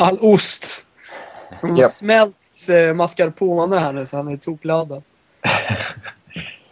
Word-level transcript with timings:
all 0.00 0.18
ost. 0.20 0.86
Som 1.60 1.76
Japp. 1.76 1.90
smälts 1.90 2.68
eh, 2.68 2.94
mascarpone 2.94 3.78
här 3.78 3.92
nu 3.92 4.06
så 4.06 4.16
han 4.16 4.28
är 4.28 4.36
tokladdad. 4.36 5.02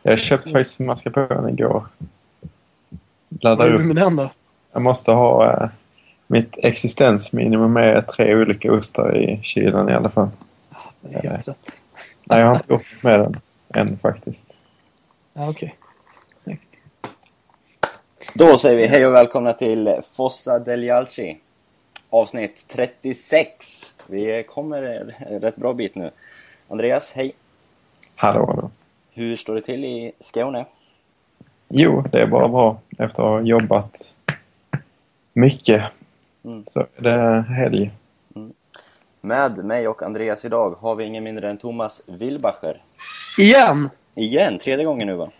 Jag 0.03 0.19
köpte 0.19 0.51
faktiskt 0.51 0.79
mascarpone 0.79 1.51
igår. 1.51 1.87
Vad 3.29 3.45
Laddar 3.45 3.65
gjorde 3.67 3.79
du 3.79 3.83
upp. 3.83 3.95
med 3.95 3.97
den 3.97 4.17
då? 4.17 4.31
Jag 4.73 4.83
måste 4.83 5.11
ha 5.11 5.53
eh, 5.53 5.69
mitt 6.27 6.55
existensminimum 6.57 7.73
med 7.73 8.07
tre 8.07 8.35
olika 8.35 8.73
ostar 8.73 9.17
i 9.17 9.41
kylen 9.43 9.89
i 9.89 9.93
alla 9.93 10.11
fall. 10.11 10.29
Rätt. 11.01 11.49
Nej, 12.25 12.41
jag 12.41 12.47
har 12.47 12.55
inte 12.55 12.73
gjort 12.73 13.03
med 13.03 13.21
den 13.21 13.37
än 13.75 13.99
faktiskt. 13.99 14.45
Ja, 15.35 15.51
okej. 15.51 15.77
Snyggt. 16.45 16.77
Då 18.35 18.57
säger 18.57 18.77
vi 18.77 18.87
hej 18.87 19.07
och 19.07 19.15
välkomna 19.15 19.53
till 19.53 19.95
Fossa 20.17 20.59
del 20.59 20.91
Alci. 20.91 21.39
Avsnitt 22.11 22.65
36. 22.69 23.95
Vi 24.07 24.43
kommer 24.43 24.83
rätt 25.41 25.57
bra 25.57 25.75
bit 25.75 25.95
nu. 25.95 26.11
Andreas, 26.69 27.13
hej. 27.13 27.33
Hallå 28.15 28.55
då. 28.57 28.71
Hur 29.11 29.37
står 29.37 29.55
det 29.55 29.61
till 29.61 29.85
i 29.85 30.13
Skåne? 30.21 30.65
Jo, 31.69 32.05
det 32.13 32.21
är 32.23 32.27
bara 32.27 32.49
bra 32.49 32.81
efter 32.91 33.05
att 33.05 33.17
ha 33.17 33.41
jobbat 33.41 34.13
mycket. 35.33 35.85
Mm. 36.45 36.65
Så 36.67 36.81
är 36.81 37.03
det 37.03 37.45
helg. 37.49 37.91
Med 39.21 39.65
mig 39.65 39.89
och 39.89 40.03
Andreas 40.03 40.45
idag 40.45 40.71
har 40.81 40.95
vi 40.95 41.05
ingen 41.05 41.25
mindre 41.25 41.51
än 41.51 41.59
Thomas 41.59 42.03
Wilbacher. 42.07 42.83
Igen! 43.39 43.91
Igen, 44.15 44.59
tredje 44.59 44.85
gången 44.85 45.07
nu 45.07 45.15
va? 45.15 45.31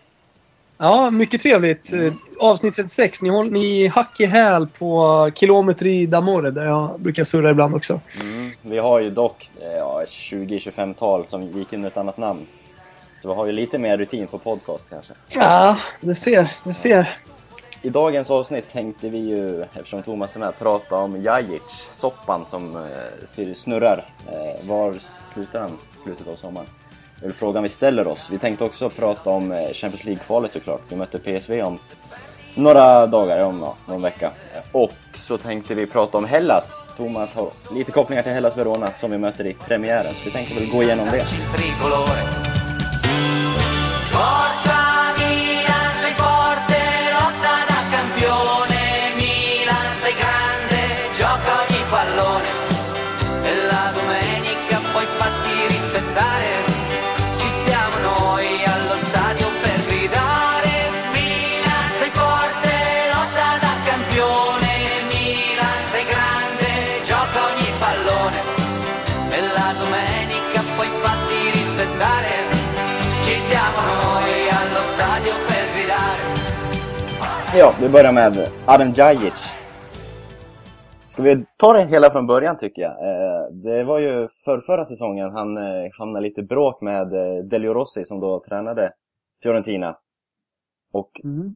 Ja, 0.79 1.11
mycket 1.11 1.43
trevligt. 1.43 1.93
Eh, 1.93 2.13
Avsnitt 2.39 2.77
36. 2.77 3.23
Ni, 3.23 3.29
håller, 3.29 3.51
ni 3.51 3.87
hack 3.87 4.21
i 4.21 4.27
häl 4.27 4.67
på 4.79 5.31
Kilometri 5.35 6.07
d'Amore 6.07 6.51
där 6.51 6.65
jag 6.65 7.01
brukar 7.01 7.25
surra 7.25 7.51
ibland 7.51 7.75
också. 7.75 8.01
Mm. 8.21 8.51
Vi 8.63 8.79
har 8.79 9.01
ju 9.01 9.11
dock 9.11 9.51
eh, 9.61 9.73
ja, 9.73 10.03
ett 10.03 10.09
20-25-tal 10.09 11.27
som 11.27 11.43
gick 11.43 11.73
under 11.73 11.89
ett 11.89 11.97
annat 11.97 12.17
namn. 12.17 12.47
Så 13.23 13.29
vi 13.29 13.35
har 13.35 13.47
ju 13.47 13.53
lite 13.53 13.79
mer 13.79 13.99
rutin 13.99 14.27
på 14.27 14.39
podcast 14.39 14.91
kanske. 14.91 15.13
Ja, 15.35 15.77
du 16.01 16.15
ser. 16.15 16.53
Du 16.65 16.73
ser. 16.73 17.17
I 17.83 17.91
dagens 17.91 18.31
avsnitt 18.31 18.73
tänkte 18.73 19.09
vi 19.09 19.19
ju, 19.19 19.63
eftersom 19.63 20.03
Thomas 20.03 20.37
är 20.37 20.41
med, 20.41 20.59
prata 20.59 20.97
om 20.97 21.17
Jajic, 21.17 21.89
soppan 21.93 22.45
som 22.45 22.77
eh, 22.77 23.55
snurrar. 23.55 24.05
Eh, 24.27 24.69
var 24.69 24.97
slutar 25.33 25.67
i 25.67 26.03
slutet 26.03 26.29
av 26.29 26.37
sommaren? 26.37 26.67
Det 27.21 27.25
är 27.25 27.29
väl 27.29 27.33
frågan 27.33 27.63
vi 27.63 27.69
ställer 27.69 28.07
oss. 28.07 28.29
Vi 28.31 28.39
tänkte 28.39 28.65
också 28.65 28.91
prata 28.91 29.31
om 29.31 29.53
eh, 29.53 29.73
Champions 29.73 30.05
League-kvalet 30.05 30.53
såklart. 30.53 30.81
Vi 30.89 30.97
möter 30.97 31.19
PSV 31.19 31.63
om 31.63 31.79
några 32.55 33.07
dagar, 33.07 33.45
om 33.45 33.61
ja, 33.61 33.77
någon 33.87 34.03
vecka. 34.03 34.31
Och 34.73 34.93
så 35.15 35.39
tänkte 35.39 35.75
vi 35.75 35.87
prata 35.87 36.19
om 36.19 36.25
Hellas. 36.25 36.89
Thomas 36.97 37.35
har 37.35 37.51
lite 37.75 37.93
kopplingar 37.93 38.23
till 38.23 38.33
Hellas 38.33 38.57
Verona 38.57 38.93
som 38.93 39.11
vi 39.11 39.19
möter 39.19 39.47
i 39.47 39.55
premiären. 39.55 40.15
Så 40.15 40.25
vi 40.25 40.31
tänkte 40.31 40.55
väl 40.55 40.71
gå 40.71 40.83
igenom 40.83 41.09
det. 41.11 41.25
Ja, 77.59 77.75
vi 77.81 77.89
börjar 77.89 78.13
med 78.13 78.51
Adam 78.67 78.93
Djajic. 78.93 79.55
Ska 81.09 81.23
vi 81.23 81.45
ta 81.57 81.73
det 81.73 81.85
hela 81.85 82.11
från 82.11 82.27
början 82.27 82.59
tycker 82.59 82.83
jag. 82.83 82.93
Eh, 82.93 83.51
det 83.51 83.85
var 83.85 83.99
ju 83.99 84.29
för 84.45 84.59
förra 84.61 84.85
säsongen 84.85 85.31
han 85.31 85.57
eh, 85.57 85.91
hamnade 85.99 86.23
lite 86.23 86.43
bråk 86.43 86.81
med 86.81 87.15
eh, 87.15 87.45
Delio 87.45 87.75
Rossi 87.75 88.05
som 88.05 88.21
då 88.21 88.41
tränade 88.49 88.93
Fiorentina. 89.43 89.97
Och 90.93 91.21
Mm. 91.25 91.55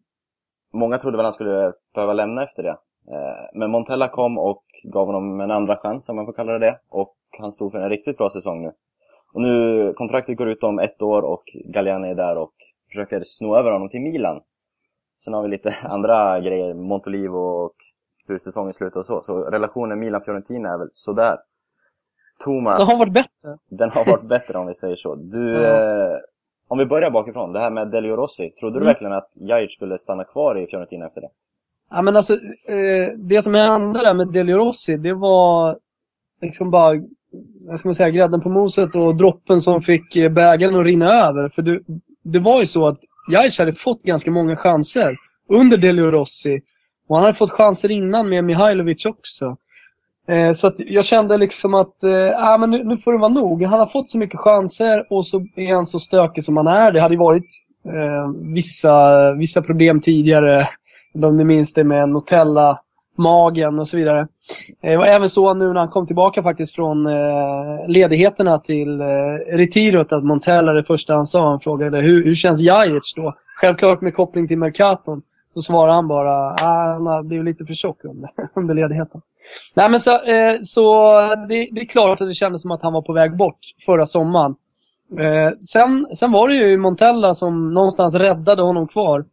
många 0.73 0.99
trodde 0.99 1.17
väl 1.17 1.25
han 1.25 1.33
skulle 1.33 1.73
behöva 1.95 2.13
lämna 2.13 2.45
efter 2.45 2.63
det. 2.63 2.77
Men 3.55 3.71
Montella 3.71 4.09
kom 4.09 4.39
och 4.39 4.65
gav 4.93 5.07
honom 5.07 5.41
en 5.41 5.51
andra 5.51 5.77
chans 5.77 6.09
om 6.09 6.17
man 6.17 6.27
får 6.27 6.33
kalla 6.33 6.53
det 6.53 6.59
det. 6.59 6.79
Och 6.89 7.17
han 7.39 7.53
stod 7.53 7.73
för 7.73 7.79
en 7.79 7.91
riktigt 7.91 8.17
bra 8.19 8.31
säsong 8.31 8.63
nu. 8.63 8.73
Och 9.35 9.41
nu, 9.41 9.93
kontraktet 9.97 10.37
går 10.37 10.49
ut 10.49 10.63
om 10.63 10.79
ett 10.79 11.03
år 11.03 11.23
och 11.23 11.43
Galliani 11.65 12.11
är 12.11 12.15
där 12.15 12.37
och 12.37 12.53
försöker 12.91 13.23
sno 13.25 13.57
över 13.57 13.71
honom 13.71 13.89
till 13.89 14.03
Milan. 14.03 14.41
Sen 15.25 15.35
har 15.35 15.43
vi 15.43 15.49
lite 15.49 15.75
andra 15.85 16.41
grejer, 16.41 16.75
Montolivo 16.75 17.39
och 17.39 17.75
hur 18.29 18.39
säsongen 18.39 18.73
slutar 18.73 19.01
och 19.01 19.07
så. 19.07 19.23
Så 19.23 19.45
relationen 19.45 19.99
Milan-Fiorentina 19.99 20.69
är 20.75 20.79
väl 20.79 20.89
sådär. 20.93 21.39
Thomas, 22.45 22.79
Det 22.79 22.93
har 22.93 22.99
varit 22.99 23.13
bättre. 23.13 23.59
den 23.71 23.91
har 23.91 24.05
varit 24.05 24.29
bättre 24.29 24.59
om 24.59 24.67
vi 24.67 24.75
säger 24.75 24.97
så. 24.97 25.15
Du, 25.15 25.53
Ja. 25.63 25.69
eh, 26.13 26.19
om 26.69 26.79
vi 26.79 26.87
börjar 26.87 27.11
bakifrån, 27.11 27.53
det 27.53 27.59
här 27.61 27.71
med 27.71 27.91
Delio 27.91 28.17
Rossi. 28.17 28.51
Trodde 28.51 28.75
du 28.75 28.79
Mm. 28.83 28.87
verkligen 28.87 29.13
att 29.13 29.31
Jajic 29.35 29.73
skulle 29.73 29.99
stanna 29.99 30.25
kvar 30.25 30.59
i 30.59 30.67
Fiorentina 30.67 31.07
efter 31.07 31.21
det? 31.21 31.29
Ja, 31.91 32.03
men 32.03 32.17
alltså, 32.17 32.33
eh, 32.69 33.19
det 33.19 33.43
som 33.43 33.55
hände 33.55 34.01
där 34.01 34.15
med 34.15 34.29
Delio 34.33 34.57
Rossi, 34.57 34.97
det 34.97 35.15
var 35.15 35.77
liksom 36.41 36.71
bara, 36.71 37.01
vad 37.67 37.79
ska 37.79 37.89
man 37.89 37.95
säga, 37.95 38.11
grädden 38.11 38.41
på 38.41 38.49
moset 38.49 38.95
och 38.95 39.15
droppen 39.17 39.61
som 39.61 39.83
fick 39.83 40.17
eh, 40.17 40.33
bägaren 40.33 40.77
att 40.77 40.85
rinna 40.87 41.13
över. 41.27 41.49
För 41.49 41.63
det, 41.63 41.81
det 42.23 42.39
var 42.39 42.61
ju 42.61 42.67
så 42.67 42.87
att 42.87 42.99
Jajic 43.29 43.59
hade 43.59 43.75
fått 43.75 44.03
ganska 44.03 44.31
många 44.31 44.57
chanser 44.57 45.17
under 45.49 45.77
Delio 45.77 46.11
Rossi. 46.11 46.61
Och 47.09 47.17
han 47.17 47.25
hade 47.25 47.39
fått 47.39 47.51
chanser 47.51 47.91
innan 47.91 48.29
med 48.29 48.45
Mihailovic 48.45 49.07
också. 49.07 49.57
Eh, 50.29 50.53
så 50.53 50.67
att 50.67 50.75
jag 50.79 51.05
kände 51.05 51.39
liksom 51.39 51.75
att, 51.75 52.03
eh, 52.03 52.53
äh, 52.53 52.59
men 52.59 52.71
nu, 52.71 52.85
nu 52.85 52.99
får 52.99 53.13
det 53.13 53.19
vara 53.19 53.33
nog. 53.33 53.63
Han 53.63 53.81
har 53.81 53.87
fått 53.87 54.11
så 54.11 54.19
mycket 54.19 54.41
chanser 54.41 55.07
och 55.13 55.27
så 55.27 55.47
är 55.57 55.75
han 55.75 55.87
så 55.87 56.01
stökig 56.01 56.45
som 56.45 56.57
han 56.57 56.67
är. 56.67 56.93
Det 56.93 57.01
hade 57.01 57.15
ju 57.15 57.19
varit 57.19 57.49
eh, 57.85 58.53
vissa, 58.55 59.33
vissa 59.33 59.63
problem 59.63 60.01
tidigare. 60.01 60.69
Om 61.15 61.37
ni 61.37 61.45
minns 61.45 61.73
det 61.73 61.85
med 61.85 62.09
Nutella, 62.09 62.79
magen 63.19 63.79
och 63.79 63.89
så 63.89 63.97
vidare. 63.97 64.29
Det 64.81 64.97
var 64.97 65.07
även 65.07 65.31
så 65.31 65.55
nu 65.55 65.73
när 65.73 65.81
han 65.81 65.89
kom 65.89 66.07
tillbaka 66.07 66.43
faktiskt 66.43 66.75
från 66.75 67.07
eh, 67.07 67.89
ledigheterna 67.89 68.59
till 68.59 69.01
eh, 69.01 69.07
retirot 69.53 70.13
att 70.13 70.25
Montella 70.25 70.73
det 70.73 70.85
första 70.85 71.15
han 71.15 71.27
sa, 71.27 71.49
han 71.51 71.61
frågade 71.61 72.01
hur, 72.01 72.25
hur 72.25 72.35
känns 72.35 72.61
Jajic 72.61 73.15
då? 73.17 73.35
Självklart 73.57 74.01
med 74.01 74.15
koppling 74.15 74.49
till 74.49 74.59
Mercaton. 74.59 75.23
Då 75.55 75.63
svarade 75.63 75.93
han 75.93 76.09
bara, 76.09 76.35
ah, 76.51 76.93
han 76.93 77.07
har 77.07 77.23
blivit 77.23 77.45
lite 77.45 77.65
för 77.65 77.75
tjock 77.75 78.05
under, 78.05 78.31
under 78.55 78.75
ledigheten. 78.75 79.21
Nej 79.75 79.91
men 79.91 80.01
så, 80.01 80.11
eh, 80.11 80.61
så 80.63 81.13
det, 81.49 81.69
det 81.73 81.81
är 81.81 81.87
klart 81.87 82.21
att 82.21 82.29
det 82.29 82.35
kändes 82.35 82.63
som 82.63 82.71
att 82.71 82.83
han 82.83 82.93
var 82.93 83.03
på 83.03 83.13
väg 83.13 83.37
bort 83.37 83.59
förra 83.87 84.07
sommaren. 84.07 84.55
Eh, 85.19 85.59
sen, 85.61 86.07
sen 86.15 86.33
var 86.33 86.49
det 86.49 86.55
ju 86.55 86.77
Montella 86.77 87.35
som 87.35 87.75
någonstans 87.75 88.15
räddade 88.15 88.63
honom 88.63 88.89
kvar. 88.89 89.25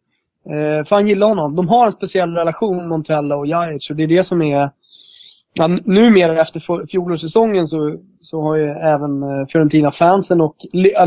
Eh, 0.45 0.85
för 0.85 0.95
han 0.95 1.07
gillar 1.07 1.27
honom. 1.27 1.55
De 1.55 1.67
har 1.67 1.85
en 1.85 1.91
speciell 1.91 2.35
relation, 2.35 2.87
Montella 2.87 3.35
och 3.35 3.47
Jajic. 3.47 3.89
Och 3.89 3.95
det 3.95 4.03
är 4.03 4.07
det 4.07 4.23
som 4.23 4.41
är... 4.41 4.69
Ja, 5.53 5.67
numera 5.67 6.41
efter 6.41 6.87
fjolårssäsongen 6.87 7.67
så, 7.67 7.97
så 8.19 8.41
har 8.41 8.55
ju 8.55 8.69
även 8.69 9.23
eh, 9.23 9.47
Fiorentina-fansen 9.47 10.41
och 10.41 10.55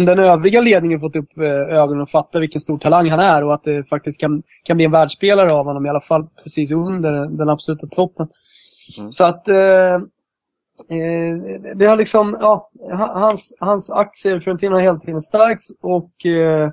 den 0.07 0.19
övriga 0.19 0.61
ledningen 0.61 1.01
fått 1.01 1.17
upp 1.17 1.39
eh, 1.39 1.45
ögonen 1.79 2.03
och 2.03 2.11
fattat 2.11 2.43
vilken 2.43 2.61
stor 2.61 2.79
talang 2.79 3.11
han 3.11 3.21
är 3.21 3.45
och 3.45 3.55
att 3.55 3.65
det 3.65 3.85
faktiskt 3.85 4.21
kan, 4.21 4.43
kan 4.65 4.77
bli 4.77 4.85
en 4.87 4.93
världsspelare 4.93 5.53
av 5.53 5.65
honom. 5.65 5.87
I 5.87 5.89
alla 5.89 6.01
fall 6.01 6.27
precis 6.43 6.73
under 6.73 7.39
den 7.39 7.49
absoluta 7.49 7.87
toppen. 7.87 8.29
Mm. 8.99 9.13
Så 9.13 9.25
att... 9.25 9.49
Eh, 9.49 9.99
Eh, 10.91 11.37
det 11.77 11.87
har 11.87 11.97
liksom, 11.97 12.37
ja, 12.41 12.71
ha- 12.91 13.21
hans, 13.21 13.57
hans 13.61 13.93
aktier 13.93 14.37
i 14.37 14.41
Fiorentina 14.41 14.75
har 14.75 14.81
hela 14.81 14.99
tiden 14.99 15.21
stärkts 15.21 15.69
och 15.81 16.27
eh, 16.27 16.71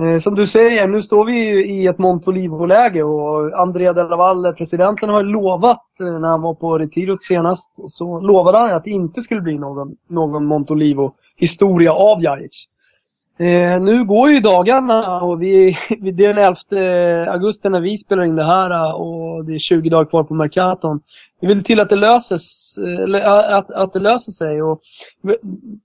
Eh, 0.00 0.18
som 0.18 0.34
du 0.34 0.46
säger, 0.46 0.86
nu 0.86 1.02
står 1.02 1.24
vi 1.24 1.32
ju 1.32 1.66
i 1.66 1.86
ett 1.86 1.98
Montolivo-läge 1.98 3.02
och 3.02 3.60
Andrea 3.60 3.92
Della 3.92 4.16
Valle, 4.16 4.52
presidenten, 4.52 5.08
har 5.08 5.22
ju 5.22 5.28
lovat 5.28 6.00
eh, 6.00 6.20
när 6.20 6.28
han 6.28 6.42
var 6.42 6.54
på 6.54 6.78
Retirot 6.78 7.22
senast, 7.22 7.72
så 7.86 8.20
lovade 8.20 8.58
han 8.58 8.76
att 8.76 8.84
det 8.84 8.90
inte 8.90 9.22
skulle 9.22 9.40
bli 9.40 9.58
någon, 9.58 9.96
någon 10.08 10.46
Montolivo-historia 10.46 11.92
av 11.92 12.22
Jajic. 12.22 12.68
Eh, 13.38 13.80
nu 13.80 14.04
går 14.04 14.30
ju 14.30 14.40
dagarna 14.40 15.20
och 15.20 15.42
vi, 15.42 15.78
vi, 16.00 16.12
det 16.12 16.24
är 16.24 16.34
den 16.34 16.56
11 16.72 17.26
eh, 17.26 17.32
augusti 17.32 17.68
när 17.68 17.80
vi 17.80 17.98
spelar 17.98 18.24
in 18.24 18.36
det 18.36 18.44
här 18.44 18.70
eh, 18.70 18.90
och 18.90 19.44
det 19.44 19.54
är 19.54 19.58
20 19.58 19.90
dagar 19.90 20.04
kvar 20.04 20.24
på 20.24 20.34
Mercaton. 20.34 21.00
Vi 21.40 21.46
vill 21.48 21.64
till 21.64 21.80
att 21.80 21.88
det 21.88 21.96
löses, 21.96 22.78
eh, 22.78 23.56
att, 23.56 23.70
att 23.70 23.92
det 23.92 23.98
löser 23.98 24.32
sig. 24.32 24.62
Och 24.62 24.80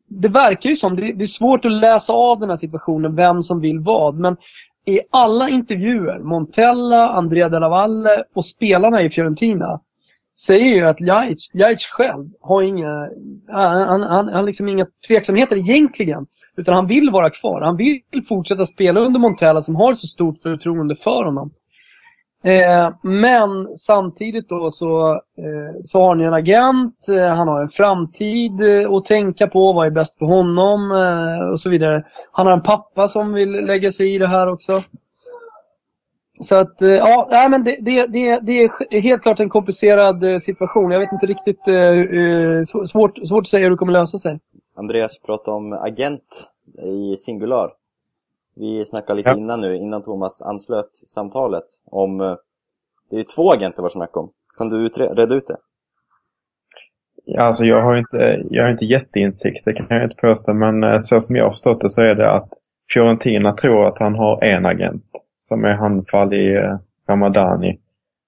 det 0.07 0.27
verkar 0.27 0.69
ju 0.69 0.75
som, 0.75 0.95
det, 0.95 1.13
det 1.13 1.23
är 1.23 1.27
svårt 1.27 1.65
att 1.65 1.71
läsa 1.71 2.13
av 2.13 2.39
den 2.39 2.49
här 2.49 2.57
situationen, 2.57 3.15
vem 3.15 3.41
som 3.41 3.59
vill 3.59 3.79
vad. 3.79 4.15
Men 4.15 4.37
i 4.85 4.99
alla 5.11 5.49
intervjuer, 5.49 6.19
Montella, 6.19 7.09
Andrea 7.09 7.49
Della 7.49 7.69
Valle 7.69 8.23
och 8.35 8.45
spelarna 8.45 9.01
i 9.01 9.09
Fiorentina, 9.09 9.79
säger 10.45 10.75
ju 10.75 10.87
att 10.87 11.01
Ljajic, 11.01 11.51
Ljajic 11.53 11.85
själv 11.85 12.29
har 12.41 12.61
inga, 12.61 13.09
han, 13.47 13.87
han, 13.87 14.01
han 14.01 14.27
han 14.27 14.45
liksom 14.45 14.67
inga 14.67 14.87
tveksamheter 15.07 15.55
egentligen. 15.55 16.25
Utan 16.57 16.73
han 16.73 16.87
vill 16.87 17.09
vara 17.09 17.29
kvar. 17.29 17.61
Han 17.61 17.77
vill 17.77 18.01
fortsätta 18.27 18.65
spela 18.65 18.99
under 18.99 19.19
Montella 19.19 19.61
som 19.61 19.75
har 19.75 19.93
så 19.93 20.07
stort 20.07 20.41
förtroende 20.41 20.95
för 20.95 21.23
honom. 21.23 21.51
Eh, 22.43 22.89
men 23.03 23.77
samtidigt 23.77 24.49
då 24.49 24.71
så, 24.71 25.11
eh, 25.13 25.81
så 25.83 26.01
har 26.01 26.09
han 26.09 26.19
ju 26.19 26.25
en 26.25 26.33
agent, 26.33 27.07
eh, 27.09 27.35
han 27.35 27.47
har 27.47 27.61
en 27.61 27.69
framtid 27.69 28.61
eh, 28.61 28.91
att 28.91 29.05
tänka 29.05 29.47
på, 29.47 29.73
vad 29.73 29.87
är 29.87 29.91
bäst 29.91 30.17
för 30.17 30.25
honom 30.25 30.91
eh, 30.91 31.51
och 31.51 31.59
så 31.59 31.69
vidare. 31.69 32.03
Han 32.31 32.47
har 32.47 32.53
en 32.53 32.61
pappa 32.61 33.07
som 33.07 33.33
vill 33.33 33.51
lägga 33.51 33.91
sig 33.91 34.15
i 34.15 34.17
det 34.17 34.27
här 34.27 34.47
också. 34.47 34.83
Så 36.41 36.55
att, 36.55 36.81
eh, 36.81 36.89
ja, 36.89 37.27
nej, 37.31 37.49
men 37.49 37.63
det, 37.63 37.77
det, 37.81 38.05
det, 38.05 38.39
det 38.39 38.63
är 38.89 39.01
helt 39.01 39.21
klart 39.21 39.39
en 39.39 39.49
komplicerad 39.49 40.23
eh, 40.23 40.39
situation. 40.39 40.91
Jag 40.91 40.99
vet 40.99 41.11
inte 41.11 41.25
riktigt, 41.25 41.67
eh, 41.67 41.75
eh 41.75 42.63
svårt, 42.85 43.27
svårt 43.27 43.43
att 43.43 43.49
säga 43.49 43.63
hur 43.63 43.69
det 43.69 43.77
kommer 43.77 43.93
lösa 43.93 44.17
sig. 44.17 44.39
Andreas 44.75 45.19
pratade 45.19 45.57
om 45.57 45.73
agent 45.73 46.51
i 46.83 47.17
singular. 47.17 47.73
Vi 48.55 48.85
snackade 48.85 49.17
lite 49.17 49.29
Ja. 49.29 49.37
innan 49.37 49.61
nu, 49.61 49.75
innan 49.77 50.03
Thomas 50.03 50.41
anslöt 50.41 50.95
samtalet, 50.95 51.65
om... 51.85 52.21
eh, 52.21 52.35
Det 53.09 53.15
är 53.15 53.17
ju 53.19 53.23
två 53.23 53.51
agenter 53.51 53.81
var 53.81 53.89
snack 53.89 54.17
om. 54.17 54.29
Kan 54.57 54.69
du 54.69 54.87
reda 54.87 55.35
ut 55.35 55.47
det? 55.47 55.57
Ja, 57.25 57.41
Alltså 57.43 57.65
jag 57.65 57.81
har 57.81 57.95
inte, 57.97 58.43
jag 58.49 58.63
har 58.63 58.71
inte 58.71 58.85
jätteinsikt, 58.85 59.65
det 59.65 59.73
kan 59.73 59.85
jag 59.89 60.03
inte 60.03 60.15
påstå. 60.15 60.53
Men 60.53 60.83
eh, 60.83 60.97
så 60.99 61.21
som 61.21 61.35
jag 61.35 61.43
har 61.43 61.51
förstått 61.51 61.79
det 61.81 61.89
så 61.89 62.01
är 62.01 62.15
det 62.15 62.31
att 62.31 62.49
Fiorentina 62.93 63.53
tror 63.53 63.87
att 63.87 63.99
han 63.99 64.15
har 64.15 64.43
en 64.43 64.65
agent. 64.65 65.03
Som 65.47 65.65
är 65.65 65.73
han 65.73 66.05
Fali 66.05 66.55
eh, 66.55 66.75
Ramadani. 67.07 67.79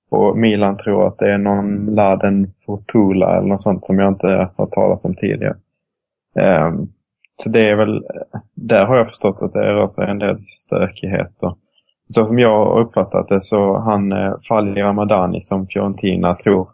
Och 0.10 0.38
Milan 0.38 0.78
tror 0.78 1.08
att 1.08 1.18
det 1.18 1.32
är 1.34 1.38
någon 1.38 1.86
Laden 1.96 2.54
Fortula 2.66 3.38
eller 3.38 3.50
något 3.50 3.62
sånt 3.62 3.86
som 3.86 4.00
jag 4.00 4.08
inte 4.14 4.28
har 4.28 4.52
hört 4.58 4.72
talas 4.72 5.06
om 5.06 5.16
tidigare. 5.16 5.56
Ehm, 6.40 6.88
så 7.44 7.50
det 7.50 7.70
är 7.70 7.76
väl, 7.76 8.04
där 8.56 8.86
har 8.86 8.98
jag 8.98 9.08
förstått 9.08 9.42
att 9.42 9.54
det 9.54 9.74
rör 9.74 9.88
sig 9.88 10.10
en 10.10 10.20
del 10.20 10.38
stökigheter. 10.48 11.56
Så 12.08 12.26
som 12.26 12.40
jag 12.40 12.66
har 12.66 12.80
uppfattat 12.80 13.28
det 13.28 13.44
så 13.44 13.78
han 13.78 14.12
eh, 14.12 14.34
Fali 14.48 14.82
Ramadani 14.82 15.42
som 15.42 15.68
Fiorentina 15.68 16.36
tror 16.36 16.70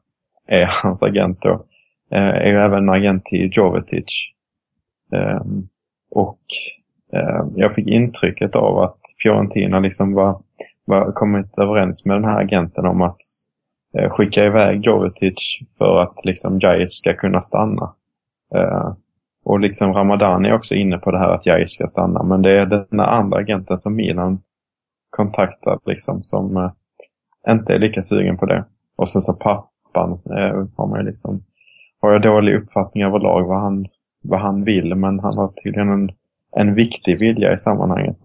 är 0.48 0.66
hans 0.84 1.04
agent 1.04 1.42
då 1.42 1.66
eh, 2.12 2.22
är 2.22 2.48
ju 2.48 2.58
även 2.58 2.90
agent 2.90 3.26
till 3.26 3.50
Jovetic. 3.54 4.32
Ehm, 5.14 5.68
och 6.12 6.40
ehm, 7.14 7.54
jag 7.56 7.76
fick 7.76 7.88
intrycket 7.88 8.56
av 8.56 8.80
att 8.80 9.00
Fiorentina 9.24 9.80
liksom 9.80 10.14
var, 10.14 10.42
var 10.86 11.12
kommit 11.12 11.58
överens 11.58 12.06
med 12.06 12.18
den 12.18 12.26
här 12.26 12.42
agenten 12.42 12.86
om 12.86 13.02
att 13.02 13.22
eh, 13.98 14.10
skicka 14.10 14.46
iväg 14.46 14.86
Jovetic 14.86 15.60
för 15.78 16.02
att 16.02 16.26
liksom 16.26 16.60
Jais 16.60 16.98
ska 16.98 17.14
kunna 17.14 17.42
stanna. 17.42 17.94
Och 19.46 19.60
liksom 19.60 19.94
Ramadani 19.94 20.50
är 20.50 20.54
också 20.54 20.76
inne 20.76 20.98
på 20.98 21.12
det 21.12 21.20
här 21.20 21.30
att 21.30 21.46
Jais 21.46 21.72
ska 21.72 21.88
stanna. 21.88 22.24
Men 22.24 22.42
det 22.42 22.52
är 22.52 22.66
den 22.66 23.00
andra 23.00 23.38
agenten 23.38 23.78
som 23.78 23.96
Milan 23.96 24.42
kontaktar 25.10 25.80
liksom 25.86 26.24
som 26.24 26.58
eh, 26.58 26.72
inte 27.50 27.74
är 27.74 27.80
lika 27.80 28.04
sugen 28.04 28.38
på 28.38 28.46
det. 28.46 28.66
Och 28.96 29.10
sen 29.10 29.22
så 29.22 29.34
pappan 29.34 30.12
eh, 30.12 30.68
har 30.78 30.88
man 30.88 31.06
liksom 31.06 31.44
har 32.02 32.12
jag 32.12 32.22
dålig 32.22 32.56
uppfattning 32.56 33.04
överlag 33.04 33.48
vad 33.48 33.62
han, 33.62 33.86
vad 34.24 34.40
han 34.40 34.64
vill, 34.64 34.96
men 34.96 35.20
han 35.20 35.38
har 35.38 35.48
tydligen 35.64 35.90
en, 35.90 36.10
en 36.52 36.76
viktig 36.76 37.20
vilja 37.20 37.54
i 37.54 37.58
sammanhanget. 37.58 38.18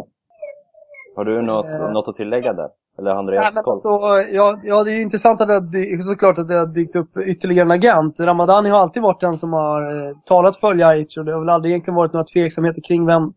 Har 1.17 1.25
du 1.25 1.43
något, 1.43 1.67
Eh. 1.81 1.93
något 1.93 2.09
att 2.09 2.15
tillägga 2.15 2.53
där? 2.53 2.69
Eller 2.99 3.11
Andreas 3.11 3.45
Nej, 3.45 3.53
men 3.55 3.65
alltså, 3.67 3.89
ja, 4.33 4.59
ja, 4.63 4.85
det 4.85 4.91
är 4.91 4.95
ju 4.95 5.03
intressant 5.03 5.41
att 5.41 5.49
det 5.49 5.79
har 5.79 6.03
såklart 6.03 6.39
att 6.39 6.49
det 6.49 6.55
har 6.55 6.67
dykt 6.67 6.97
upp 6.97 7.17
ytterligare 7.17 7.67
en 7.67 7.71
agent. 7.71 8.21
Ramadani 8.21 8.71
har 8.71 8.79
alltid 8.79 9.03
varit 9.03 9.21
den 9.21 9.37
som 9.37 9.53
har 9.53 9.93
eh, 9.93 10.13
talat 10.27 10.57
för 10.57 10.75
Ljajic 10.75 11.17
och 11.17 11.25
det 11.25 11.33
har 11.33 11.41
väl 11.41 11.49
aldrig 11.49 11.73
egentligen 11.73 11.95
varit 11.95 12.13
några 12.13 12.25
tveksamheter 12.25 12.83
kring 12.83 13.07
vem, 13.07 13.33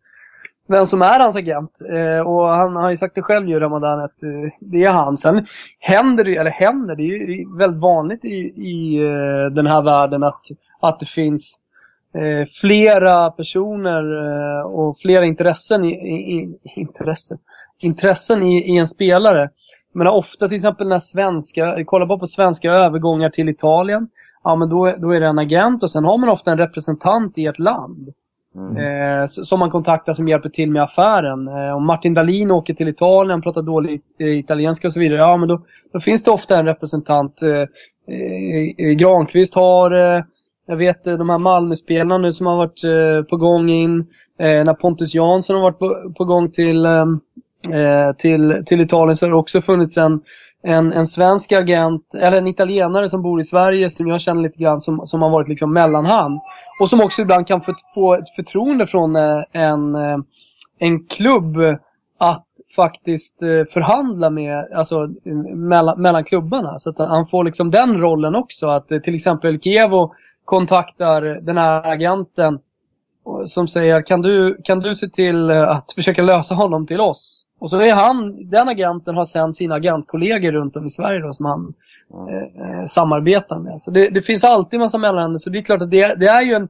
vem 0.67 0.85
som 0.85 1.01
är 1.01 1.19
hans 1.19 1.35
agent. 1.35 1.79
Eh, 1.89 2.27
och 2.27 2.49
han 2.49 2.75
har 2.75 2.89
ju 2.89 2.97
sagt 2.97 3.15
det 3.15 3.21
själv 3.21 3.49
ju, 3.49 3.59
Ramadani, 3.59 4.03
att 4.03 4.23
eh, 4.23 4.51
det 4.59 4.83
är 4.83 4.91
han. 4.91 5.17
Sen 5.17 5.45
händer 5.79 6.23
det, 6.23 6.35
eller 6.35 6.51
händer, 6.51 6.95
det 6.95 7.03
är 7.03 7.05
ju 7.05 7.57
väldigt 7.57 7.81
vanligt 7.81 8.25
i, 8.25 8.53
i 8.55 8.97
eh, 9.05 9.53
den 9.55 9.67
här 9.67 9.81
världen 9.81 10.23
att, 10.23 10.41
att 10.81 10.99
det 10.99 11.05
finns 11.05 11.66
eh, 12.15 12.47
flera 12.61 13.31
personer 13.31 14.03
eh, 14.25 14.65
och 14.65 14.99
flera 14.99 15.25
intressen 15.25 15.85
i, 15.85 15.89
i, 15.89 16.57
intressen, 16.75 17.37
intressen 17.79 18.43
i, 18.43 18.73
i 18.73 18.77
en 18.77 18.87
spelare. 18.87 19.49
Men 19.93 20.07
ofta 20.07 20.47
till 20.47 20.55
exempel 20.55 20.87
när 20.87 20.99
svenska, 20.99 21.83
kolla 21.85 22.05
bara 22.05 22.19
på 22.19 22.27
svenska 22.27 22.71
övergångar 22.71 23.29
till 23.29 23.49
Italien. 23.49 24.07
Ja 24.43 24.55
men 24.55 24.69
då, 24.69 24.93
då 24.97 25.11
är 25.11 25.19
det 25.19 25.27
en 25.27 25.39
agent 25.39 25.83
och 25.83 25.91
sen 25.91 26.05
har 26.05 26.17
man 26.17 26.29
ofta 26.29 26.51
en 26.51 26.57
representant 26.57 27.37
i 27.37 27.45
ett 27.45 27.59
land. 27.59 27.93
Mm. 28.55 28.77
Eh, 29.21 29.25
som 29.27 29.59
man 29.59 29.69
kontaktar 29.69 30.13
som 30.13 30.27
hjälper 30.27 30.49
till 30.49 30.71
med 30.71 30.83
affären. 30.83 31.47
Eh, 31.47 31.75
om 31.75 31.85
Martin 31.85 32.13
Dahlin 32.13 32.51
åker 32.51 32.73
till 32.73 32.87
Italien, 32.87 33.41
pratar 33.41 33.61
dålig 33.61 34.01
eh, 34.19 34.39
italienska 34.39 34.87
och 34.87 34.93
så 34.93 34.99
vidare. 34.99 35.19
Ja 35.19 35.37
men 35.37 35.49
då, 35.49 35.61
då 35.93 35.99
finns 35.99 36.23
det 36.23 36.31
ofta 36.31 36.57
en 36.57 36.65
representant. 36.65 37.41
Eh, 37.41 37.65
Granqvist 38.95 39.55
har, 39.55 39.91
jag 40.67 40.77
vet 40.77 41.07
eh, 41.07 41.17
de 41.17 41.29
här 41.29 41.37
Malmö-spelarna 41.37 42.17
nu 42.17 42.33
som 42.33 42.45
har 42.45 42.57
varit 42.57 42.83
eh, 42.83 43.29
på 43.29 43.37
gång 43.37 43.69
in. 43.69 43.99
Eh, 44.39 44.63
när 44.63 44.73
Pontus 44.73 45.15
Jansson 45.15 45.55
har 45.55 45.63
varit 45.63 45.79
på, 45.79 46.13
på 46.17 46.25
gång 46.25 46.51
till, 46.51 46.85
ehm, 46.85 47.19
eh, 47.73 48.15
till, 48.17 48.63
till 48.65 48.81
Italien 48.81 49.17
så 49.17 49.25
har 49.25 49.31
det 49.31 49.37
också 49.37 49.61
funnits 49.61 49.97
en, 49.97 50.19
en, 50.63 50.93
en 50.93 51.07
svensk 51.07 51.51
agent, 51.51 52.15
eller 52.15 52.37
en 52.37 52.47
italienare 52.47 53.09
som 53.09 53.21
bor 53.21 53.39
i 53.39 53.43
Sverige 53.43 53.89
som 53.89 54.07
jag 54.07 54.21
känner 54.21 54.41
lite 54.41 54.57
grann 54.57 54.81
som, 54.81 55.07
som 55.07 55.21
har 55.21 55.29
varit 55.29 55.47
liksom 55.47 55.73
mellanhand. 55.73 56.39
Och 56.79 56.89
som 56.89 57.01
också 57.01 57.21
ibland 57.21 57.47
kan 57.47 57.61
få, 57.61 57.73
få 57.93 58.13
ett 58.13 58.29
förtroende 58.35 58.87
från 58.87 59.15
eh, 59.15 59.43
en, 59.51 59.95
eh, 59.95 60.17
en 60.79 61.05
klubb 61.05 61.57
att 62.19 62.43
faktiskt 62.75 63.39
förhandla 63.73 64.29
med, 64.29 64.67
alltså 64.75 65.09
mellan, 65.55 66.01
mellan 66.01 66.23
klubbarna. 66.23 66.79
Så 66.79 66.89
att 66.89 66.99
han 66.99 67.27
får 67.27 67.43
liksom 67.43 67.71
den 67.71 68.01
rollen 68.01 68.35
också. 68.35 68.67
Att 68.67 68.87
till 68.87 69.15
exempel 69.15 69.59
Kievo 69.59 70.13
kontaktar 70.47 71.21
den 71.21 71.57
här 71.57 71.91
agenten 71.91 72.59
som 73.45 73.67
säger 73.67 74.01
kan 74.01 74.21
du, 74.21 74.57
kan 74.63 74.79
du 74.79 74.95
se 74.95 75.07
till 75.07 75.49
eh, 75.49 75.69
att 75.69 75.91
försöka 75.91 76.21
lösa 76.21 76.55
honom 76.55 76.87
till 76.87 77.01
oss? 77.01 77.47
Och 77.59 77.69
så 77.69 77.81
är 77.81 77.93
han, 77.93 78.49
den 78.49 78.69
agenten 78.69 79.15
har 79.15 79.25
sen 79.25 79.53
sina 79.53 79.75
agentkollegor 79.75 80.51
runt 80.51 80.75
om 80.75 80.85
i 80.85 80.89
Sverige 80.89 81.19
då, 81.19 81.33
som 81.33 81.45
han 81.45 81.73
eh, 82.29 82.79
eh, 82.79 82.85
samarbetar 82.85 83.59
med. 83.59 83.81
Så 83.81 83.91
det, 83.91 84.09
det 84.09 84.21
finns 84.21 84.43
alltid 84.43 84.77
en 84.77 84.81
massa 84.81 84.97
mellanhänder. 84.97 85.39
Så 85.39 85.49
det 85.49 85.57
är 85.57 85.63
klart 85.63 85.81
att 85.81 85.91
det, 85.91 86.19
det 86.19 86.27
är 86.27 86.41
ju 86.41 86.53
en... 86.53 86.67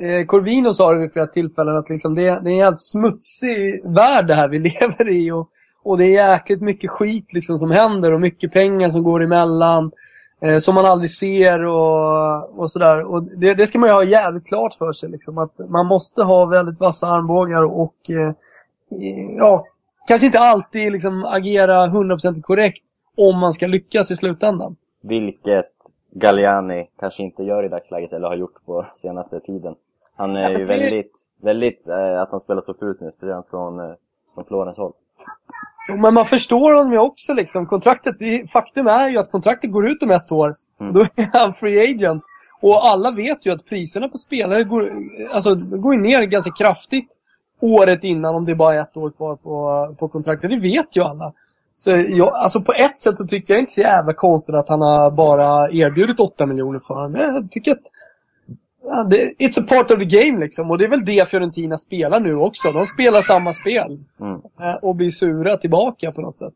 Eh, 0.00 0.26
Corvino 0.26 0.74
sa 0.74 0.92
det 0.92 1.00
vid 1.00 1.12
flera 1.12 1.26
tillfällen 1.26 1.76
att 1.76 1.90
liksom 1.90 2.14
det, 2.14 2.22
det 2.22 2.50
är 2.50 2.52
en 2.52 2.56
jävligt 2.56 2.82
smutsig 2.82 3.82
värld 3.84 4.26
det 4.26 4.34
här 4.34 4.48
vi 4.48 4.58
lever 4.80 5.08
i. 5.08 5.30
Och, 5.30 5.48
och 5.82 5.98
det 5.98 6.04
är 6.04 6.32
jäkligt 6.32 6.60
mycket 6.60 6.90
skit 6.90 7.32
liksom 7.32 7.58
som 7.58 7.70
händer 7.70 8.12
och 8.12 8.20
mycket 8.20 8.52
pengar 8.52 8.90
som 8.90 9.02
går 9.02 9.22
emellan. 9.22 9.90
Eh, 10.42 10.58
som 10.58 10.74
man 10.74 10.86
aldrig 10.86 11.10
ser 11.10 11.64
och, 11.66 12.58
och 12.60 12.70
sådär. 12.70 13.12
Och 13.12 13.22
det, 13.22 13.54
det 13.54 13.66
ska 13.66 13.78
man 13.78 13.88
ju 13.88 13.94
ha 13.94 14.04
jävligt 14.04 14.46
klart 14.46 14.74
för 14.74 14.92
sig. 14.92 15.08
Liksom, 15.08 15.38
att 15.38 15.58
man 15.68 15.86
måste 15.86 16.22
ha 16.22 16.44
väldigt 16.46 16.80
vassa 16.80 17.06
armbågar 17.06 17.62
och 17.62 18.10
eh, 18.10 18.32
ja, 19.38 19.64
kanske 20.06 20.26
inte 20.26 20.38
alltid 20.38 20.92
liksom 20.92 21.24
agera 21.24 21.86
100% 21.86 22.42
korrekt 22.42 22.82
om 23.16 23.38
man 23.38 23.52
ska 23.52 23.66
lyckas 23.66 24.10
i 24.10 24.16
slutändan. 24.16 24.76
Vilket 25.02 25.72
Galliani 26.12 26.88
kanske 27.00 27.22
inte 27.22 27.42
gör 27.44 27.62
i 27.64 27.68
dagsläget, 27.68 28.12
eller 28.12 28.28
har 28.28 28.36
gjort 28.36 28.64
på 28.66 28.84
senaste 28.96 29.40
tiden. 29.40 29.74
Han 30.16 30.36
är 30.36 30.42
Ja, 30.42 30.50
ju 30.50 30.56
det- 30.56 30.64
väldigt, 30.64 31.12
väldigt, 31.42 31.88
eh, 31.88 32.20
att 32.20 32.30
han 32.30 32.40
spelar 32.40 32.60
så 32.60 32.74
fult 32.74 33.00
nu, 33.00 33.12
speciellt 33.16 33.48
från, 33.48 33.80
eh, 33.80 33.90
från 34.34 34.44
Florens 34.44 34.76
håll. 34.78 34.92
Men 35.96 36.14
man 36.14 36.26
förstår 36.26 36.74
honom 36.74 36.92
ju 36.92 36.98
också. 36.98 37.34
Liksom. 37.34 37.66
Kontraktet, 37.66 38.16
faktum 38.50 38.86
är 38.86 39.08
ju 39.08 39.18
att 39.18 39.30
kontraktet 39.30 39.72
går 39.72 39.88
ut 39.88 40.02
om 40.02 40.10
ett 40.10 40.32
år. 40.32 40.54
Mm. 40.80 40.92
Då 40.92 41.00
är 41.00 41.38
han 41.38 41.54
free 41.54 41.90
agent. 41.94 42.22
Och 42.60 42.86
alla 42.86 43.10
vet 43.10 43.46
ju 43.46 43.52
att 43.52 43.66
priserna 43.66 44.08
på 44.08 44.18
spelare 44.18 44.64
går, 44.64 44.92
alltså, 45.32 45.54
går 45.82 45.96
ner 45.96 46.22
ganska 46.22 46.50
kraftigt 46.50 47.08
året 47.60 48.04
innan 48.04 48.34
om 48.34 48.44
det 48.44 48.52
är 48.52 48.56
bara 48.56 48.80
ett 48.80 48.96
år 48.96 49.10
kvar 49.10 49.36
på, 49.36 49.94
på 49.98 50.08
kontraktet. 50.08 50.50
Det 50.50 50.56
vet 50.56 50.96
ju 50.96 51.02
alla. 51.02 51.32
Så 51.74 51.90
jag, 51.90 52.34
alltså 52.34 52.60
på 52.60 52.72
ett 52.72 52.98
sätt 52.98 53.16
så 53.16 53.26
tycker 53.26 53.54
jag 53.54 53.60
inte 53.60 53.72
så 53.72 53.80
jävla 53.80 54.12
konstigt 54.12 54.54
att 54.54 54.68
han 54.68 54.80
har 54.80 55.10
bara 55.10 55.70
erbjudit 55.70 56.20
8 56.20 56.46
miljoner 56.46 56.78
för 56.78 56.94
honom. 56.94 57.14
Jag 57.20 57.50
tycker 57.50 57.72
att 57.72 57.82
it's 59.38 59.60
a 59.60 59.64
part 59.68 59.90
of 59.90 59.98
the 59.98 60.04
game 60.04 60.40
liksom. 60.40 60.70
Och 60.70 60.78
det 60.78 60.84
är 60.84 60.88
väl 60.88 61.04
det 61.04 61.28
Fiorentina 61.28 61.78
spelar 61.78 62.20
nu 62.20 62.34
också. 62.36 62.72
De 62.72 62.86
spelar 62.86 63.22
samma 63.22 63.52
spel. 63.52 63.98
Mm. 64.20 64.40
Eh, 64.60 64.74
och 64.82 64.96
blir 64.96 65.10
sura 65.10 65.56
tillbaka 65.56 66.12
på 66.12 66.20
något 66.20 66.38
sätt. 66.38 66.54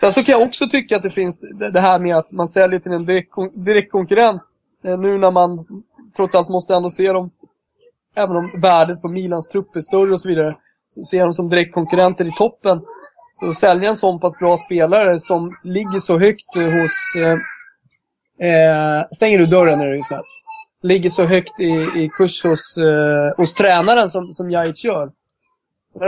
Sen 0.00 0.12
så 0.12 0.24
kan 0.24 0.32
jag 0.32 0.42
också 0.48 0.68
tycka 0.68 0.96
att 0.96 1.02
det 1.02 1.10
finns 1.10 1.40
det 1.72 1.80
här 1.80 1.98
med 1.98 2.16
att 2.16 2.32
man 2.32 2.48
säljer 2.48 2.80
till 2.80 2.92
en 2.92 3.06
direkt, 3.06 3.30
kon- 3.30 3.64
direkt 3.64 3.92
konkurrent. 3.92 4.42
eh, 4.84 4.98
Nu 4.98 5.18
när 5.18 5.30
man 5.30 5.66
trots 6.16 6.34
allt 6.34 6.48
måste 6.48 6.74
ändå 6.74 6.90
se 6.90 7.12
dem, 7.12 7.30
även 8.16 8.36
om 8.36 8.50
värdet 8.60 9.02
på 9.02 9.08
Milans 9.08 9.48
trupp 9.48 9.76
är 9.76 9.80
större 9.80 10.12
och 10.12 10.20
så 10.20 10.28
vidare, 10.28 10.56
så 10.94 11.04
ser 11.04 11.24
de 11.24 11.32
som 11.32 11.48
direkt 11.48 11.74
konkurrenter 11.74 12.24
i 12.24 12.32
toppen. 12.38 12.80
Så 13.34 13.54
sälja 13.54 13.88
en 13.88 13.96
sån 13.96 14.20
pass 14.20 14.38
bra 14.38 14.56
spelare 14.56 15.20
som 15.20 15.56
ligger 15.64 15.98
så 15.98 16.18
högt 16.18 16.54
hos 16.56 17.22
eh, 17.22 17.38
Eh, 18.40 19.06
stänger 19.14 19.38
du 19.38 19.46
dörren 19.46 19.80
är 19.80 19.88
det 19.88 19.96
ju 19.96 20.02
snabbt. 20.02 20.28
Ligger 20.82 21.10
så 21.10 21.24
högt 21.24 21.60
i, 21.60 21.72
i 21.96 22.10
kurs 22.12 22.44
hos, 22.44 22.78
eh, 22.78 23.36
hos 23.36 23.54
tränaren 23.54 24.10
som, 24.10 24.32
som 24.32 24.50
Jajic 24.50 24.84
gör. 24.84 25.12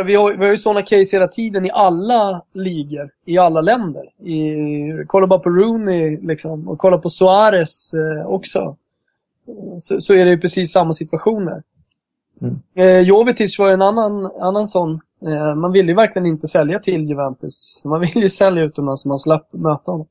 Vi 0.04 0.14
har, 0.14 0.36
vi 0.36 0.44
har 0.44 0.50
ju 0.50 0.56
sådana 0.56 0.82
case 0.82 1.16
hela 1.16 1.28
tiden 1.28 1.66
i 1.66 1.70
alla 1.70 2.42
ligor, 2.52 3.10
i 3.24 3.38
alla 3.38 3.60
länder. 3.60 4.02
I, 4.28 5.04
kolla 5.06 5.26
bara 5.26 5.38
på 5.38 5.50
Rooney 5.50 6.18
liksom, 6.22 6.68
och 6.68 6.78
kolla 6.78 6.98
på 6.98 7.10
Suarez 7.10 7.94
eh, 7.94 8.26
också. 8.26 8.76
Så, 9.78 10.00
så 10.00 10.14
är 10.14 10.24
det 10.24 10.30
ju 10.30 10.40
precis 10.40 10.72
samma 10.72 10.92
situationer. 10.92 11.62
Mm. 12.40 12.60
Eh, 12.74 13.00
Jovetic 13.00 13.58
var 13.58 13.66
ju 13.66 13.74
en 13.74 13.82
annan, 13.82 14.26
annan 14.26 14.68
sån. 14.68 15.00
Eh, 15.26 15.54
man 15.54 15.72
ville 15.72 15.88
ju 15.88 15.96
verkligen 15.96 16.26
inte 16.26 16.46
sälja 16.46 16.78
till 16.78 17.08
Juventus. 17.08 17.82
Man 17.84 18.00
ville 18.00 18.20
ju 18.20 18.28
sälja 18.28 18.64
utomlands 18.64 19.02
så 19.02 19.08
man 19.08 19.18
slapp 19.18 19.52
möta 19.52 19.90
honom. 19.92 20.06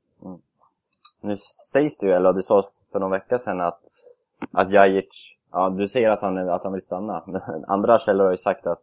Nu 1.22 1.36
sägs 1.74 1.98
det 1.98 2.08
ju, 2.08 2.14
eller 2.14 2.34
det 2.34 2.44
sades 2.44 2.66
för 2.92 3.00
någon 3.00 3.12
vecka 3.12 3.40
sedan 3.40 3.62
att, 3.62 3.82
att 4.52 4.72
Jajic, 4.72 5.36
ja 5.52 5.70
du 5.70 5.88
säger 5.88 6.10
att 6.10 6.22
han, 6.22 6.50
att 6.50 6.64
han 6.64 6.74
vill 6.74 6.82
stanna, 6.82 7.24
men 7.28 7.42
andra 7.68 8.00
källor 8.00 8.24
har 8.26 8.32
ju 8.32 8.38
sagt 8.38 8.68
att 8.68 8.82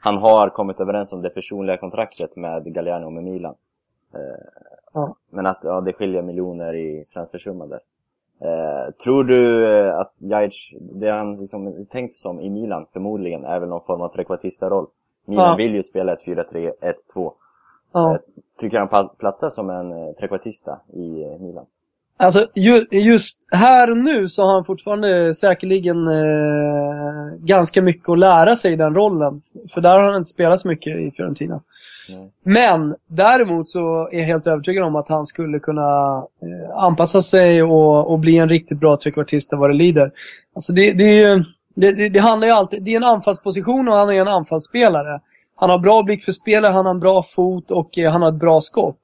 han 0.00 0.18
har 0.18 0.48
kommit 0.48 0.80
överens 0.80 1.12
om 1.12 1.22
det 1.22 1.30
personliga 1.30 1.76
kontraktet 1.76 2.36
med 2.36 2.74
Galliano 2.74 3.06
och 3.06 3.12
med 3.12 3.24
Milan. 3.24 3.54
Eh, 4.14 4.20
Ja. 4.92 5.16
Men 5.30 5.46
att 5.46 5.60
ja, 5.64 5.80
det 5.80 5.92
skiljer 5.92 6.22
miljoner 6.22 6.74
i 6.74 7.00
transfersumma 7.14 7.66
där. 7.66 7.80
Eh, 8.40 8.90
tror 8.92 9.24
du 9.24 9.70
eh, 9.78 9.98
att 9.98 10.12
Jajic, 10.18 10.70
det 10.80 11.10
han 11.10 11.36
liksom 11.40 11.86
tänkt 11.90 12.16
som 12.16 12.40
i 12.40 12.50
Milan 12.50 12.86
förmodligen 12.92 13.44
är 13.44 13.60
väl 13.60 13.68
någon 13.68 13.80
form 13.80 14.00
av 14.00 14.08
trekvartista-roll. 14.08 14.86
Milan 15.24 15.48
Ja. 15.50 15.56
vill 15.56 15.74
ju 15.74 15.82
spela 15.82 16.12
ett 16.12 16.26
4-3-1-2. 16.26 17.32
Ja. 17.92 18.14
Eh, 18.14 18.20
Tycker 18.58 18.78
han 18.78 19.08
platsar 19.18 19.50
som 19.50 19.70
en 19.70 19.92
eh, 19.92 20.12
trekvartista 20.14 20.80
i 20.92 21.36
Milan? 21.40 21.66
Alltså, 22.20 22.46
ju, 22.54 22.86
just 22.90 23.46
här 23.52 23.94
nu 23.94 24.28
så 24.28 24.46
har 24.46 24.52
han 24.54 24.64
fortfarande 24.64 25.34
säkerligen 25.34 26.08
eh, 26.08 27.36
ganska 27.38 27.82
mycket 27.82 28.08
att 28.08 28.18
lära 28.18 28.56
sig 28.56 28.72
i 28.72 28.76
den 28.76 28.94
rollen. 28.94 29.42
För 29.74 29.80
där 29.80 29.98
har 29.98 30.02
han 30.04 30.16
inte 30.16 30.30
spelat 30.30 30.60
så 30.60 30.68
mycket 30.68 30.96
i 31.00 31.10
Fiorentina. 31.16 31.60
Nej. 32.08 32.30
Men 32.44 32.94
däremot 33.08 33.68
så 33.68 34.08
är 34.12 34.18
jag 34.18 34.26
helt 34.26 34.46
övertygad 34.46 34.84
om 34.84 34.96
att 34.96 35.08
han 35.08 35.26
skulle 35.26 35.58
kunna 35.58 36.16
eh, 36.42 36.76
anpassa 36.76 37.20
sig 37.22 37.62
och, 37.62 38.10
och 38.12 38.18
bli 38.18 38.38
en 38.38 38.48
riktigt 38.48 38.80
bra 38.80 38.96
trekvartista 38.96 39.56
vad 39.56 39.70
det 39.70 39.76
lider. 39.76 40.10
Alltså 40.54 40.72
det, 40.72 40.92
det, 40.92 41.04
är 41.04 41.28
ju- 41.36 41.44
det, 41.74 41.92
det, 41.92 42.08
det 42.08 42.20
handlar 42.20 42.48
ju 42.48 42.54
alltid, 42.54 42.84
det 42.84 42.92
är 42.92 42.96
en 42.96 43.04
anfallsposition 43.04 43.88
och 43.88 43.94
han 43.94 44.08
är 44.10 44.20
en 44.20 44.28
anfallsspelare. 44.28 45.20
Han 45.56 45.70
har 45.70 45.78
bra 45.78 46.02
blick 46.02 46.24
för 46.24 46.32
spelet, 46.32 46.72
han 46.72 46.86
har 46.86 46.94
en 46.94 47.00
bra 47.00 47.22
fot 47.22 47.70
och 47.70 47.98
eh, 47.98 48.12
han 48.12 48.22
har 48.22 48.28
ett 48.28 48.34
bra 48.40 48.60
skott. 48.60 49.00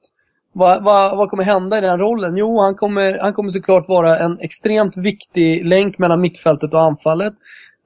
Vad, 0.57 0.83
vad, 0.83 1.17
vad 1.17 1.29
kommer 1.29 1.43
hända 1.43 1.77
i 1.77 1.81
den 1.81 1.99
rollen? 1.99 2.37
Jo, 2.37 2.61
han 2.61 2.75
kommer, 2.75 3.19
han 3.21 3.33
kommer 3.33 3.49
såklart 3.49 3.87
vara 3.87 4.19
en 4.19 4.39
extremt 4.39 4.97
viktig 4.97 5.65
länk 5.65 5.97
mellan 5.97 6.21
mittfältet 6.21 6.73
och 6.73 6.81
anfallet. 6.81 7.33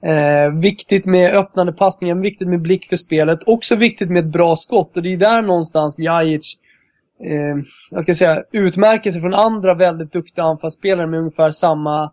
Eh, 0.03 0.53
viktigt 0.59 1.05
med 1.05 1.35
öppnande 1.35 1.73
passningar, 1.73 2.15
viktigt 2.15 2.47
med 2.47 2.61
blick 2.61 2.85
för 2.85 2.95
spelet. 2.95 3.39
Också 3.45 3.75
viktigt 3.75 4.09
med 4.09 4.25
ett 4.25 4.31
bra 4.31 4.55
skott. 4.55 4.97
Och 4.97 5.03
det 5.03 5.13
är 5.13 5.17
där 5.17 5.41
någonstans 5.41 5.99
Jajic 5.99 6.57
eh, 7.23 7.63
jag 7.91 8.03
ska 8.03 8.13
säga, 8.13 8.43
utmärker 8.51 9.11
sig 9.11 9.21
från 9.21 9.33
andra 9.33 9.73
väldigt 9.73 10.13
duktiga 10.13 10.45
anfallsspelare 10.45 11.07
med 11.07 11.19
ungefär 11.19 11.51
samma, 11.51 12.03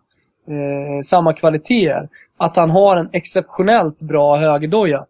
eh, 0.47 1.01
samma 1.03 1.33
kvaliteter. 1.33 2.09
Att 2.37 2.55
han 2.55 2.69
har 2.69 2.95
en 2.95 3.09
exceptionellt 3.13 3.99
bra 3.99 4.35
högerdoja. 4.35 5.05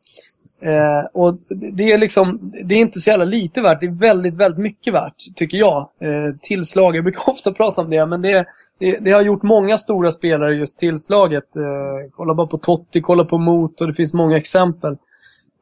Eh, 0.62 1.06
och 1.14 1.38
det- 1.74 1.92
är 1.92 1.98
liksom, 1.98 2.52
det 2.66 2.76
är 2.76 2.80
inte 2.80 3.00
så 3.00 3.10
jävla 3.10 3.26
lite 3.26 3.62
värt. 3.62 3.80
Det 3.80 3.86
är 3.86 4.00
väldigt, 4.00 4.34
väldigt 4.38 4.60
mycket 4.62 4.94
värt, 4.94 5.16
tycker 5.36 5.58
jag. 5.58 5.78
Eh, 5.78 6.36
tillslag, 6.42 6.96
jag 6.96 7.04
brukar 7.04 7.30
ofta 7.30 7.52
prata 7.54 7.82
om 7.82 7.90
det, 7.90 8.06
men 8.06 8.22
det, 8.22 8.46
det, 8.80 8.98
det 9.02 9.12
har 9.12 9.22
gjort 9.22 9.44
många 9.44 9.78
stora 9.78 10.12
spelare 10.12 10.56
just 10.56 10.80
tillslaget. 10.80 11.56
Eh, 11.56 11.64
kolla 12.12 12.34
bara 12.34 12.48
på 12.48 12.58
Totti, 12.58 13.02
kolla 13.02 13.26
på 13.26 13.38
Mot 13.38 13.82
och 13.82 13.88
det 13.88 13.94
finns 13.94 14.14
många 14.14 14.38
exempel. 14.38 14.98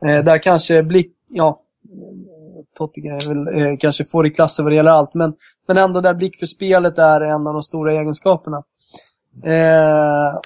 Eh, 0.06 0.24
där 0.24 0.38
kanske 0.38 0.84
blick, 0.84 1.12
ja, 1.28 1.62
Totti 2.78 3.02
väl 3.28 3.48
eh, 3.62 3.78
kanske 3.80 4.06
får 4.06 4.28
i 4.28 4.30
klassen 4.30 4.66
vad 4.66 4.72
det 4.72 4.76
gäller 4.76 4.92
allt, 4.92 5.14
men, 5.14 5.34
men 5.68 5.78
ändå 5.78 6.02
där 6.02 6.14
blick 6.14 6.40
för 6.40 6.46
spelet 6.46 6.98
är 6.98 7.22
en 7.22 7.48
av 7.48 7.54
de 7.54 7.64
stora 7.64 7.94
egenskaperna. 7.94 8.64
Eh, 9.44 10.40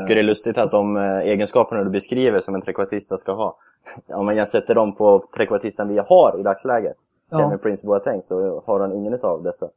tycker 0.00 0.14
det 0.14 0.20
är 0.20 0.22
lustigt 0.22 0.58
att 0.58 0.70
de 0.70 0.96
eh, 0.96 1.18
egenskaperna 1.18 1.84
du 1.84 1.90
beskriver 1.90 2.40
som 2.40 2.54
en 2.54 2.62
trekvartista 2.62 3.16
ska 3.16 3.32
ha, 3.32 3.56
om 4.08 4.26
man 4.26 4.36
jämsätter 4.36 4.74
dem 4.74 4.94
på 4.94 5.22
trekvartisten 5.36 5.88
vi 5.88 5.98
har 5.98 6.40
i 6.40 6.42
dagsläget, 6.42 6.96
Ja. 7.30 7.38
Kevin 7.38 7.58
Prince 7.58 7.86
Boateng, 7.86 8.22
så 8.22 8.62
har 8.66 8.80
han 8.80 8.92
ingen 8.92 9.18
av 9.22 9.42
dessa. 9.42 9.68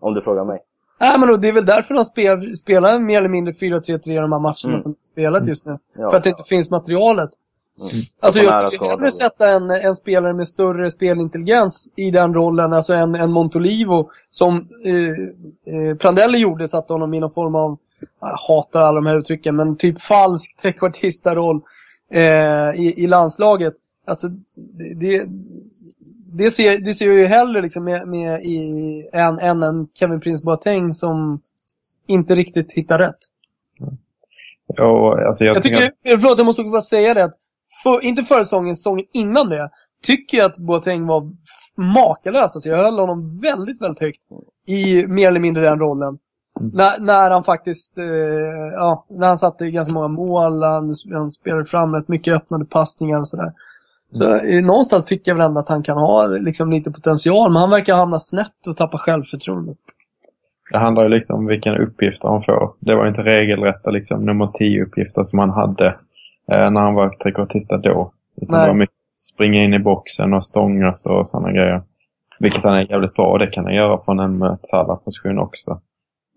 Om 0.00 0.14
du 0.14 0.20
frågar 0.20 0.44
mig. 0.44 0.58
Nej, 1.00 1.18
men 1.18 1.28
då, 1.28 1.36
det 1.36 1.48
är 1.48 1.52
väl 1.52 1.66
därför 1.66 1.94
de 1.94 2.04
spel, 2.04 2.56
spelar 2.56 2.98
mer 2.98 3.18
eller 3.18 3.28
mindre 3.28 3.52
4-3-3 3.52 4.10
i 4.10 4.14
de 4.14 4.20
här 4.20 4.26
matcherna 4.26 4.54
Mm. 4.68 4.82
som 4.82 4.92
de 4.92 4.96
spelat 5.10 5.46
just 5.46 5.66
nu. 5.66 5.78
Ja. 5.96 6.10
för 6.10 6.16
att 6.16 6.22
det 6.24 6.30
inte 6.30 6.42
finns 6.42 6.70
materialet. 6.70 7.30
Mm. 7.80 7.90
Alltså 8.22 8.40
Så 8.40 8.46
på 8.46 8.50
nära 8.52 8.62
jag 8.62 8.72
skulle 8.72 8.90
hellre 8.90 9.10
sätta 9.10 9.48
en, 9.48 9.70
en 9.70 9.94
spelare 9.94 10.32
med 10.34 10.48
större 10.48 10.90
spelintelligens 10.90 11.94
i 11.96 12.10
den 12.10 12.34
rollen, 12.34 12.72
alltså 12.72 12.92
en, 12.94 13.14
en 13.14 13.32
Montolivo, 13.32 14.10
som 14.30 14.68
eh, 14.84 15.74
eh, 15.90 15.96
Prandelli 15.96 16.38
gjorde, 16.38 16.68
satte 16.68 16.92
honom 16.92 17.14
i 17.14 17.20
någon 17.20 17.30
form 17.30 17.54
av, 17.54 17.78
jag 18.20 18.36
hatar 18.48 18.82
alla 18.82 19.00
de 19.00 19.06
här 19.06 19.16
uttrycken, 19.16 19.56
men 19.56 19.76
typ 19.76 20.00
falsk 20.00 20.60
trekvartista-roll 20.60 21.60
eh, 22.10 22.80
i, 22.80 22.94
i 22.96 23.06
landslaget. 23.06 23.74
Alltså, 24.06 24.28
det, 25.00 25.26
det, 26.32 26.50
ser, 26.50 26.78
det 26.78 26.94
ser 26.94 27.06
jag 27.06 27.16
ju 27.16 27.26
hellre 27.26 27.62
liksom 27.62 27.84
med, 27.84 28.08
med 28.08 28.38
i, 28.40 28.70
än, 29.12 29.38
än 29.38 29.62
en 29.62 29.88
Kevin 29.94 30.20
Prince 30.20 30.44
Boateng 30.44 30.92
som 30.92 31.40
inte 32.06 32.34
riktigt 32.34 32.72
hittar 32.72 32.98
rätt. 32.98 33.18
Och, 34.78 35.26
alltså, 35.26 35.44
jag, 35.44 35.56
Jag 35.56 35.62
tycker, 35.62 35.90
förlåt 36.04 36.38
jag 36.38 36.44
måste 36.44 36.62
bara 36.62 36.80
säga 36.80 37.14
det. 37.14 37.24
Att 37.24 37.34
för, 37.82 38.04
inte 38.04 38.24
förra 38.24 38.44
säsongen, 38.44 38.76
säsongen 38.76 39.06
innan 39.12 39.48
det. 39.48 39.70
Tycker 40.02 40.38
jag 40.38 40.46
att 40.46 40.58
Boateng 40.58 41.06
var 41.06 41.32
makalös. 41.94 42.54
Alltså 42.54 42.68
jag 42.68 42.78
höll 42.78 42.98
honom 42.98 43.40
väldigt, 43.40 43.82
väldigt 43.82 44.00
högt. 44.00 44.20
I 44.66 45.06
mer 45.06 45.28
eller 45.28 45.40
mindre 45.40 45.62
den 45.70 45.78
rollen. 45.78 46.18
När, 46.60 47.00
när 47.00 47.30
han 47.30 47.44
faktiskt, 47.44 47.98
eh, 47.98 48.04
ja, 48.74 49.06
när 49.08 49.28
han 49.28 49.38
satte 49.38 49.70
ganska 49.70 49.98
många 49.98 50.08
mål. 50.08 50.62
Han, 50.62 50.94
han 51.12 51.30
spelade 51.30 51.64
fram 51.64 51.94
rätt 51.94 52.08
mycket 52.08 52.34
öppnade 52.34 52.64
passningar 52.64 53.18
och 53.18 53.28
sådär. 53.28 53.52
Så 54.10 54.34
eh, 54.34 54.64
någonstans 54.64 55.04
tycker 55.04 55.30
jag 55.30 55.36
väl 55.36 55.46
ändå 55.46 55.60
att 55.60 55.68
han 55.68 55.82
kan 55.82 55.98
ha 55.98 56.26
liksom, 56.26 56.70
lite 56.70 56.90
potential. 56.90 57.52
Men 57.52 57.60
han 57.60 57.70
verkar 57.70 57.96
hamna 57.96 58.18
snett 58.18 58.66
och 58.68 58.76
tappa 58.76 58.98
självförtroende. 58.98 59.74
Det 60.70 60.78
handlar 60.78 61.02
ju 61.02 61.08
liksom 61.08 61.38
om 61.38 61.46
vilken 61.46 61.76
uppgifter 61.76 62.28
han 62.28 62.42
får. 62.42 62.72
Det 62.80 62.94
var 62.94 63.08
inte 63.08 63.22
regelrätta 63.22 63.90
liksom, 63.90 64.24
nummer 64.24 64.46
10-uppgifter 64.46 65.24
som 65.24 65.38
han 65.38 65.50
hade 65.50 65.86
eh, 66.52 66.70
när 66.70 66.80
han 66.80 66.94
var 66.94 67.08
trekvartista 67.08 67.76
då. 67.76 68.12
Utan 68.36 68.60
det 68.60 68.66
var 68.68 68.74
mycket 68.74 68.96
springa 69.34 69.64
in 69.64 69.74
i 69.74 69.78
boxen 69.78 70.34
och 70.34 70.44
stångas 70.44 71.06
och 71.06 71.28
sådana 71.28 71.52
grejer. 71.52 71.82
Vilket 72.38 72.64
han 72.64 72.74
är 72.74 72.90
jävligt 72.90 73.14
bra 73.14 73.26
och 73.26 73.38
det 73.38 73.46
kan 73.46 73.64
han 73.64 73.74
göra 73.74 74.00
från 74.04 74.20
en 74.20 74.38
Metsala-position 74.38 75.38
också. 75.38 75.80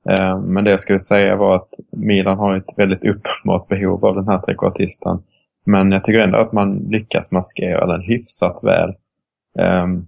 Eh, 0.09 0.39
men 0.39 0.63
det 0.63 0.69
jag 0.69 0.79
skulle 0.79 0.99
säga 0.99 1.35
var 1.35 1.55
att 1.55 1.69
Milan 1.91 2.37
har 2.37 2.55
ett 2.57 2.73
väldigt 2.77 3.05
uppenbart 3.05 3.67
behov 3.67 4.05
av 4.05 4.15
den 4.15 4.27
här 4.27 4.39
trekvartisten. 4.39 5.23
Men 5.65 5.91
jag 5.91 6.05
tycker 6.05 6.19
ändå 6.19 6.37
att 6.37 6.51
man 6.51 6.75
lyckas 6.77 7.31
maskera 7.31 7.85
den 7.85 8.01
hyfsat 8.01 8.59
väl. 8.63 8.93
Ehm, 9.59 10.05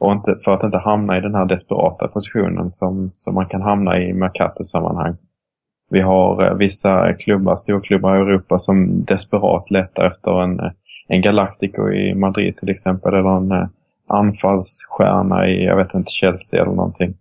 och 0.00 0.12
inte, 0.12 0.36
för 0.44 0.54
att 0.54 0.62
inte 0.62 0.78
hamna 0.78 1.18
i 1.18 1.20
den 1.20 1.34
här 1.34 1.44
desperata 1.44 2.08
positionen 2.08 2.72
som, 2.72 2.94
som 2.94 3.34
man 3.34 3.46
kan 3.46 3.62
hamna 3.62 3.98
i 3.98 4.10
i 4.10 4.12
Mercato-sammanhang. 4.12 5.16
Vi 5.90 6.00
har 6.00 6.46
eh, 6.46 6.54
vissa 6.54 7.12
klubbar, 7.14 7.56
storklubbar 7.56 8.16
i 8.16 8.20
Europa 8.20 8.58
som 8.58 9.04
desperat 9.04 9.70
letar 9.70 10.06
efter 10.06 10.42
en, 10.42 10.60
eh, 10.60 10.70
en 11.08 11.22
Galactico 11.22 11.92
i 11.92 12.14
Madrid 12.14 12.56
till 12.56 12.68
exempel. 12.68 13.14
Eller 13.14 13.36
en 13.36 13.68
anfallsstjärna 14.12 15.48
i, 15.48 15.64
jag 15.64 15.76
vet 15.76 15.94
inte, 15.94 16.10
Chelsea 16.10 16.62
eller 16.62 16.72
någonting. 16.72 17.14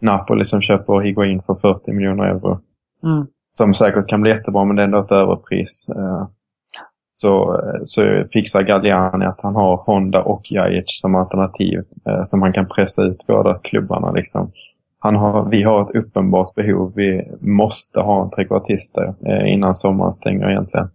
Napoli 0.00 0.44
som 0.44 0.60
köper 0.62 1.00
Higuain 1.00 1.42
för 1.46 1.54
40 1.54 1.92
miljoner 1.92 2.24
euro. 2.24 2.60
Mm. 3.04 3.26
Som 3.46 3.74
säkert 3.74 4.06
kan 4.08 4.20
bli 4.20 4.30
jättebra 4.30 4.64
men 4.64 4.76
det 4.76 4.82
är 4.82 4.84
ändå 4.84 4.98
ett 5.00 5.12
överpris. 5.12 5.86
Eh, 5.96 6.26
Så, 7.14 7.60
så 7.84 8.24
fixar 8.32 8.62
Galliani 8.62 9.24
att 9.26 9.40
han 9.40 9.54
har 9.54 9.76
Honda 9.76 10.22
och 10.22 10.52
Jajic 10.52 10.84
som 11.00 11.14
alternativ. 11.14 11.82
eh, 12.08 12.24
Som 12.24 12.42
han 12.42 12.52
kan 12.52 12.66
pressa 12.68 13.02
ut 13.02 13.26
båda 13.26 13.54
klubbarna. 13.58 14.12
Liksom. 14.12 14.50
Han 14.98 15.16
har, 15.16 15.44
vi 15.50 15.62
har 15.62 15.82
ett 15.82 15.96
uppenbart 15.96 16.54
behov. 16.54 16.92
Vi 16.96 17.28
måste 17.40 18.00
ha 18.00 18.22
en 18.24 18.30
trekvartista 18.30 19.14
eh, 19.26 19.52
innan 19.52 19.76
sommaren 19.76 20.14
stänger 20.14 20.50
egentligen. 20.50 20.90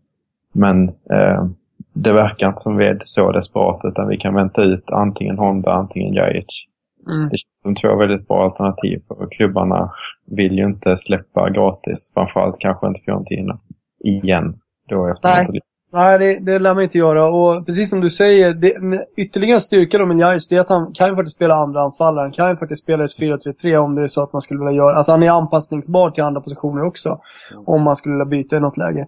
Men 0.54 0.90
eh, 0.90 1.46
det 1.94 2.14
verkar 2.14 2.48
inte 2.48 2.62
som 2.62 2.78
vi 2.78 2.86
är 2.86 3.02
så 3.06 3.32
desperat 3.32 3.80
utan 3.84 4.08
vi 4.08 4.18
kan 4.18 4.34
vänta 4.34 4.62
ut 4.62 4.90
antingen 4.92 5.38
Honda, 5.38 5.72
antingen 5.74 6.14
Jajic. 6.14 6.66
Mm. 7.08 7.30
Det 7.30 7.38
känns 7.38 7.62
som 7.62 7.76
två 7.76 7.96
väldigt 7.96 8.28
bra 8.28 8.44
alternativ. 8.46 9.02
För 9.08 9.28
klubbarna 9.32 9.92
vill 10.26 10.58
ju 10.58 10.66
inte 10.66 10.98
släppa 10.98 11.50
gratis. 11.50 12.12
Framförallt 12.14 12.60
kanske 12.60 12.88
inte 12.88 13.02
Fiorentina. 13.06 13.60
Igen. 14.00 14.60
Då 14.90 15.08
efter 15.08 15.30
Nej. 15.30 15.62
Nej, 15.94 16.20
det, 16.20 16.40
det 16.40 16.60
lär 16.60 16.74
man 16.74 16.84
inte 16.84 16.98
göra. 16.98 17.30
Och 17.30 17.66
precis 17.66 17.90
som 17.90 18.02
du 18.02 18.10
säger, 18.10 18.54
det, 18.54 18.74
ytterligare 19.18 19.60
styrka 19.60 19.98
då 19.98 20.06
med 20.06 20.16
Njajic, 20.16 20.48
det 20.48 20.56
är 20.56 20.62
att 20.62 20.70
han 20.70 20.94
kan 20.94 21.10
ju 21.10 21.16
faktiskt 21.16 21.36
spela 21.36 21.56
andra 21.56 21.82
anfallare. 21.82 22.24
Han 22.24 22.32
kan 22.32 22.50
ju 22.50 22.56
faktiskt 22.56 22.84
spela 22.84 23.04
ett 23.04 23.20
4-3-3 23.20 23.78
om 23.78 23.96
det 23.96 24.04
är 24.04 24.08
så 24.08 24.24
att 24.24 24.34
man 24.34 24.42
skulle 24.42 24.60
vilja 24.60 24.74
göra... 24.74 24.96
Alltså 24.96 25.12
han 25.12 25.24
är 25.24 25.30
anpassningsbar 25.30 26.10
till 26.10 26.24
andra 26.24 26.42
positioner 26.42 26.84
också. 26.84 27.20
Om 27.66 27.82
man 27.82 27.96
skulle 27.96 28.14
vilja 28.14 28.26
byta 28.26 28.58
i 28.58 28.60
något 28.60 28.78
läge. 28.78 29.08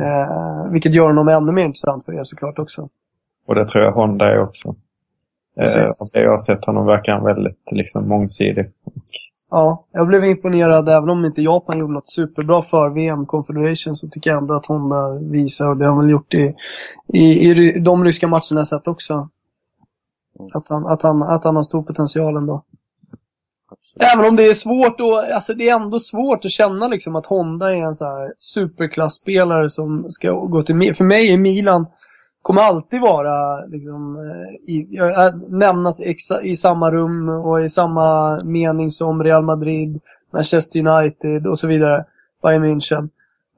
Eh, 0.00 0.70
vilket 0.72 0.94
gör 0.94 1.06
honom 1.06 1.28
ännu 1.28 1.52
mer 1.52 1.64
intressant 1.64 2.04
för 2.04 2.12
er 2.12 2.24
såklart 2.24 2.58
också. 2.58 2.88
Och 3.46 3.54
det 3.54 3.64
tror 3.64 3.84
jag 3.84 3.92
Honda 3.92 4.24
är 4.24 4.40
också. 4.40 4.74
Eh, 5.60 5.90
det 6.14 6.20
jag 6.20 6.30
har 6.30 6.40
sett 6.40 6.64
honom 6.64 6.86
verkar 6.86 7.12
han 7.12 7.24
väldigt 7.24 7.72
liksom, 7.72 8.08
mångsidig. 8.08 8.66
Ja, 9.50 9.84
jag 9.92 10.06
blev 10.06 10.24
imponerad 10.24 10.88
även 10.88 11.10
om 11.10 11.26
inte 11.26 11.42
Japan 11.42 11.78
gjorde 11.78 11.92
något 11.92 12.08
superbra 12.08 12.62
för 12.62 12.88
VM 12.88 13.26
Confederation 13.26 13.96
så 13.96 14.08
tycker 14.08 14.30
jag 14.30 14.38
ändå 14.38 14.54
att 14.54 14.66
Honda 14.66 15.10
visar, 15.10 15.70
och 15.70 15.76
det 15.76 15.84
har 15.84 15.92
han 15.92 16.00
väl 16.00 16.10
gjort 16.10 16.34
i, 16.34 16.54
i, 17.12 17.50
i 17.50 17.78
de 17.80 18.04
ryska 18.04 18.28
matcherna 18.28 18.60
jag 18.60 18.68
sett 18.68 18.88
också. 18.88 19.28
Att 20.54 20.68
han, 20.68 20.86
att, 20.86 21.02
han, 21.02 21.22
att 21.22 21.44
han 21.44 21.56
har 21.56 21.62
stor 21.62 21.82
potential 21.82 22.36
ändå. 22.36 22.64
Absolut. 23.70 24.12
Även 24.12 24.28
om 24.28 24.36
det 24.36 24.46
är 24.46 24.54
svårt 24.54 25.00
och, 25.00 25.34
alltså 25.34 25.54
det 25.54 25.68
är 25.68 25.74
ändå 25.74 26.00
svårt 26.00 26.44
att 26.44 26.50
känna 26.50 26.88
liksom 26.88 27.16
att 27.16 27.26
Honda 27.26 27.74
är 27.74 27.82
en 27.82 27.94
så 27.94 28.04
här 28.04 28.32
superklassspelare 28.38 29.70
som 29.70 30.10
ska 30.10 30.32
gå 30.32 30.62
till 30.62 30.94
För 30.94 31.04
mig 31.04 31.32
är 31.32 31.38
Milan 31.38 31.86
kommer 32.46 32.62
alltid 32.62 33.00
vara 33.00 33.64
liksom, 33.64 34.16
eh, 34.16 34.74
i, 34.74 34.88
nämnas 35.48 36.00
exa, 36.00 36.42
i 36.42 36.56
samma 36.56 36.90
rum 36.90 37.28
och 37.28 37.64
i 37.64 37.68
samma 37.68 38.38
mening 38.44 38.90
som 38.90 39.24
Real 39.24 39.44
Madrid, 39.44 40.00
Manchester 40.32 40.86
United 40.86 41.46
och 41.46 41.58
så 41.58 41.66
vidare. 41.66 42.04
Bayern 42.42 42.64
München. 42.64 43.08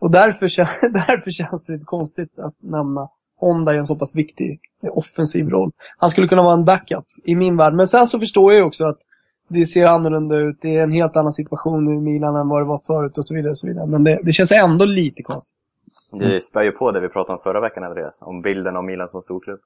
Och 0.01 0.11
därför, 0.11 0.47
därför 0.93 1.31
känns 1.31 1.65
det 1.65 1.73
lite 1.73 1.85
konstigt 1.85 2.39
att 2.39 2.55
nämna 2.61 3.09
Honda 3.41 3.75
i 3.75 3.79
en 3.79 3.87
så 3.87 3.97
pass 3.97 4.17
viktig 4.17 4.61
offensiv 4.93 5.49
roll. 5.49 5.71
Han 5.99 6.11
skulle 6.11 6.29
kunna 6.29 6.43
vara 6.43 6.55
en 6.55 6.65
backup 6.65 7.05
i 7.25 7.37
min 7.37 7.57
värld. 7.57 7.75
Men 7.75 7.89
sen 7.89 8.07
så 8.07 8.19
förstår 8.19 8.53
jag 8.53 8.59
ju 8.59 8.65
också 8.65 8.87
att 8.87 8.99
det 9.49 9.67
ser 9.67 9.87
annorlunda 9.87 10.37
ut. 10.37 10.59
Det 10.61 10.77
är 10.77 10.83
en 10.83 10.93
helt 10.93 11.17
annan 11.17 11.33
situation 11.33 11.95
i 11.95 12.01
Milan 12.01 12.37
än 12.37 12.49
vad 12.49 12.61
det 12.61 12.67
var 12.67 12.79
förut 12.79 13.19
och 13.19 13.25
så 13.25 13.35
vidare. 13.35 13.51
Och 13.51 13.59
så 13.59 13.67
vidare. 13.67 13.87
Men 13.87 14.05
det, 14.05 14.21
det 14.23 14.33
känns 14.33 14.53
ändå 14.53 14.85
lite 14.85 15.23
konstigt. 15.23 15.59
Det 16.11 16.41
spär 16.41 16.63
ju 16.63 16.73
på 16.73 16.93
det 16.93 17.01
vi 17.01 17.09
pratade 17.09 17.33
om 17.33 17.43
förra 17.43 17.61
veckan, 17.61 17.85
Andreas. 17.85 18.23
Om 18.23 18.43
bilden 18.43 18.77
av 18.77 18.85
Milan 18.85 19.09
som 19.09 19.23
storklubb. 19.23 19.61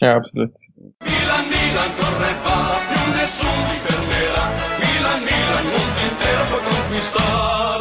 Ja, 0.00 0.16
absolut. 0.16 0.54
Milan, 0.74 1.44
Milan 1.54 1.90
corre 1.98 2.32
va, 2.44 2.58
più 2.88 3.04
nessuno 3.18 3.62
ti 3.68 3.76
fermerà. 3.86 4.44
Milan, 4.82 5.20
Milan, 5.28 5.64
mondo 5.72 6.00
intero 6.08 6.42
può 6.50 6.58
conquistar. 6.68 7.78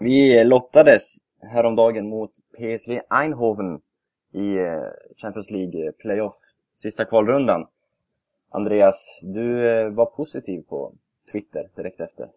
Vi 0.00 0.44
lottades 0.44 1.04
häromdagen 1.52 2.08
mot 2.08 2.30
PSV 2.56 3.00
Eindhoven 3.08 3.80
i 4.32 4.56
eh, 4.56 4.90
Champions 5.22 5.50
League 5.50 5.92
Playoff, 5.92 6.36
sista 6.74 7.04
kvalrundan. 7.04 7.66
Andreas, 8.50 9.20
du 9.22 9.68
eh, 9.68 9.90
var 9.90 10.06
positiv 10.06 10.62
på 10.62 10.92
Twitter 11.32 11.68
direkt 11.76 12.00
efter. 12.00 12.28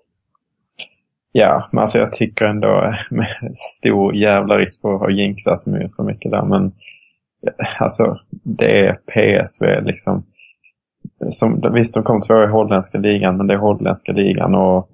Ja, 1.40 1.70
men 1.72 1.82
alltså 1.82 1.98
jag 2.00 2.14
tycker 2.14 2.46
ändå 2.46 2.84
eh, 2.84 2.96
med 3.10 3.28
stor 3.56 4.16
jävla 4.16 4.58
risk 4.58 4.82
för 4.82 4.96
att 4.96 5.00
ha 5.00 5.10
jinxat 5.10 5.66
mig 5.66 5.92
för 5.96 6.04
mycket 6.04 6.32
där. 6.32 6.42
Men 6.42 6.66
eh, 7.48 7.82
alltså 7.82 8.20
det 8.30 8.86
är 8.86 8.94
PSV 8.94 9.82
liksom. 9.82 10.24
Som, 11.32 11.74
visst, 11.74 11.94
de 11.94 12.04
kom 12.04 12.22
tvåa 12.22 12.44
i 12.44 12.48
holländska 12.48 12.98
ligan, 12.98 13.38
men 13.38 13.48
det 13.48 13.54
är 13.54 13.58
holländska 13.58 14.12
ligan. 14.12 14.56
Och, 14.56 14.90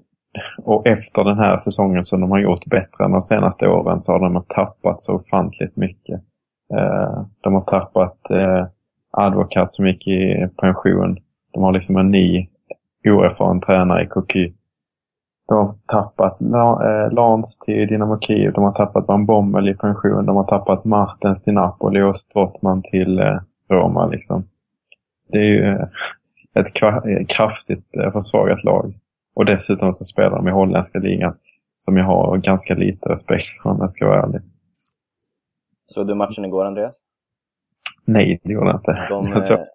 och 0.63 0.87
efter 0.87 1.23
den 1.23 1.37
här 1.37 1.57
säsongen 1.57 2.05
som 2.05 2.21
de 2.21 2.31
har 2.31 2.39
gjort 2.39 2.65
bättre 2.65 3.05
än 3.05 3.11
de 3.11 3.21
senaste 3.21 3.67
åren 3.67 3.99
så 3.99 4.11
har 4.11 4.19
de 4.19 4.45
tappat 4.47 5.03
så 5.03 5.13
ofantligt 5.13 5.75
mycket. 5.75 6.21
Eh, 6.73 7.25
de 7.41 7.53
har 7.53 7.61
tappat 7.61 8.17
Advokat 9.11 9.73
som 9.73 9.87
gick 9.87 10.07
i 10.07 10.47
pension. 10.57 11.17
De 11.53 11.63
har 11.63 11.71
liksom 11.71 11.97
en 11.97 12.11
ny 12.11 12.47
oerfaren 13.05 13.61
tränare 13.61 14.03
i 14.03 14.07
Cocu. 14.07 14.51
De 15.47 15.57
har 15.57 15.75
tappat 15.87 16.41
eh, 16.41 17.13
Lans 17.13 17.59
till 17.59 17.87
Dynamo 17.87 18.19
Kiev. 18.19 18.53
De 18.53 18.63
har 18.63 18.71
tappat 18.71 19.07
Van 19.07 19.25
Bommel 19.25 19.69
i 19.69 19.73
pension. 19.73 20.25
De 20.25 20.35
har 20.35 20.43
tappat 20.43 20.85
Martens 20.85 21.43
till 21.43 21.53
Napoli 21.53 22.01
och 22.01 22.19
Strottman 22.19 22.81
till 22.81 23.19
eh, 23.19 23.39
Roma. 23.69 24.05
Liksom. 24.07 24.47
Det 25.29 25.37
är 25.37 25.43
ju 25.43 25.67
eh, 25.67 25.87
ett 26.53 26.73
kraftigt 27.27 27.85
försvagat 28.13 28.63
lag. 28.63 28.93
Och 29.35 29.45
dessutom 29.45 29.93
så 29.93 30.05
spelar 30.05 30.37
de 30.37 30.47
i 30.47 30.51
holländska 30.51 30.99
ligan. 30.99 31.35
Som 31.77 31.97
jag 31.97 32.05
har 32.05 32.37
ganska 32.37 32.73
lite 32.73 33.09
respekt 33.09 33.47
för 33.47 33.69
om 33.69 33.77
jag 33.79 33.91
ska 33.91 34.07
vara 34.07 34.23
ärlig. 34.23 34.41
Såg 35.87 36.07
du 36.07 36.15
matchen 36.15 36.45
igår, 36.45 36.65
Andreas? 36.65 37.01
Nej, 38.05 38.41
det 38.43 38.53
gjorde 38.53 38.67
jag 38.67 38.75
inte. 38.75 39.07
De, 39.09 39.23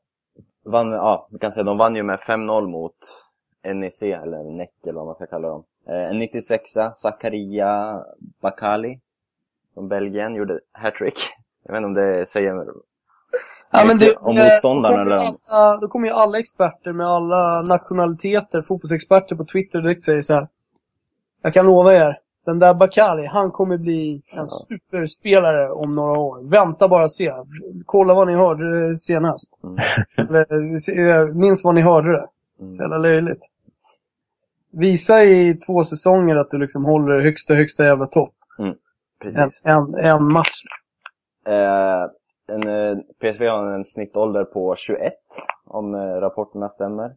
Jag 0.64 0.72
vann, 0.72 0.92
ja, 0.92 1.28
vi 1.30 1.38
kan 1.38 1.52
säga, 1.52 1.64
de 1.64 1.78
vann 1.78 1.96
ju 1.96 2.02
med 2.02 2.18
5-0 2.18 2.70
mot 2.70 2.94
NEC, 3.64 4.02
eller 4.02 4.44
NEC 4.44 4.68
eller 4.84 4.92
vad 4.94 5.06
man 5.06 5.14
ska 5.14 5.26
kalla 5.26 5.48
dem. 5.48 5.64
Eh, 5.88 6.10
en 6.10 6.22
96a, 6.22 6.92
Zakaria 6.94 8.02
Bakali 8.40 9.00
från 9.74 9.88
Belgien, 9.88 10.34
gjorde 10.34 10.60
hattrick. 10.72 11.18
Jag 11.64 11.72
vet 11.72 11.78
inte 11.78 11.86
om 11.86 11.94
det 11.94 12.28
säger 12.28 12.64
Ja, 13.70 13.84
men 13.86 13.98
det, 13.98 14.16
om 14.16 14.34
då 14.34 14.42
kommer 14.62 15.00
eller 15.00 15.16
alla, 15.16 15.76
Då 15.80 15.88
kommer 15.88 16.08
ju 16.08 16.14
alla 16.14 16.38
experter 16.38 16.92
med 16.92 17.06
alla 17.06 17.62
nationaliteter, 17.62 18.62
fotbollsexperter 18.62 19.36
på 19.36 19.44
Twitter 19.44 19.80
direkt 19.80 20.02
säger 20.02 20.22
så 20.22 20.34
här. 20.34 20.48
Jag 21.42 21.54
kan 21.54 21.66
lova 21.66 21.94
er, 21.94 22.16
den 22.46 22.58
där 22.58 22.74
Bakali, 22.74 23.26
han 23.26 23.50
kommer 23.50 23.78
bli 23.78 24.22
en 24.36 24.46
superspelare 24.46 25.70
om 25.70 25.94
några 25.94 26.20
år. 26.20 26.50
Vänta 26.50 26.88
bara 26.88 27.04
och 27.04 27.12
se. 27.12 27.32
Kolla 27.86 28.14
vad 28.14 28.26
ni 28.26 28.34
hörde 28.34 28.98
senast. 28.98 29.60
Mm. 29.64 29.76
Eller, 30.16 30.78
se- 30.78 31.34
minns 31.34 31.64
vad 31.64 31.74
ni 31.74 31.80
hörde 31.80 32.12
det. 32.12 32.26
Mm. 32.60 32.74
Så 32.74 32.82
jävla 32.82 32.98
löjligt. 32.98 33.40
Visa 34.70 35.24
i 35.24 35.54
två 35.54 35.84
säsonger 35.84 36.36
att 36.36 36.50
du 36.50 36.58
liksom 36.58 36.84
håller 36.84 37.20
högsta, 37.20 37.54
högsta 37.54 37.84
jävla 37.84 38.06
topp. 38.06 38.34
En, 38.58 38.74
Precis. 39.22 39.62
en, 39.64 39.94
en 39.94 40.32
match. 40.32 40.62
Liksom. 40.64 40.88
Eh, 41.54 42.06
en, 42.48 42.68
eh, 42.68 42.98
PSV 43.20 43.46
har 43.46 43.66
en 43.66 43.84
snittålder 43.84 44.44
på 44.44 44.74
21, 44.76 45.12
om 45.64 45.94
eh, 45.94 45.98
rapporterna 45.98 46.68
stämmer. 46.68 47.12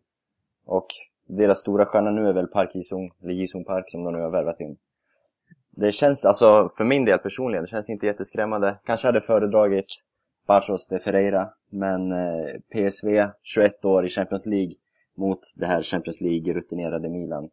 Och 0.65 0.87
deras 1.27 1.59
stora 1.59 1.85
stjärna 1.85 2.11
nu 2.11 2.29
är 2.29 2.33
väl 2.33 2.47
Park 2.47 2.75
Ji-sung, 2.75 3.07
eller 3.23 3.33
Ji-sung 3.33 3.63
Park 3.63 3.85
som 3.87 4.03
de 4.03 4.13
nu 4.13 4.21
har 4.21 4.29
värvat 4.29 4.59
in. 4.59 4.77
Det 5.71 5.91
känns, 5.91 6.25
alltså 6.25 6.69
för 6.77 6.83
min 6.83 7.05
del 7.05 7.19
personligen, 7.19 7.63
det 7.63 7.69
känns 7.69 7.89
inte 7.89 8.05
jätteskrämmande. 8.05 8.79
Kanske 8.83 9.07
hade 9.07 9.21
föredragit 9.21 9.85
Barros 10.47 10.87
de 10.87 10.99
Ferreira, 10.99 11.49
men 11.69 12.11
eh, 12.11 12.45
PSV, 12.73 13.29
21 13.43 13.85
år 13.85 14.05
i 14.05 14.09
Champions 14.09 14.45
League, 14.45 14.73
mot 15.17 15.39
det 15.55 15.65
här 15.65 15.81
Champions 15.81 16.21
League-rutinerade 16.21 17.09
Milan. 17.09 17.49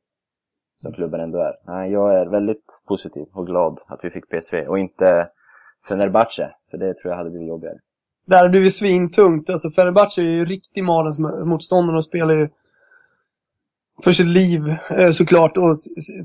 Som 0.75 0.93
klubben 0.93 1.21
ändå 1.21 1.39
är. 1.39 1.55
Nej, 1.67 1.93
jag 1.93 2.21
är 2.21 2.27
väldigt 2.27 2.83
positiv 2.89 3.27
och 3.33 3.47
glad 3.47 3.81
att 3.87 4.05
vi 4.05 4.11
fick 4.11 4.29
PSV 4.29 4.67
och 4.67 4.79
inte 4.79 5.29
Fenerbahce, 5.89 6.51
för 6.71 6.79
det 6.79 6.97
tror 6.97 7.13
jag 7.13 7.19
hade 7.19 7.31
blivit 7.31 7.49
jobbigare. 7.49 7.79
Där 8.27 8.37
har 8.37 8.45
det 8.45 8.51
blivit 8.51 8.75
svintungt. 8.75 9.51
Alltså 9.51 9.71
Fenerbahce 9.71 10.21
är 10.21 10.25
ju 10.25 10.45
riktig 10.45 10.85
malens 10.85 11.19
motståndare 11.45 11.97
och 11.97 12.05
spelar 12.05 12.35
ju 12.35 12.49
för 14.05 14.13
sitt 14.13 14.27
liv 14.27 14.69
eh, 14.99 15.11
såklart 15.11 15.57
och 15.57 15.77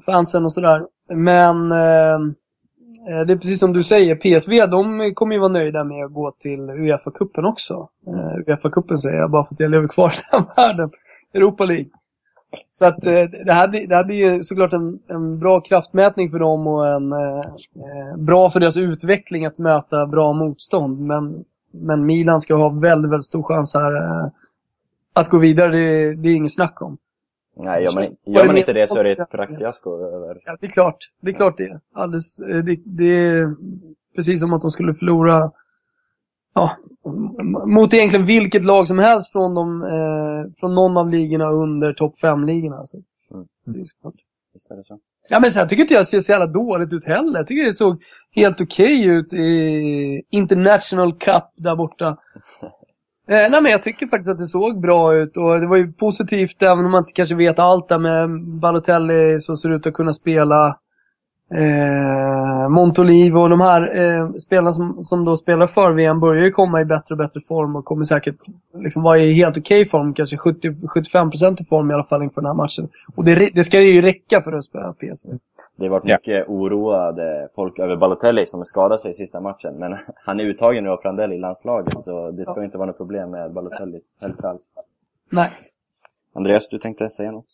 fansen 0.06 0.46
och 0.46 0.54
sådär. 0.54 0.82
Men 1.16 1.72
eh, 1.72 2.14
eh, 3.10 3.26
det 3.28 3.34
är 3.34 3.38
precis 3.38 3.60
som 3.60 3.74
du 3.74 3.84
säger, 3.84 4.16
PSV 4.16 4.66
de 4.66 5.12
kommer 5.16 5.34
ju 5.34 5.40
vara 5.40 5.52
nöjda 5.52 5.84
med 5.84 6.06
att 6.06 6.14
gå 6.14 6.32
till 6.40 6.70
Uefa-cupen 6.70 7.46
också. 7.46 7.88
Uefa-cupen 8.48 8.98
säger 8.98 9.18
jag 9.18 9.32
bara 9.32 9.46
för 9.46 9.54
att 9.54 9.60
jag 9.60 9.72
lever 9.72 9.88
kvar 9.88 10.10
i 10.10 10.22
den 10.32 10.46
världen. 10.56 10.90
Europa 11.34 11.66
League. 11.66 11.90
Så 12.72 12.86
att 12.86 13.06
eh, 13.06 13.24
det 13.46 13.54
här 13.54 13.68
blir, 13.68 13.88
det 13.88 13.96
här 13.96 14.04
blir 14.04 14.34
ju 14.34 14.44
såklart 14.44 14.74
en, 14.74 15.00
en 15.10 15.40
bra 15.40 15.62
kraftmätning 15.62 16.30
för 16.30 16.40
dem 16.40 16.68
och 16.68 16.88
en 16.88 17.12
eh, 17.12 17.38
eh, 17.76 18.18
bra 18.18 18.50
för 18.50 18.60
deras 18.60 18.78
utveckling 18.78 19.46
att 19.46 19.60
möta 19.60 20.06
bra 20.06 20.34
motstånd. 20.34 21.00
Men, 21.00 21.44
men 21.72 22.06
Milan 22.06 22.42
ska 22.42 22.56
ha 22.56 22.70
väldigt, 22.70 23.12
väldigt 23.12 23.26
stor 23.26 23.44
chans 23.44 23.74
här 23.74 23.96
eh, 23.96 24.28
att 25.14 25.30
gå 25.30 25.38
vidare. 25.38 25.72
Det, 25.72 26.16
det 26.16 26.30
är 26.30 26.36
inget 26.36 26.54
snack 26.54 26.82
om. 26.82 26.98
Nej, 27.58 27.84
gör 27.84 27.94
man, 27.94 28.04
gör 28.26 28.42
är 28.42 28.48
man 28.48 28.58
inte 28.58 28.74
det 28.74 28.90
så 28.90 28.98
är 28.98 29.04
det 29.04 29.12
ett 29.12 29.32
praktfiasko 29.32 29.90
över... 29.90 30.42
Ja, 30.46 30.58
det 30.60 30.66
är 30.66 30.70
klart. 30.70 30.98
Det 31.22 31.32
är 31.32 31.36
klart 31.36 31.58
det. 31.58 31.80
Alldeles, 31.94 32.40
eh, 32.40 32.64
det, 32.64 32.80
det 32.86 33.28
är 33.28 33.56
precis 34.16 34.40
som 34.40 34.54
att 34.54 34.62
de 34.62 34.72
skulle 34.72 34.94
förlora 34.94 35.52
ja, 36.54 36.78
mot 37.66 37.94
egentligen 37.94 38.26
vilket 38.26 38.64
lag 38.64 38.88
som 38.88 39.00
helst 39.00 39.32
från, 39.32 39.54
de, 39.56 39.82
eh, 39.82 40.54
från 40.60 40.76
någon 40.76 40.98
av 40.98 41.10
ligorna 41.10 41.50
under 41.50 41.94
topp 41.94 42.14
5-ligorna. 42.24 42.78
Alltså. 42.78 42.98
Mm. 43.34 43.48
Det 43.66 43.80
är 43.80 43.86
såklart. 43.86 44.16
Visst 44.54 44.72
är 44.72 44.76
det 44.76 44.84
så? 44.84 45.00
Ja, 45.30 45.40
men 45.40 45.52
sen 45.52 45.68
tycker 45.68 45.82
inte 45.82 45.94
jag 45.94 46.08
ser 46.08 46.20
så 46.20 46.32
jävla 46.32 46.48
dåligt 46.48 46.94
ut 46.94 47.06
heller. 47.06 47.40
Jag 47.40 47.48
tycker 47.48 47.64
det 47.64 47.74
såg 47.74 48.02
helt 48.32 48.62
okej 48.62 49.06
ut 49.06 49.34
i 49.34 50.22
International 50.30 51.14
Cup 51.18 51.44
där 51.56 51.76
borta. 51.76 52.18
Eh, 53.28 53.50
nej, 53.52 53.62
men 53.62 53.72
jag 53.72 53.84
tycker 53.84 54.08
faktiskt 54.08 54.30
att 54.30 54.40
det 54.40 54.46
såg 54.46 54.82
bra 54.82 55.16
ut 55.16 55.38
och 55.38 55.60
det 55.60 55.68
var 55.68 55.78
ju 55.78 55.94
positivt 55.94 56.64
även 56.64 56.86
om 56.86 56.92
man 56.92 57.00
inte 57.00 57.12
kanske 57.14 57.36
vet 57.36 57.60
allt 57.60 57.90
där 57.90 57.98
med 57.98 58.44
Balotelli 58.60 59.40
som 59.40 59.58
ser 59.58 59.72
ut 59.72 59.88
att 59.88 59.94
kunna 59.94 60.14
spela. 60.14 60.78
Eh, 61.54 62.70
Montolivo 62.70 63.40
och 63.40 63.50
de 63.50 63.62
här 63.62 64.02
eh, 64.04 64.32
spelarna 64.32 64.74
som, 64.74 65.04
som 65.06 65.26
då 65.26 65.38
spelar 65.38 65.68
för 65.68 65.94
VM 65.94 66.20
börjar 66.20 66.44
ju 66.44 66.52
komma 66.52 66.82
i 66.82 66.86
bättre 66.86 67.14
och 67.14 67.18
bättre 67.18 67.42
form 67.42 67.76
och 67.76 67.86
kommer 67.86 68.04
säkert 68.04 68.36
liksom 68.78 69.04
vara 69.04 69.18
i 69.18 69.34
helt 69.34 69.58
okej 69.58 69.86
form. 69.86 70.14
Kanske 70.14 70.36
70-75% 70.36 71.62
i 71.62 71.66
form 71.66 71.92
i 71.92 71.94
alla 71.94 72.04
fall 72.04 72.24
inför 72.24 72.42
den 72.42 72.48
här 72.48 72.54
matchen. 72.54 72.90
Och 73.16 73.24
det, 73.24 73.50
det 73.56 73.64
ska 73.64 73.82
ju 73.82 74.02
räcka 74.02 74.42
för 74.42 74.52
att 74.52 74.66
spela 74.66 74.94
PSV. 74.94 75.30
Det 75.78 75.86
har 75.86 75.90
varit 75.90 76.04
Ja. 76.06 76.16
mycket 76.16 76.50
oroade 76.50 77.48
folk 77.56 77.80
över 77.80 77.96
Balotelli 77.98 78.46
som 78.46 78.66
skadade 78.66 79.02
sig 79.02 79.12
i 79.12 79.14
sista 79.14 79.42
matchen. 79.42 79.74
Men 79.80 79.96
han 80.26 80.40
är 80.40 80.44
uttagen 80.44 80.84
nu 80.84 80.90
av 80.90 80.98
Prandelli 80.98 81.36
i 81.36 81.40
landslaget 81.40 82.04
så 82.04 82.32
det 82.32 82.46
ska 82.46 82.64
inte 82.64 82.78
vara 82.78 82.88
något 82.88 82.98
problem 82.98 83.32
med 83.32 83.54
Balotellis 83.54 84.18
hälsa 84.22 84.50
alls. 84.50 84.68
Nej. 85.32 85.50
Andreas, 86.36 86.68
du 86.70 86.78
tänkte 86.78 87.10
säga 87.10 87.32
något? 87.32 87.46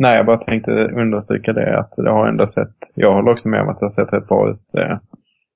Nej, 0.00 0.16
jag 0.16 0.26
bara 0.26 0.38
tänkte 0.38 0.70
understryka 0.72 1.52
det 1.52 1.78
att 1.78 1.92
det 1.96 2.10
har 2.10 2.26
ändå 2.26 2.46
sett, 2.46 2.76
jag 2.94 3.14
håller 3.14 3.32
också 3.32 3.48
med 3.48 3.62
om 3.62 3.68
att 3.68 3.78
det 3.78 3.84
har 3.84 3.90
sett 3.90 4.12
rätt 4.12 4.28
bra 4.28 4.50
ut. 4.50 4.74
Eh, 4.74 4.96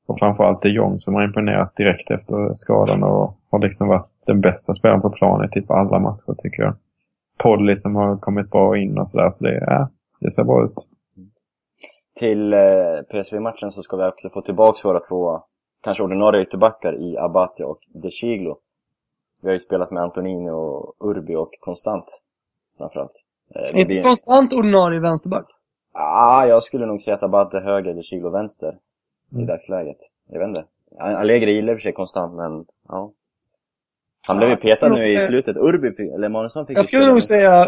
och 0.07 0.19
framförallt 0.19 0.63
de 0.63 0.69
Jong 0.69 1.01
som 1.01 1.15
har 1.15 1.25
imponerat 1.25 1.77
direkt 1.77 2.11
efter 2.11 2.55
skadan 2.55 3.03
och 3.03 3.37
har 3.51 3.59
liksom 3.59 3.89
varit 3.89 4.07
den 4.27 4.41
bästa 4.41 4.75
spelaren 4.75 5.01
på 5.01 5.11
planen 5.11 5.49
i 5.49 5.51
typ 5.51 5.71
alla 5.71 5.99
matcher 5.99 6.35
tycker 6.39 6.63
jag. 6.63 6.75
Polly 7.39 7.77
som 7.77 7.97
har 7.97 8.17
kommit 8.17 8.51
bra 8.51 8.79
in 8.79 8.99
och 8.99 9.09
sådär, 9.09 9.31
så 9.31 9.45
det, 9.45 9.65
ja, 9.67 9.89
det 10.21 10.31
ser 10.31 10.45
bra 10.45 10.65
ut. 10.65 10.87
Till 12.19 12.53
eh, 12.53 12.61
PSV-matchen 13.11 13.71
så 13.71 13.83
ska 13.83 13.97
vi 13.97 14.05
också 14.05 14.29
få 14.29 14.41
tillbaka 14.41 14.89
våra 14.89 14.99
två 14.99 15.41
kanske 15.85 16.05
ordinarie 16.05 16.43
ytterbackar 16.43 16.95
i 16.95 17.19
Abate 17.19 17.65
och 17.65 17.79
De 17.95 18.11
Chiglo. 18.11 18.59
Vi 19.43 19.49
har 19.49 19.55
ju 19.55 19.61
spelat 19.61 19.91
med 19.91 20.03
Antonini 20.03 20.51
och 20.51 20.95
Urbi 21.01 21.37
och 21.37 21.51
Konstant 21.61 22.23
framförallt. 22.79 23.25
Eh, 23.55 23.63
det 23.73 23.79
Inte 23.81 23.87
blir- 23.95 24.03
konstant 24.03 24.53
ordinarie 24.53 25.01
vänsterback. 25.01 25.47
Ah, 25.95 26.47
jag 26.47 26.63
skulle 26.63 26.87
nog 26.87 27.03
säga 27.03 27.15
att 27.15 27.23
Abate 27.23 27.57
är 27.59 27.63
höger, 27.63 27.95
De 27.95 28.03
Chiglo 28.03 28.31
vänster 28.31 28.79
i 29.31 29.35
Mm. 29.35 29.47
dagsläget. 29.47 29.97
Jag 30.29 30.39
vet 30.39 30.49
inte. 30.49 30.63
Allegri 31.01 31.53
gillar 31.53 31.73
i 31.73 31.77
och 31.77 31.79
för 31.79 31.83
sig 31.83 31.93
konstant, 31.93 32.35
men 32.37 32.65
ja. 32.89 33.13
Han 34.29 34.37
blev 34.37 34.51
ju 34.51 34.57
petad 34.57 34.89
nu 34.89 35.05
i 35.05 35.17
slutet. 35.17 35.57
Urbi, 35.57 36.11
eller 36.15 36.27
Emanuelsson 36.27 36.67
fick 36.67 36.79
Jag 36.79 36.85
skulle 36.85 37.07
nog 37.07 37.23
säga 37.23 37.65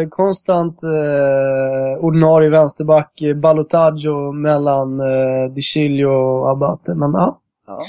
eh, 0.00 0.08
konstant 0.08 0.82
eh, 0.82 2.04
ordinarie 2.04 2.50
vänsterback, 2.50 3.22
eh, 3.22 3.34
Balotaggio 3.36 4.32
mellan 4.32 5.00
eh, 5.00 5.50
Di 5.50 5.62
Chilio 5.62 6.06
och 6.08 6.50
Abate. 6.50 6.94
Men 6.94 7.12
ja, 7.12 7.40
Ja, 7.66 7.80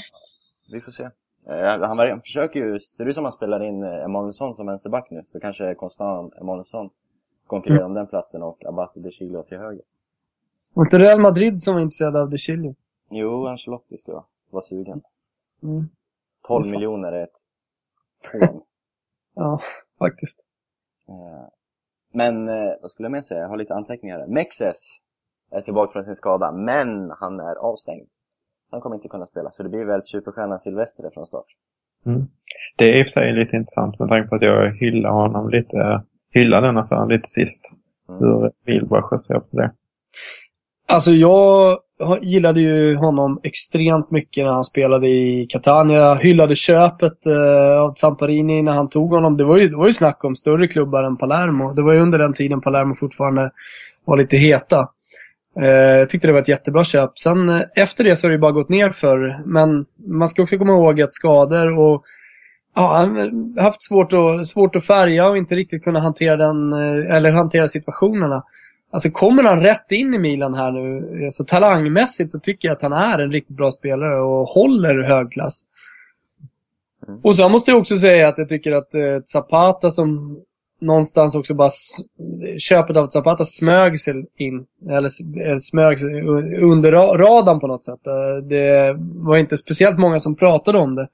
vi 0.72 0.80
får 0.80 0.92
se. 0.92 1.02
Eh, 1.48 1.80
han, 1.80 1.96
var, 1.96 2.06
han 2.10 2.20
försöker 2.20 2.60
ju, 2.60 2.80
ser 2.80 3.04
det 3.04 3.10
ut 3.10 3.14
som 3.16 3.24
han 3.24 3.32
spelar 3.32 3.62
in 3.64 3.82
eh, 3.82 4.04
Emanuelsson 4.04 4.54
som 4.54 4.66
vänsterback 4.66 5.06
nu, 5.10 5.22
så 5.26 5.40
kanske 5.40 5.74
Konstant 5.74 6.34
Emanuelsson 6.40 6.90
konkurrerar 7.50 7.84
om 7.84 7.94
den 7.94 8.06
platsen 8.06 8.42
och 8.42 8.64
Abate 8.66 9.00
de 9.00 9.10
Chilo 9.10 9.42
till 9.42 9.58
höger. 9.58 9.82
var 10.74 10.84
inte 10.84 10.98
Real 10.98 11.20
Madrid 11.20 11.62
som 11.62 11.74
var 11.74 11.80
intresserade 11.80 12.20
av 12.22 12.30
Di 12.30 12.38
Chilio? 12.38 12.74
Jo, 13.10 13.46
Ancelotti 13.46 13.96
ska 13.98 14.12
vara- 14.12 14.24
vara 14.50 14.62
sugen. 14.62 15.02
Mm. 15.62 15.88
12 16.46 16.62
Fan. 16.64 16.70
miljoner 16.70 17.12
är 17.12 17.22
ett 17.22 17.36
hån. 18.50 18.62
Ja, 19.34 19.60
faktiskt. 19.98 20.46
Eh, 21.08 21.48
Men, 22.12 22.48
eh, 22.48 22.72
vad 22.82 22.90
skulle 22.90 23.04
jag 23.06 23.12
mer 23.12 23.20
säga? 23.20 23.40
Jag 23.40 23.48
har 23.48 23.56
lite 23.56 23.74
anteckningar 23.74 24.18
här. 24.18 24.26
Mexes 24.26 24.76
är 25.50 25.60
tillbaka 25.60 25.92
från 25.92 26.04
sin 26.04 26.16
skada, 26.16 26.52
men 26.52 27.10
han 27.10 27.40
är 27.40 27.56
avstängd. 27.56 28.08
Så 28.70 28.76
han 28.76 28.80
kommer 28.80 28.96
inte 28.96 29.08
kunna 29.08 29.26
spela, 29.26 29.50
så 29.50 29.62
det 29.62 29.68
blir 29.68 29.84
väl 29.84 30.02
superstjärnan 30.02 30.58
Silvestre 30.58 31.10
från 31.14 31.26
start. 31.26 31.46
Det 32.76 32.84
är 32.84 32.98
i 33.00 33.02
och 33.02 33.06
för 33.06 33.10
sig 33.10 33.32
lite 33.32 33.56
intressant 33.56 33.98
med 33.98 34.08
tanke 34.08 34.28
på 34.28 34.34
att 34.34 34.42
jag 34.42 34.72
hyllar 34.76 35.10
honom 35.10 35.48
lite, 35.50 36.02
hyllar 36.30 36.62
den 36.62 36.78
affären 36.78 37.08
lite 37.08 37.28
sist. 37.28 37.62
Mm. 38.08 38.20
Hur 38.20 38.50
Wilbacher 38.66 39.18
ser 39.18 39.40
på 39.40 39.56
det. 39.56 39.72
Alltså 40.88 41.10
jag 41.10 41.78
gillade 42.22 42.60
ju 42.60 42.96
honom 42.96 43.40
extremt 43.42 44.10
mycket 44.10 44.44
när 44.44 44.52
han 44.52 44.64
spelade 44.64 45.08
i 45.08 45.46
Catania. 45.50 45.96
Jag 45.96 46.16
hyllade 46.16 46.56
köpet 46.56 47.26
eh, 47.26 47.80
av 47.80 47.94
Zamparini 47.94 48.62
när 48.62 48.72
han 48.72 48.88
tog 48.88 49.10
honom. 49.10 49.36
Det 49.36 49.44
var, 49.44 49.56
ju, 49.56 49.68
det 49.68 49.76
var 49.76 49.86
ju 49.86 49.92
snack 49.92 50.24
om 50.24 50.36
större 50.36 50.68
klubbar 50.68 51.02
än 51.02 51.16
Palermo. 51.16 51.72
Det 51.72 51.82
var 51.82 51.92
ju 51.92 52.00
under 52.00 52.18
den 52.18 52.32
tiden 52.32 52.60
Palermo 52.60 52.94
fortfarande 52.94 53.50
var 54.04 54.16
lite 54.16 54.36
heta. 54.36 54.88
Eh, 55.60 55.68
jag 55.68 56.08
tyckte 56.08 56.26
det 56.26 56.32
var 56.32 56.40
ett 56.40 56.48
jättebra 56.48 56.84
köp. 56.84 57.18
Sen 57.18 57.48
eh, 57.48 57.60
efter 57.76 58.04
det 58.04 58.16
så 58.16 58.26
har 58.26 58.30
det 58.30 58.34
ju 58.34 58.40
bara 58.40 58.52
gått 58.52 58.68
ner 58.68 58.90
för. 58.90 59.42
Men 59.46 59.86
man 60.06 60.28
ska 60.28 60.42
också 60.42 60.58
komma 60.58 60.72
ihåg 60.72 61.00
att 61.00 61.12
skador 61.12 61.78
och 61.78 62.04
Ja, 62.74 62.96
han 62.96 63.16
har 63.56 63.62
haft 63.62 63.82
svårt 63.82 64.12
att, 64.12 64.46
svårt 64.46 64.76
att 64.76 64.84
färga 64.84 65.28
och 65.28 65.36
inte 65.36 65.54
riktigt 65.54 65.84
kunna 65.84 66.00
hantera 66.00 66.36
den, 66.36 66.72
eh, 66.72 67.16
eller 67.16 67.30
hantera 67.30 67.68
situationerna. 67.68 68.44
Alltså 68.92 69.10
kommer 69.10 69.42
han 69.42 69.60
rätt 69.60 69.92
in 69.92 70.14
i 70.14 70.18
Milan 70.18 70.54
här 70.54 70.70
nu, 70.70 71.28
så 71.30 71.44
talangmässigt 71.44 72.30
så 72.32 72.38
tycker 72.40 72.68
jag 72.68 72.72
att 72.76 72.82
han 72.82 72.92
är 72.92 73.18
en 73.18 73.32
riktigt 73.32 73.56
bra 73.56 73.70
spelare 73.70 74.20
och 74.20 74.48
håller 74.48 75.02
hög 75.02 75.32
klass. 75.32 75.62
Mm. 77.08 77.20
Och 77.22 77.36
sen 77.36 77.52
måste 77.52 77.70
jag 77.70 77.80
också 77.80 77.96
säga 77.96 78.28
att 78.28 78.38
jag 78.38 78.48
tycker 78.48 78.72
att 78.72 78.94
eh, 78.94 79.20
Zapata 79.24 79.90
som 79.90 80.38
någonstans 80.80 81.34
också 81.34 81.54
bara 81.54 81.70
köpet 82.58 82.96
av 82.96 83.08
Zapata 83.08 83.44
smög 83.44 84.00
sig 84.00 84.26
in. 84.36 84.64
Eller 84.90 85.10
eh, 85.50 85.56
smög 85.58 86.00
sig 86.00 86.22
under 86.62 86.92
ra- 86.92 87.16
radarn 87.16 87.60
på 87.60 87.66
något 87.66 87.84
sätt. 87.84 88.06
Eh, 88.06 88.36
Det 88.48 88.96
var 88.98 89.36
inte 89.36 89.56
speciellt 89.56 89.98
många 89.98 90.20
som 90.20 90.36
pratade 90.36 90.78
om 90.78 90.94
det. 90.94 91.08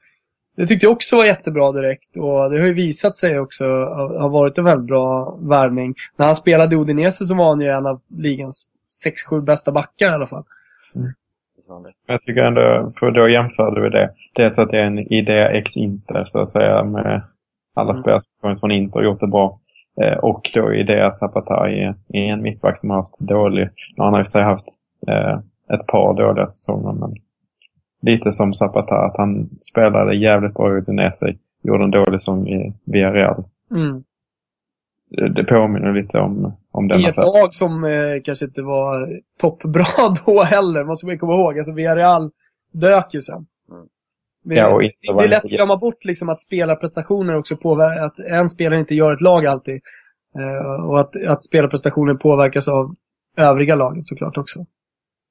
Det 0.57 0.67
tyckte 0.67 0.87
jag 0.87 0.93
också 0.93 1.17
var 1.17 1.25
jättebra 1.25 1.73
direkt 1.73 2.17
och 2.17 2.51
det 2.51 2.61
har 2.61 2.67
ju 2.67 2.75
visat 2.75 3.17
sig 3.17 3.39
också 3.41 3.65
ha 3.65 4.21
ha 4.21 4.29
varit 4.29 4.59
en 4.59 4.65
väldigt 4.65 4.87
bra 4.87 5.37
värvning. 5.41 5.95
När 6.17 6.27
han 6.27 6.37
spelade 6.37 6.77
i 6.77 6.79
Udinese 6.79 7.25
så 7.25 7.35
var 7.35 7.49
han 7.49 7.61
ju 7.61 7.69
en 7.69 7.87
av 7.87 8.01
ligans 8.09 8.67
6-7 9.31 9.41
bästa 9.41 9.73
backar 9.73 10.07
i 10.07 10.15
alla 10.15 10.27
fall. 10.27 10.45
Jag 12.07 12.21
tycker 12.21 12.43
ändå, 12.43 12.93
för 12.99 13.11
då 13.11 13.29
jämförde 13.29 13.81
vi 13.81 13.89
det. 13.89 14.11
Dels 14.35 14.59
att 14.59 14.71
det 14.71 14.79
är 14.79 14.85
en 14.85 14.99
idé 14.99 15.41
ex 15.43 15.77
Inter 15.77 16.25
så 16.25 16.39
att 16.39 16.51
säga 16.51 16.85
med 16.85 17.23
alla 17.75 17.91
Mm. 17.91 18.03
spelare 18.03 18.21
som 18.21 18.33
kommit 18.41 18.61
från 18.61 18.71
Inter 18.71 18.99
och 18.99 19.05
gjort 19.05 19.21
det 19.21 19.27
bra. 19.27 19.59
Eh, 20.03 20.19
och 20.19 20.51
då 20.55 20.75
idé 20.75 21.13
Zapata 21.13 21.71
i, 21.71 21.93
i 22.09 22.29
en 22.29 22.43
mittback 22.43 22.79
som 22.79 22.91
har 22.91 22.97
haft 22.97 23.19
dålig, 23.19 23.65
nu 23.65 23.95
har 23.97 24.05
han 24.05 24.15
har 24.15 24.21
i 24.21 24.25
sig 24.25 24.43
haft 24.43 24.67
eh, 25.09 25.39
ett 25.75 25.87
par 25.87 26.15
dåliga 26.15 26.47
säsonger 26.47 26.93
men 26.93 27.15
lite 28.03 28.33
som 28.33 28.55
Zapata 28.55 28.95
att 28.95 29.17
han 29.17 29.49
spelade 29.63 30.17
jävligt 30.17 30.55
bra 30.55 30.73
i 30.73 30.79
Udinese, 30.79 31.35
gjorde 31.63 31.85
en 31.85 31.91
dålig 31.91 32.21
som 32.21 32.47
i 32.47 32.73
Villarreal. 32.85 33.45
Mm. 33.71 34.05
Det, 35.11 35.29
det 35.29 35.45
påminner 35.45 35.93
lite 35.93 36.19
om, 36.19 36.53
om 36.71 36.89
den 36.89 37.01
I 37.01 37.05
ett 37.05 37.17
lag 37.17 37.55
som 37.55 37.85
eh, 37.85 38.23
kanske 38.25 38.45
inte 38.45 38.63
var 38.63 39.09
toppbra 39.41 39.87
då 40.27 40.43
heller. 40.43 40.85
Man 40.85 40.97
ska 40.97 41.19
komma 41.19 41.35
ihåg. 41.35 41.59
Alltså 41.59 41.75
Villarreal 41.75 42.31
dök 42.73 43.15
ju 43.15 43.21
sen. 43.21 43.47
Mm. 43.71 43.87
Det, 44.45 44.55
Ja, 44.55 44.79
det, 44.79 45.17
det 45.17 45.25
är 45.25 45.29
lätt 45.29 45.45
att 45.45 45.51
glömma 45.51 45.77
bort 45.77 46.05
liksom 46.05 46.29
att 46.29 46.41
spelarprestationer 46.41 47.37
också 47.37 47.57
påverkar. 47.57 48.05
Att 48.05 48.19
en 48.19 48.49
spelare 48.49 48.81
inte 48.81 48.95
gör 48.95 49.13
ett 49.13 49.21
lag 49.21 49.47
alltid. 49.47 49.81
Eh, 50.39 50.85
och 50.85 51.01
att, 51.01 51.27
att 51.29 51.45
spelarprestationer 51.45 52.15
påverkas 52.15 52.69
av 52.69 52.95
övriga 53.37 53.75
laget 53.75 54.07
såklart 54.07 54.39
också. 54.39 54.67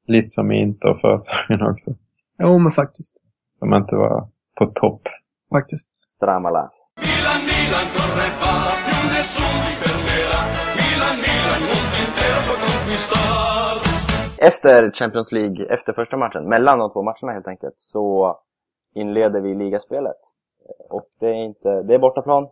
Lite 0.08 0.30
som 0.30 0.51
i 0.51 0.62
Inter 0.62 0.93
för 1.01 1.19
säsongen 1.19 1.62
också. 1.62 1.95
Jo, 2.37 2.59
men 2.59 2.71
faktiskt. 2.71 3.23
Som 3.59 3.73
inte 3.73 3.95
var 3.95 4.29
på 4.57 4.65
topp. 4.65 5.01
Faktiskt. 5.49 6.07
Stramala. 6.07 6.71
Milan, 7.07 7.41
Milan 7.49 7.87
corre 7.95 8.27
va, 8.41 8.53
più 8.85 9.01
nessuno 9.15 9.57
ti 9.65 9.73
fermerà. 9.81 10.41
Milan, 10.79 11.15
Milan, 11.25 11.61
mondo 11.69 11.95
intero 12.05 12.39
può 12.47 12.55
conquistar. 12.63 13.75
Efter 14.49 14.91
Champions 14.91 15.31
League, 15.31 15.65
efter 15.75 15.93
första 15.93 16.17
matchen, 16.17 16.43
mellan 16.45 16.79
de 16.79 16.91
två 16.91 17.01
matcherna 17.03 17.31
helt 17.33 17.47
enkelt, 17.47 17.75
så 17.77 18.37
inleder 18.95 19.41
vi 19.41 19.55
ligaspelet. 19.55 20.21
Och 20.89 21.07
det 21.19 21.27
är, 21.27 21.33
inte, 21.33 21.83
det 21.83 21.93
är 21.93 21.99
bortaplan 21.99 22.47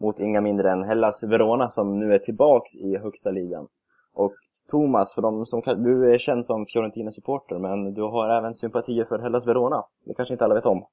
mot 0.00 0.20
inga 0.20 0.40
mindre 0.40 0.72
än 0.72 0.82
Hellas 0.82 1.22
Verona 1.22 1.70
som 1.70 1.98
nu 1.98 2.14
är 2.14 2.18
tillbaks 2.18 2.74
i 2.74 2.96
högsta 2.96 3.30
ligan. 3.30 3.66
Och 4.14 4.32
Thomas, 4.70 5.14
för 5.14 5.22
de 5.22 5.46
som 5.46 5.62
kan, 5.62 5.82
du 5.82 6.14
är 6.14 6.18
känd 6.18 6.44
som 6.44 6.66
Fiorentina-supporter, 6.66 7.58
men 7.58 7.94
du 7.94 8.02
har 8.02 8.38
även 8.38 8.54
sympatier 8.54 9.04
för 9.04 9.18
Hellas 9.18 9.46
Verona. 9.46 9.84
Det 10.06 10.14
kanske 10.14 10.34
inte 10.34 10.44
alla 10.44 10.54
vet 10.54 10.66
om. 10.66 10.84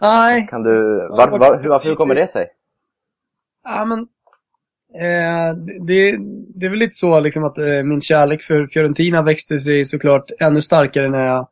Nej, 0.00 0.46
Kan 0.50 0.62
du, 0.62 0.98
var, 1.10 1.28
var, 1.28 1.62
hur, 1.62 1.68
varför 1.68 1.94
kommer 1.94 2.14
det 2.14 2.28
sig? 2.28 2.46
Ja, 3.64 3.84
men... 3.84 3.98
Eh, 4.94 5.56
det, 5.86 6.16
det 6.54 6.66
är 6.66 6.70
väl 6.70 6.78
lite 6.78 6.96
så 6.96 7.20
liksom 7.20 7.44
att 7.44 7.58
eh, 7.58 7.82
min 7.84 8.00
kärlek 8.00 8.42
för 8.42 8.66
Fiorentina 8.66 9.22
växte 9.22 9.58
sig 9.58 9.84
såklart 9.84 10.30
ännu 10.40 10.62
starkare 10.62 11.08
när 11.08 11.26
jag, 11.26 11.48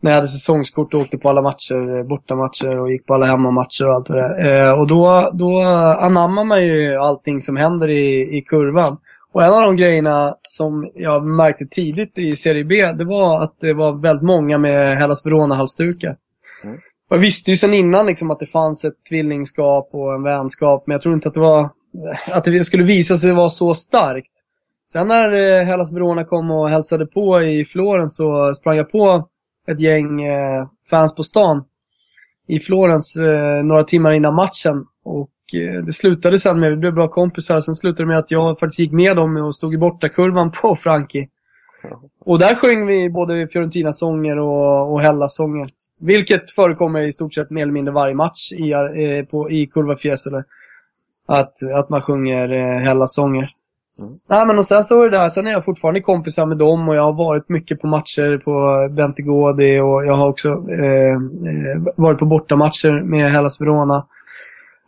när 0.00 0.10
jag 0.10 0.16
hade 0.16 0.28
säsongskort 0.28 0.94
och 0.94 1.00
åkte 1.00 1.18
på 1.18 1.28
alla 1.28 1.42
matcher, 1.42 1.98
eh, 1.98 2.04
bortamatcher 2.04 2.78
och 2.78 2.92
gick 2.92 3.06
på 3.06 3.14
alla 3.14 3.26
hemmamatcher 3.26 3.88
och 3.88 3.94
allt 3.94 4.06
det 4.06 4.14
där. 4.14 4.64
Eh, 4.64 4.80
och 4.80 4.86
då, 4.86 5.30
då 5.34 5.60
anammar 6.00 6.44
man 6.44 6.66
ju 6.66 6.94
allting 6.94 7.40
som 7.40 7.56
händer 7.56 7.88
i, 7.88 8.36
i 8.38 8.42
kurvan. 8.42 8.96
Och 9.34 9.44
en 9.44 9.52
av 9.52 9.62
de 9.62 9.76
grejerna 9.76 10.34
som 10.42 10.90
jag 10.94 11.26
märkte 11.26 11.66
tidigt 11.66 12.18
i 12.18 12.36
Serie 12.36 12.64
B, 12.64 12.92
det 12.92 13.04
var 13.04 13.42
att 13.42 13.60
det 13.60 13.72
var 13.72 13.92
väldigt 13.92 14.26
många 14.26 14.58
med 14.58 14.96
Hellas 14.96 15.26
Verona-halsdukar. 15.26 16.16
Mm. 16.64 16.78
Jag 17.10 17.18
visste 17.18 17.50
ju 17.50 17.56
sedan 17.56 17.74
innan 17.74 18.06
liksom 18.06 18.30
att 18.30 18.38
det 18.38 18.46
fanns 18.46 18.84
ett 18.84 19.04
tvillingskap 19.08 19.88
och 19.92 20.14
en 20.14 20.22
vänskap, 20.22 20.86
men 20.86 20.94
jag 20.94 21.02
tror 21.02 21.14
inte 21.14 21.28
att 21.28 21.34
det 21.34 21.40
var 21.40 21.68
att 22.32 22.44
det 22.44 22.64
skulle 22.64 22.84
visa 22.84 23.16
sig 23.16 23.34
vara 23.34 23.48
så 23.48 23.74
starkt. 23.74 24.32
Sen 24.90 25.08
när 25.08 25.32
eh, 25.32 25.64
Hellas 25.64 25.92
Verona 25.92 26.24
kom 26.24 26.50
och 26.50 26.70
hälsade 26.70 27.06
på 27.06 27.42
i 27.42 27.64
Florens 27.64 28.16
så 28.16 28.54
sprang 28.54 28.76
jag 28.76 28.90
på 28.90 29.28
ett 29.68 29.80
gäng 29.80 30.22
eh, 30.22 30.66
fans 30.90 31.16
på 31.16 31.22
stan 31.22 31.64
i 32.48 32.58
Florens 32.58 33.16
eh, 33.16 33.64
några 33.64 33.84
timmar 33.84 34.12
innan 34.12 34.34
matchen. 34.34 34.84
Och 35.04 35.30
det 35.86 35.92
slutade 35.92 36.38
sen 36.38 36.60
med, 36.60 36.70
vi 36.70 36.76
blev 36.76 36.94
bra 36.94 37.08
kompisar, 37.08 37.60
sen 37.60 37.74
slutade 37.74 38.02
det 38.04 38.08
med 38.08 38.18
att 38.18 38.30
jag 38.30 38.58
faktiskt 38.58 38.78
gick 38.78 38.92
med 38.92 39.16
dem 39.16 39.36
och 39.36 39.56
stod 39.56 39.74
i 39.74 39.78
bortakurvan 39.78 40.50
på 40.50 40.76
Frankie. 40.76 41.26
Och 42.20 42.38
där 42.38 42.54
sjöng 42.54 42.86
vi 42.86 43.10
både 43.10 43.48
Fiorentina-sånger 43.48 44.38
och, 44.38 44.92
och 44.92 45.00
Hellas-sånger. 45.00 45.66
Vilket 46.06 46.50
förekommer 46.50 47.08
i 47.08 47.12
stort 47.12 47.34
sett 47.34 47.50
mer 47.50 47.62
eller 47.62 47.72
mindre 47.72 47.94
varje 47.94 48.14
match 48.14 48.52
i, 48.52 48.72
eh, 48.72 49.24
på, 49.30 49.50
i 49.50 49.66
Curva 49.66 49.96
Fiesole. 49.96 50.44
Att, 51.28 51.52
att 51.74 51.88
man 51.90 52.02
sjunger 52.02 52.52
eh, 52.52 52.82
Hellas-sånger. 52.82 53.48
Nej, 54.30 54.46
men 54.46 54.58
och 54.58 54.66
sen 54.66 54.84
så 54.84 55.02
är 55.02 55.10
det 55.10 55.18
där, 55.18 55.28
sen 55.28 55.46
är 55.46 55.50
jag 55.50 55.64
fortfarande 55.64 56.00
kompisar 56.00 56.46
med 56.46 56.58
dem 56.58 56.88
och 56.88 56.96
jag 56.96 57.02
har 57.02 57.12
varit 57.12 57.48
mycket 57.48 57.80
på 57.80 57.86
matcher 57.86 58.38
på 58.38 58.88
Bentegårdi 58.94 59.80
och 59.80 60.06
jag 60.06 60.16
har 60.16 60.28
också 60.28 60.48
eh, 60.48 61.12
eh, 61.12 61.82
varit 61.96 62.18
på 62.18 62.26
bortamatcher 62.26 63.02
med 63.02 63.32
Hellas 63.32 63.60
Verona. 63.60 64.06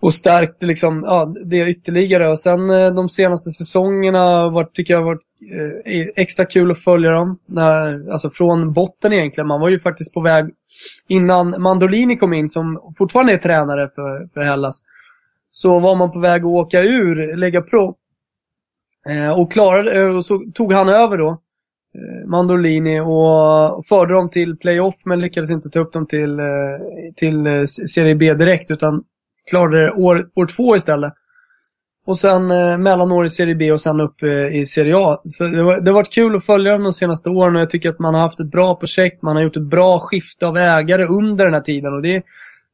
Och 0.01 0.15
stärkt 0.15 0.63
liksom, 0.63 1.03
ja, 1.07 1.35
det 1.45 1.69
ytterligare. 1.69 2.29
Och 2.29 2.41
sen 2.41 2.71
eh, 2.71 2.95
de 2.95 3.09
senaste 3.09 3.51
säsongerna 3.51 4.51
var, 4.51 4.65
tycker 4.65 4.95
jag 4.95 5.01
har 5.01 5.07
varit 5.07 5.23
eh, 5.87 6.23
extra 6.23 6.45
kul 6.45 6.71
att 6.71 6.79
följa 6.79 7.11
dem. 7.11 7.39
När, 7.47 8.11
alltså 8.13 8.31
från 8.31 8.73
botten 8.73 9.13
egentligen. 9.13 9.49
Man 9.49 9.61
var 9.61 9.69
ju 9.69 9.81
faktiskt 9.81 10.15
på 10.15 10.21
väg 10.21 10.55
innan 11.09 11.63
Mandolini 11.63 12.17
kom 12.17 12.33
in, 12.33 12.49
som 12.49 12.93
fortfarande 12.99 13.33
är 13.33 13.39
tränare 13.39 13.89
för, 13.95 14.29
för 14.35 14.41
Hellas. 14.41 14.83
Så 15.51 15.81
var 15.81 15.97
man 15.97 16.13
på 16.13 16.19
väg 16.19 16.41
att 16.41 16.47
åka 16.47 16.83
ur, 16.83 17.37
lägga 17.37 17.63
pro. 17.63 17.97
Eh, 19.09 19.41
och, 19.41 19.53
klarade, 19.53 20.01
eh, 20.01 20.17
och 20.17 20.25
så 20.25 20.45
tog 20.55 20.73
han 20.73 20.89
över 20.89 21.19
då, 21.19 21.29
eh, 21.95 22.29
Mandolini, 22.29 23.01
och 23.01 23.87
förde 23.87 24.15
dem 24.15 24.31
till 24.31 24.57
playoff 24.57 24.95
men 25.05 25.21
lyckades 25.21 25.51
inte 25.51 25.69
ta 25.69 25.79
upp 25.79 25.93
dem 25.93 26.07
till, 26.07 26.39
eh, 26.39 26.45
till 27.17 27.69
Serie 27.69 28.15
B 28.15 28.35
direkt 28.35 28.71
utan 28.71 29.05
klarade 29.51 29.85
det 29.85 29.93
år, 29.93 30.29
år 30.35 30.47
två 30.47 30.77
istället. 30.77 31.13
Och 32.07 32.19
sen 32.19 32.51
eh, 32.51 32.79
mellanår 32.79 33.27
i 33.27 33.31
Serie 33.31 33.55
B 33.55 33.73
och 33.73 33.81
sen 33.81 34.01
upp 34.01 34.23
eh, 34.23 34.57
i 34.57 34.67
Serie 34.67 34.97
A. 34.97 35.19
Så 35.23 35.45
det, 35.45 35.63
var, 35.63 35.81
det 35.81 35.91
har 35.91 35.95
varit 35.95 36.13
kul 36.13 36.37
att 36.37 36.47
följa 36.47 36.73
dem 36.73 36.83
de 36.83 36.93
senaste 36.93 37.31
åren 37.31 37.57
och 37.57 37.63
jag 37.63 37.71
tycker 37.71 37.89
att 37.89 37.99
man 37.99 38.15
har 38.15 38.21
haft 38.21 38.41
ett 38.41 38.51
bra 38.51 38.75
projekt. 38.75 39.23
Man 39.23 39.37
har 39.37 39.43
gjort 39.43 39.57
ett 39.57 39.63
bra 39.63 39.99
skifte 39.99 40.47
av 40.47 40.57
ägare 40.57 41.05
under 41.05 41.45
den 41.45 41.55
här 41.55 41.61
tiden. 41.61 41.95
Och 41.95 42.03
det, 42.03 42.23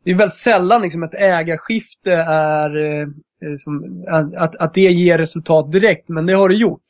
det 0.04 0.10
är 0.10 0.14
väldigt 0.14 0.34
sällan 0.34 0.82
liksom, 0.82 1.02
ett 1.02 1.14
ägarskifte 1.14 2.12
är 2.28 2.76
eh, 2.76 3.02
eh, 3.02 3.54
som, 3.58 4.04
att, 4.36 4.56
att 4.56 4.74
det 4.74 4.80
ger 4.80 5.18
resultat 5.18 5.72
direkt, 5.72 6.08
men 6.08 6.26
det 6.26 6.32
har 6.32 6.48
det 6.48 6.54
gjort. 6.54 6.86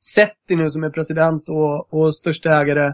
Setti 0.00 0.56
nu 0.56 0.70
som 0.70 0.84
är 0.84 0.90
president 0.90 1.48
och, 1.48 1.94
och 1.94 2.14
största 2.14 2.60
ägare 2.60 2.92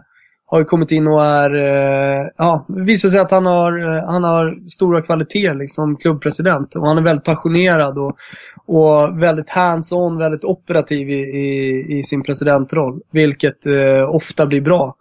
har 0.51 0.59
ju 0.59 0.65
kommit 0.65 0.91
in 0.91 1.07
och 1.07 1.25
är, 1.25 1.55
eh, 1.55 2.27
ja, 2.37 2.65
visar 2.67 3.09
sig 3.09 3.19
att 3.19 3.31
han 3.31 3.45
har, 3.45 3.95
eh, 3.95 4.05
han 4.05 4.23
har 4.23 4.67
stora 4.69 5.01
kvaliteter 5.01 5.55
liksom 5.55 5.97
klubbpresident. 5.97 6.75
Och 6.75 6.87
han 6.87 6.97
är 6.97 7.01
väldigt 7.01 7.25
passionerad 7.25 7.97
och, 7.97 8.17
och 8.65 9.21
väldigt 9.21 9.49
hands-on, 9.49 10.17
väldigt 10.17 10.43
operativ 10.43 11.09
i, 11.09 11.19
i, 11.19 11.99
i 11.99 12.03
sin 12.03 12.23
presidentroll. 12.23 13.01
Vilket 13.11 13.65
eh, 13.65 14.15
ofta 14.15 14.45
blir 14.45 14.61
bra. 14.61 14.95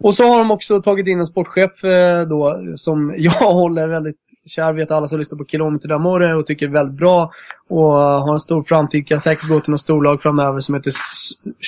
Och 0.00 0.14
så 0.14 0.28
har 0.28 0.38
de 0.38 0.50
också 0.50 0.82
tagit 0.82 1.06
in 1.06 1.20
en 1.20 1.26
sportchef 1.26 1.84
eh, 1.84 2.28
då, 2.28 2.56
som 2.76 3.14
jag 3.16 3.32
håller 3.40 3.88
väldigt 3.88 4.16
kär, 4.46 4.72
vet 4.72 4.90
alla 4.90 5.08
som 5.08 5.18
lyssnar 5.18 5.38
på 5.38 5.44
Kilometer 5.44 5.88
d'Amore 5.88 6.32
och 6.32 6.46
tycker 6.46 6.66
är 6.66 6.70
väldigt 6.70 6.98
bra. 6.98 7.30
Och 7.68 7.92
har 7.92 8.32
en 8.32 8.40
stor 8.40 8.62
framtid, 8.62 9.08
kan 9.08 9.20
säkert 9.20 9.48
gå 9.48 9.60
till 9.60 9.70
något 9.70 9.80
storlag 9.80 10.22
framöver 10.22 10.60
som 10.60 10.74
heter 10.74 10.92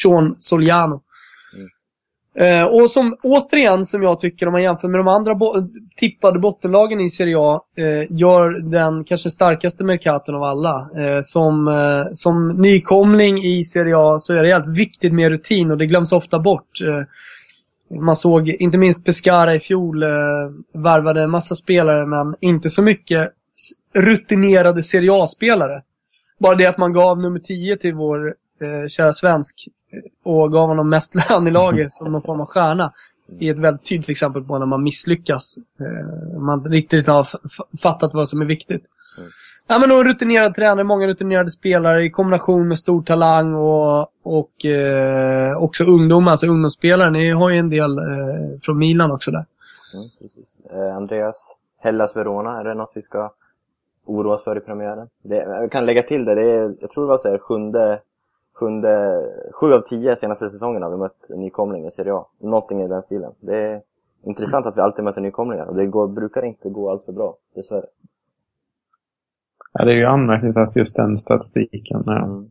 Sean 0.03 0.37
Soliano. 0.39 1.01
Eh, 2.39 2.65
och 2.65 2.91
som 2.91 3.17
återigen, 3.23 3.87
som 3.87 4.03
jag 4.03 4.21
tycker 4.21 4.47
om 4.47 4.53
man 4.53 4.63
jämför 4.63 4.89
med 4.89 5.01
de 5.01 5.09
andra 5.09 5.35
bo 5.35 5.55
tippade 5.97 6.39
bottenlagen 6.39 7.01
i 7.01 7.11
Serie 7.11 7.39
A, 7.39 7.61
eh, 7.77 8.13
gör 8.19 8.71
den 8.71 9.05
kanske 9.05 9.31
starkaste 9.31 9.85
Mercaton 9.85 10.35
av 10.35 10.43
alla. 10.43 10.91
Eh, 10.97 11.21
som, 11.23 11.69
eh, 11.69 12.05
som 12.13 12.49
nykomling 12.49 13.39
i 13.39 13.65
Serie 13.65 13.97
A 13.97 14.19
så 14.19 14.35
är 14.35 14.43
det 14.43 14.49
helt 14.49 14.79
viktigt 14.79 15.13
med 15.13 15.29
rutin 15.29 15.71
och 15.71 15.79
det 15.79 15.87
glöms 15.87 16.13
ofta 16.13 16.39
bort. 16.39 16.81
Eh, 16.81 17.99
man 18.01 18.17
såg 18.17 18.49
inte 18.49 18.79
minst 18.79 19.05
Pescara 19.05 19.55
i 19.55 19.61
fjol 19.61 20.03
eh, 20.03 20.09
värvade 20.75 21.23
en 21.23 21.31
massa 21.31 21.55
spelare 21.55 22.07
men 22.07 22.35
inte 22.41 22.71
så 22.71 22.83
mycket 22.83 23.31
rutinerade 23.95 24.83
Serie 24.83 25.13
A-spelare. 25.13 25.83
Bara 26.39 26.55
det 26.55 26.67
att 26.67 26.79
man 26.79 26.93
gav 26.93 27.19
nummer 27.19 27.39
10 27.39 27.77
till 27.77 27.95
vår 27.95 28.35
eh, 28.61 28.87
kära 28.89 29.13
svensk 29.13 29.69
eh, 29.93 30.33
och 30.33 30.53
gav 30.53 30.69
honom 30.69 30.89
mest 30.89 31.15
lön 31.31 31.47
i 31.47 31.51
laget 31.51 31.93
som 31.93 32.13
någon 32.13 32.23
form 32.23 32.41
av 32.41 32.47
stjärna. 32.47 32.93
är 33.41 33.51
ett 33.51 33.59
väldigt 33.59 33.89
tydligt 33.89 34.11
exempel 34.11 34.45
på 34.45 34.59
när 34.59 34.67
man 34.67 34.83
misslyckas. 34.83 35.57
Eh, 35.81 36.41
man 36.41 36.65
riktigt 36.65 37.07
har 37.07 37.29
fattat 37.83 38.15
vad 38.15 38.29
som 38.29 38.43
är 38.43 38.47
viktigt. 38.47 38.85
Ja, 39.67 39.79
men 39.79 39.91
en 39.91 40.05
rutinerad 40.05 40.55
tränare, 40.55 40.85
många 40.85 41.07
rutinerade 41.07 41.51
spelare 41.51 42.05
i 42.05 42.11
kombination 42.11 42.69
med 42.69 42.79
stor 42.79 43.03
talang 43.03 43.55
och, 43.55 44.09
och 44.23 44.65
eh, 44.65 45.57
också 45.57 45.85
ungdomar, 45.85 46.31
alltså 46.31 46.47
ungdomsspelare. 46.47 47.11
Ni 47.11 47.31
har 47.31 47.51
ju 47.51 47.59
en 47.59 47.71
del 47.71 47.99
eh, 47.99 48.61
från 48.63 48.79
Milan 48.79 49.11
också 49.11 49.31
där. 49.31 49.45
Mm. 49.95 50.89
Eh, 50.89 50.97
Andreas, 50.97 51.57
Hellas 51.81 52.17
Verona, 52.17 52.61
är 52.61 52.65
det 52.65 52.75
något 52.75 52.93
vi 52.95 53.03
ska 53.03 53.33
oroa 54.07 54.35
oss 54.35 54.45
för 54.45 54.57
i 54.57 54.61
premiären? 54.61 55.09
Det, 55.23 55.37
jag 55.37 55.73
kan 55.73 55.87
lägga 55.87 56.03
till 56.03 56.25
det, 56.25 56.35
det 56.35 56.51
är, 56.51 56.75
jag 56.81 56.91
tror 56.91 57.05
det 57.05 57.09
var 57.09 57.19
så 57.19 57.31
här, 57.31 57.39
sjunde, 57.39 58.01
sjunde, 58.65 59.23
sju 59.53 59.73
av 59.73 59.81
tio 59.81 60.17
senaste 60.17 60.49
säsongerna 60.49 60.87
har 60.87 60.91
vi 60.93 60.99
mött 60.99 61.31
en 61.31 61.41
nykomling 61.41 61.87
i 61.87 61.91
Serie 61.91 62.15
A. 62.15 62.27
Någonting 62.41 62.81
i 62.81 62.89
den 62.89 63.03
stilen. 63.03 63.33
Det 63.41 63.57
är 63.57 63.81
intressant 64.23 64.67
att 64.67 64.77
vi 64.77 64.81
alltid 64.81 65.05
möter 65.05 65.21
nykomlingar 65.21 65.65
och 65.65 65.77
det 65.77 65.87
går, 65.87 66.09
brukar 66.09 66.45
inte 66.45 66.71
gå 66.71 66.91
allt 66.91 67.05
för 67.05 67.13
bra, 67.13 67.35
dessvärre. 67.55 67.87
Ja, 69.73 69.85
det 69.85 69.93
är 69.93 69.97
ju 69.97 70.05
anmärkningsvärt 70.05 70.77
just 70.77 70.97
den 70.97 71.19
statistiken. 71.19 72.05
Mm. 72.07 72.49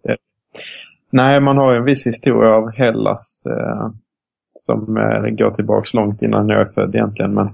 Nej, 1.10 1.42
man 1.42 1.58
har 1.58 1.72
ju 1.72 1.78
en 1.78 1.86
viss 1.86 2.08
historia 2.08 2.56
av 2.56 2.70
Hellas 2.70 3.44
eh, 3.46 3.90
som 4.56 4.98
eh, 4.98 5.30
går 5.30 5.50
tillbaks 5.50 5.94
långt 5.94 6.22
innan 6.22 6.50
jag 6.50 6.62
är 6.62 6.66
född 6.66 6.96
egentligen. 6.96 7.34
Men, 7.34 7.50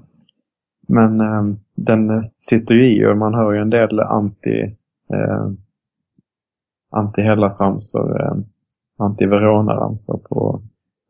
men 0.88 1.22
eh, 1.22 1.56
den 1.76 2.24
sitter 2.40 2.76
ju 2.76 2.92
i 2.92 3.06
och 3.06 3.18
man 3.18 3.34
hör 3.34 3.54
ju 3.54 3.60
en 3.60 3.70
del 3.70 4.00
anti, 4.00 4.62
eh, 5.14 5.48
anti 6.90 7.22
Hellas-ramsor, 7.22 8.22
eh, 8.22 8.34
anti 8.98 9.26
Verona-ramsor 9.26 10.18
på, 10.18 10.62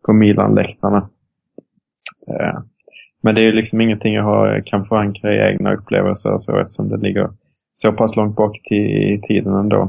på 0.05 0.13
Milan-läktarna. 0.13 1.09
Eh, 2.29 2.59
men 3.21 3.35
det 3.35 3.41
är 3.41 3.45
ju 3.45 3.51
liksom 3.51 3.81
ingenting 3.81 4.13
jag 4.13 4.23
har, 4.23 4.55
eh, 4.55 4.63
kan 4.65 4.85
förankra 4.85 5.35
i 5.35 5.53
egna 5.53 5.73
upplevelser 5.73 6.33
och 6.33 6.43
så 6.43 6.57
eftersom 6.57 6.89
det 6.89 6.97
ligger 6.97 7.29
så 7.75 7.93
pass 7.93 8.15
långt 8.15 8.35
bak 8.35 8.59
till, 8.63 9.13
i 9.13 9.21
tiden 9.27 9.53
ändå. 9.53 9.81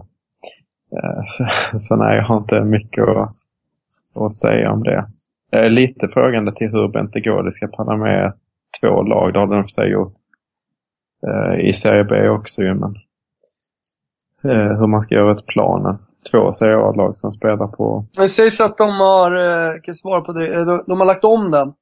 Eh, 0.97 1.25
Så, 1.29 1.79
så 1.79 1.97
nej, 1.97 2.17
jag 2.17 2.25
har 2.25 2.37
inte 2.37 2.65
mycket 2.65 3.05
att, 3.05 3.31
att 4.15 4.35
säga 4.35 4.73
om 4.73 4.83
det. 4.83 5.07
Jag 5.51 5.65
är 5.65 5.69
lite 5.69 6.09
frågande 6.09 6.53
till 6.53 6.71
hur 6.71 6.89
Bente 6.89 7.21
Gårdi 7.21 7.53
ska 7.53 7.67
palla 7.67 7.97
med 7.97 8.33
två 8.81 9.03
lag. 9.03 9.33
Det 9.33 9.39
har 9.39 9.47
den 9.47 9.63
för 9.63 9.69
sig 9.69 9.93
gjort 9.93 10.15
eh, 11.29 11.69
i 11.69 11.73
Serie 11.73 12.05
B 12.05 12.29
också 12.29 12.63
ju, 12.63 12.75
men 12.75 12.95
eh, 14.45 14.79
hur 14.79 14.87
man 14.87 15.03
ska 15.03 15.15
göra 15.15 15.33
ett 15.33 15.47
planen. 15.47 15.99
Två 16.31 16.53
Serie 16.53 16.77
A-lag 16.77 17.17
som 17.17 17.33
spelar 17.33 17.67
på... 17.67 18.05
Det 18.17 18.29
sägs 18.29 18.61
att 18.61 18.79
de 18.79 19.01
har, 19.01 19.37
eh, 19.37 19.81
kan 19.83 19.95
svara 19.95 20.21
på 20.21 20.33
det, 20.33 20.55
Eh, 20.55 20.65
de, 20.67 20.85
de 20.87 21.01
har 21.01 21.07
lagt 21.07 21.25
om 21.25 21.51
den. 21.51 21.73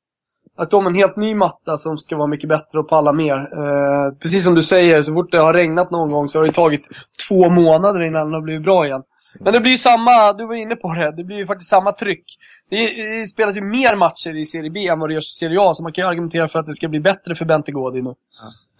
Lagt 0.58 0.74
om 0.74 0.86
en 0.86 0.94
helt 0.94 1.16
ny 1.16 1.34
matta 1.34 1.76
som 1.76 1.98
ska 1.98 2.16
vara 2.16 2.26
mycket 2.26 2.48
bättre 2.48 2.78
och 2.78 2.88
palla 2.88 3.12
mer. 3.12 3.36
Eh, 3.36 4.18
precis 4.22 4.44
som 4.44 4.54
du 4.54 4.62
säger, 4.62 5.02
så 5.02 5.12
fort 5.12 5.32
det 5.32 5.38
har 5.38 5.54
regnat 5.54 5.90
någon 5.90 6.10
gång 6.10 6.28
så 6.28 6.38
har 6.38 6.44
det 6.44 6.52
tagit 6.52 6.84
två 7.28 7.50
månader 7.50 8.02
innan 8.02 8.24
den 8.24 8.34
har 8.34 8.40
blivit 8.40 8.62
bra 8.62 8.86
igen. 8.86 9.02
Men 9.40 9.52
det 9.52 9.60
blir 9.60 9.70
ju 9.70 9.78
samma, 9.78 10.32
du 10.32 10.46
var 10.46 10.54
inne 10.54 10.76
på 10.76 10.94
det, 10.94 11.16
det 11.16 11.24
blir 11.24 11.36
ju 11.36 11.46
faktiskt 11.46 11.70
samma 11.70 11.92
tryck. 11.92 12.24
Det, 12.70 12.76
det 12.76 13.26
spelas 13.26 13.56
ju 13.56 13.60
mer 13.60 13.96
matcher 13.96 14.36
i 14.36 14.44
Serie 14.44 14.70
B 14.70 14.86
än 14.86 15.00
vad 15.00 15.10
det 15.10 15.14
görs 15.14 15.26
i 15.26 15.38
Serie 15.38 15.60
A, 15.60 15.74
så 15.74 15.82
man 15.82 15.92
kan 15.92 16.04
ju 16.04 16.08
argumentera 16.08 16.48
för 16.48 16.58
att 16.58 16.66
det 16.66 16.74
ska 16.74 16.88
bli 16.88 17.00
bättre 17.00 17.34
för 17.34 17.44
Bente 17.44 17.72
Gårdi 17.72 18.02
nu. 18.02 18.14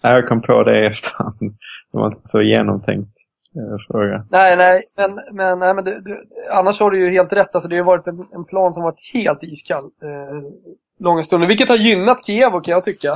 Nej, 0.03 0.13
jag 0.13 0.27
kom 0.27 0.41
på 0.41 0.63
det 0.63 0.87
efterhand. 0.87 1.35
Det 1.91 1.97
var 1.97 2.05
inte 2.05 2.19
så 2.23 2.41
genomtänkt 2.41 3.11
fråga. 3.87 4.25
Nej, 4.31 4.57
nej, 4.57 4.83
men, 4.97 5.19
men, 5.31 5.59
nej, 5.59 5.73
men 5.73 5.83
det, 5.83 6.01
det, 6.01 6.17
annars 6.51 6.79
har 6.79 6.91
du 6.91 6.99
ju 6.99 7.09
helt 7.09 7.33
rätt. 7.33 7.55
Alltså, 7.55 7.69
det 7.69 7.77
har 7.77 7.83
varit 7.83 8.07
en, 8.07 8.27
en 8.33 8.45
plan 8.45 8.73
som 8.73 8.83
varit 8.83 9.11
helt 9.13 9.43
iskall 9.43 9.83
eh, 9.83 10.41
långa 10.99 11.23
stunder. 11.23 11.47
Vilket 11.47 11.69
har 11.69 11.77
gynnat 11.77 12.25
Kiev, 12.25 12.51
kan 12.51 12.71
jag 12.71 12.83
tycka. 12.83 13.07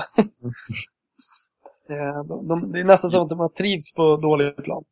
eh, 1.90 2.24
de, 2.28 2.48
de, 2.48 2.72
det 2.72 2.80
är 2.80 2.84
nästan 2.84 3.10
så 3.10 3.22
att 3.22 3.30
de 3.30 3.40
har 3.40 3.50
trivs 3.50 3.94
på 3.96 4.18
dålig 4.18 4.56
plan. 4.64 4.84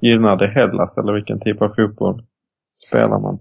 Gynnar 0.00 0.36
det 0.36 0.48
Hellas 0.48 0.98
eller 0.98 1.12
vilken 1.12 1.40
typ 1.40 1.62
av 1.62 1.68
fotboll 1.68 2.22
spelar 2.86 3.18
man? 3.18 3.38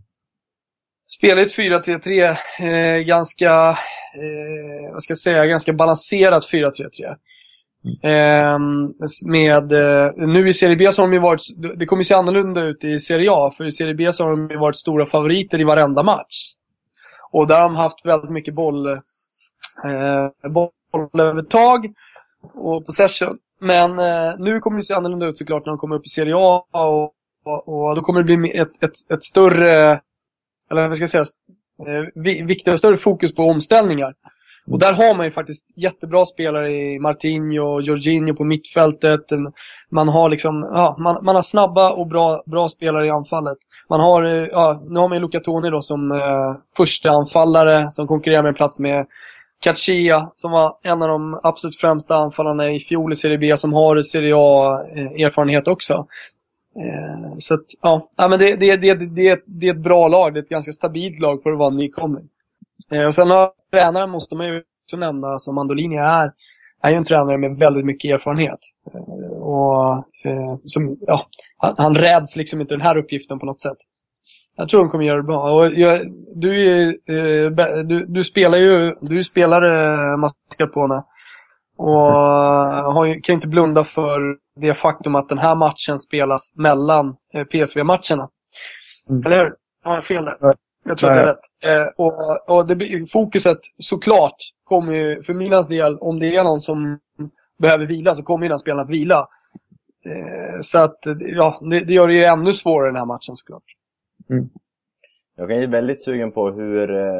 Spelar 1.17 1.41
ett 1.41 1.57
4-3-3, 1.57 2.35
eh, 2.59 2.99
ganska, 2.99 3.69
eh, 3.69 4.93
vad 4.93 5.03
ska 5.03 5.11
jag 5.11 5.17
säga, 5.17 5.45
ganska 5.45 5.73
balanserat 5.73 6.43
4-3-3. 6.51 7.15
Mm. 7.85 8.93
med, 9.27 9.71
eh, 9.71 10.09
nu 10.15 10.47
i 10.49 10.53
Serie 10.53 10.75
B 10.75 10.91
så 10.91 11.01
har 11.01 11.07
de 11.07 11.13
ju 11.13 11.19
varit, 11.19 11.41
det 11.77 11.85
kommer 11.85 12.03
se 12.03 12.13
annorlunda 12.13 12.61
ut 12.61 12.83
i 12.83 12.99
Serie 12.99 13.29
A, 13.31 13.53
för 13.57 13.65
i 13.65 13.71
Serie 13.71 13.93
B 13.93 14.13
så 14.13 14.23
har 14.23 14.31
de 14.31 14.49
ju 14.49 14.57
varit 14.57 14.75
stora 14.77 15.05
favoriter 15.05 15.59
i 15.61 15.63
varenda 15.63 16.03
match. 16.03 16.35
Och 17.31 17.47
där 17.47 17.55
har 17.55 17.63
de 17.63 17.75
haft 17.75 18.05
väldigt 18.05 18.31
mycket 18.31 18.53
boll, 18.53 18.87
eh, 18.87 18.95
bollövertag 20.91 21.93
och 22.53 22.85
possession. 22.85 23.37
Men 23.59 23.99
eh, 23.99 24.33
nu 24.39 24.59
kommer 24.59 24.77
det 24.77 24.83
se 24.83 24.93
annorlunda 24.93 25.25
ut 25.25 25.37
såklart 25.37 25.65
när 25.65 25.71
de 25.71 25.77
kommer 25.77 25.95
upp 25.95 26.05
i 26.05 26.09
Serie 26.09 26.33
A 26.37 26.65
och, 26.71 27.13
och, 27.45 27.69
och 27.87 27.95
då 27.95 28.01
kommer 28.01 28.23
det 28.23 28.37
bli 28.37 28.57
ett, 28.57 28.83
ett, 28.83 29.11
ett 29.13 29.23
större, 29.23 30.01
eller 30.71 30.87
vad 30.87 30.97
ska 30.97 31.03
jag 31.03 31.09
säga, 31.09 31.25
eh, 31.87 32.05
vi- 32.15 32.41
viktigare, 32.43 32.77
större 32.77 32.97
fokus 32.97 33.35
på 33.35 33.43
omställningar. 33.43 34.13
Och 34.67 34.79
där 34.79 34.93
har 34.93 35.15
man 35.15 35.25
ju 35.25 35.31
faktiskt 35.31 35.77
jättebra 35.77 36.25
spelare 36.25 36.71
i 36.71 36.99
Martinho 36.99 37.63
och 37.63 37.81
Jorginho 37.81 38.35
på 38.35 38.43
mittfältet. 38.43 39.21
Man 39.91 40.09
har 40.09 40.29
liksom, 40.29 40.69
ja, 40.73 40.95
man, 40.99 41.25
man 41.25 41.35
har 41.35 41.41
snabba 41.41 41.91
och 41.91 42.07
bra, 42.07 42.43
bra 42.45 42.69
spelare 42.69 43.05
i 43.05 43.09
anfallet. 43.09 43.57
Man 43.89 43.99
har, 43.99 44.23
eh, 44.23 44.47
ja, 44.51 44.83
nu 44.89 44.99
har 44.99 45.07
man 45.07 45.17
ju 45.17 45.21
Luca 45.21 45.39
Toni 45.39 45.69
då 45.69 45.81
som 45.81 46.11
eh, 46.11 46.55
första 46.77 47.11
anfallare 47.11 47.91
som 47.91 48.07
konkurrerar 48.07 48.41
med 48.41 48.49
en 48.49 48.55
plats 48.55 48.79
med 48.79 49.05
Kachia 49.61 50.31
som 50.35 50.51
var 50.51 50.77
en 50.83 51.01
av 51.01 51.07
de 51.07 51.39
absolut 51.43 51.77
främsta 51.77 52.15
anfallarna 52.15 52.71
i 52.71 52.79
fjol 52.79 53.13
i 53.13 53.15
Serie 53.15 53.37
B 53.37 53.57
som 53.57 53.73
har 53.73 54.01
Serie 54.01 54.35
A-erfarenhet 54.37 55.67
eh, 55.67 55.73
också. 55.73 55.93
Eh, 56.75 57.37
så 57.37 57.53
att, 57.53 57.65
ja, 57.81 58.09
ja 58.17 58.27
men 58.27 58.39
det, 58.39 58.55
det, 58.55 58.75
det, 58.75 58.95
det, 58.95 59.43
det 59.45 59.67
är 59.67 59.73
ett 59.73 59.83
bra 59.83 60.07
lag. 60.07 60.33
Det 60.33 60.39
är 60.39 60.43
ett 60.43 60.49
ganska 60.49 60.71
stabilt 60.71 61.19
lag 61.19 61.43
för 61.43 61.51
att 61.51 61.57
vara 61.57 61.71
en 61.71 61.77
nykomling. 61.77 62.29
Eh, 62.91 63.05
och 63.05 63.15
sen 63.15 63.31
har 63.31 63.51
tränaren, 63.71 64.09
måste 64.09 64.35
man 64.35 64.47
ju 64.47 64.57
också 64.57 64.97
nämna, 64.97 65.39
som 65.39 65.55
Mandolini 65.55 65.95
är, 65.95 66.31
är 66.83 66.89
ju 66.89 66.95
en 66.95 67.03
tränare 67.03 67.37
med 67.37 67.57
väldigt 67.57 67.85
mycket 67.85 68.11
erfarenhet. 68.13 68.59
Eh, 68.93 69.37
och 69.37 69.93
eh, 70.25 70.57
som, 70.65 70.97
ja, 71.01 71.21
han, 71.57 71.75
han 71.77 71.95
räds 71.95 72.35
liksom 72.35 72.61
inte 72.61 72.73
den 72.73 72.81
här 72.81 72.97
uppgiften 72.97 73.39
på 73.39 73.45
något 73.45 73.61
sätt. 73.61 73.77
Jag 74.55 74.69
tror 74.69 74.79
de 74.79 74.89
kommer 74.89 75.05
göra 75.05 75.17
det 75.17 75.23
bra. 75.23 75.51
Och 75.51 75.67
jag, 75.67 75.99
du, 76.35 76.65
är 76.65 77.83
du, 77.83 78.05
du 78.05 78.23
spelar 78.23 78.57
ju, 78.57 78.95
du 79.01 79.19
är 79.19 79.23
spelare 79.23 80.17
Mascarpone. 80.17 81.03
Och 81.77 81.87
har 81.87 83.05
kan 83.05 83.33
ju 83.33 83.33
inte 83.33 83.47
blunda 83.47 83.83
för 83.83 84.37
det 84.61 84.73
faktum 84.73 85.15
att 85.15 85.29
den 85.29 85.37
här 85.37 85.55
matchen 85.55 85.99
spelas 85.99 86.57
mellan 86.57 87.15
PSV-matcherna. 87.51 88.29
Mm. 89.09 89.25
Eller 89.25 89.37
hur? 89.37 89.53
Har 89.83 89.95
jag 89.95 90.05
fel 90.05 90.25
där? 90.25 90.37
Nej. 90.83 90.91
Jag 90.91 90.97
tror 90.97 91.09
att 91.09 91.15
jag 91.15 91.25
har 91.25 91.37
Nej. 91.63 91.81
rätt. 91.83 91.87
Eh, 91.87 91.93
och 92.05 92.49
och 92.49 92.67
det, 92.67 93.11
fokuset 93.11 93.59
såklart 93.77 94.35
kommer 94.63 94.93
ju, 94.93 95.23
för 95.23 95.33
Milans 95.33 95.67
del, 95.67 95.97
om 95.99 96.19
det 96.19 96.35
är 96.35 96.43
någon 96.43 96.61
som 96.61 96.99
behöver 97.57 97.85
vila 97.85 98.15
så 98.15 98.23
kommer 98.23 98.45
ju 98.45 98.49
den 98.49 98.59
spelaren 98.59 98.83
att 98.83 98.89
vila. 98.89 99.27
Eh, 100.05 100.61
så 100.61 100.79
att, 100.79 100.99
ja, 101.19 101.57
det, 101.61 101.79
det 101.79 101.93
gör 101.93 102.07
det 102.07 102.13
ju 102.13 102.23
ännu 102.23 102.53
svårare 102.53 102.87
den 102.89 102.95
här 102.95 103.05
matchen 103.05 103.35
såklart. 103.35 103.63
Jag 105.35 105.51
är 105.51 105.67
väldigt 105.67 106.03
sugen 106.03 106.31
på 106.31 106.51
hur 106.51 106.91
eh, 106.95 107.13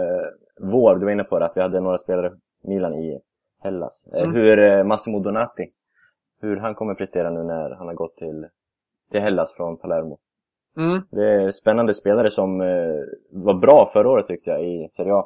vår, 0.62 0.96
du 0.96 1.06
var 1.06 1.12
inne 1.12 1.24
på 1.24 1.40
det, 1.40 1.46
att 1.46 1.58
vi 1.58 1.62
hade 1.62 1.80
några 1.80 1.98
spelare 1.98 2.32
Milan 2.64 2.94
i 2.94 3.20
Hellas. 3.64 4.06
Eh, 4.14 4.24
Mm. 4.24 4.36
Hur 4.36 4.60
eh, 4.60 4.84
Massimo 4.84 5.20
Donati, 5.20 5.64
hur 6.42 6.58
han 6.58 6.76
kommer 6.76 6.94
prestera 6.96 7.30
nu 7.30 7.44
när 7.44 7.70
han 7.70 7.88
har 7.88 7.94
gått 7.94 8.18
till, 8.18 8.48
till 9.12 9.22
Hellas 9.22 9.54
från 9.54 9.78
Palermo. 9.78 10.20
Mm. 10.78 11.02
Det 11.12 11.32
är 11.32 11.52
spännande 11.52 11.94
spelare 11.94 12.32
som 12.32 12.62
eh, 12.62 12.68
var 13.32 13.54
bra 13.54 13.86
förra 13.94 14.10
året 14.10 14.28
tyckte 14.28 14.50
jag 14.50 14.64
i 14.64 14.88
Serie 14.92 15.14
A. 15.14 15.26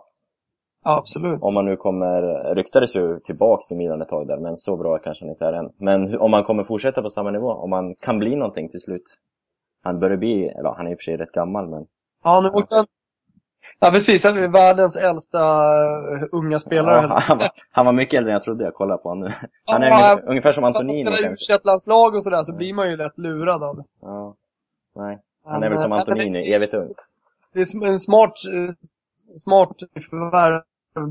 Ja, 0.83 0.97
absolut. 0.97 1.41
Om 1.41 1.53
man 1.53 1.65
nu 1.65 1.75
kommer, 1.75 2.53
ryktades 2.55 2.95
ju 2.95 3.19
tillbaks 3.19 3.67
till 3.67 3.77
Milan 3.77 4.01
ett 4.01 4.09
tag 4.09 4.27
där, 4.27 4.37
men 4.37 4.57
så 4.57 4.77
bra 4.77 4.97
kanske 4.97 5.25
han 5.25 5.29
inte 5.29 5.45
är 5.45 5.53
än. 5.53 5.69
Men 5.77 6.19
om 6.19 6.31
man 6.31 6.43
kommer 6.43 6.63
fortsätta 6.63 7.01
på 7.01 7.09
samma 7.09 7.31
nivå, 7.31 7.51
om 7.51 7.69
man 7.69 7.95
kan 7.95 8.19
bli 8.19 8.35
någonting 8.35 8.69
till 8.69 8.81
slut. 8.81 9.03
Han 9.83 9.99
börjar 9.99 10.17
bli, 10.17 10.47
eller 10.47 10.73
han 10.77 10.87
är 10.87 10.91
i 10.91 10.95
och 10.95 10.99
för 10.99 11.03
sig 11.03 11.17
rätt 11.17 11.31
gammal 11.31 11.67
men... 11.69 11.85
Ja, 12.23 12.41
nu 12.41 12.49
åkte 12.49 12.75
han... 12.75 12.85
Ja, 13.79 13.91
precis. 13.91 14.23
Han 14.23 14.37
är 14.37 14.47
världens 14.47 14.97
äldsta 14.97 15.39
eh, 16.13 16.23
unga 16.31 16.59
spelare. 16.59 17.01
Ja, 17.01 17.19
han, 17.29 17.37
var, 17.37 17.47
han 17.71 17.85
var 17.85 17.93
mycket 17.93 18.17
äldre 18.17 18.31
än 18.31 18.33
jag 18.33 18.41
trodde, 18.41 18.63
jag 18.63 18.73
kollar 18.73 18.97
på 18.97 19.09
honom 19.09 19.27
nu. 19.27 19.33
Han 19.65 19.83
är 19.83 19.87
Ja, 19.87 19.95
ungefär, 19.95 20.29
ungefär 20.29 20.51
som 20.51 20.61
För 20.61 20.69
att 20.69 20.75
Antonini 20.75 21.03
man 21.03 21.13
spelar 21.13 21.29
kanske. 21.29 22.13
u 22.13 22.17
och 22.17 22.23
sådär 22.23 22.43
så 22.43 22.55
blir 22.55 22.73
man 22.73 22.89
ju 22.89 22.97
lätt 22.97 23.17
lurad 23.17 23.63
av 23.63 23.75
det. 23.75 23.83
Ja. 24.01 24.35
Nej, 24.95 25.19
han 25.45 25.63
är 25.63 25.69
väl 25.69 25.79
som 25.79 25.91
eh, 25.91 25.97
Antonini, 25.97 26.53
evigt 26.53 26.73
ung. 26.73 26.89
Det 27.53 27.59
är 27.59 27.85
en 27.85 27.99
smart, 27.99 28.33
eh, 28.53 28.73
smart 29.37 29.75
förvärv. 30.09 30.61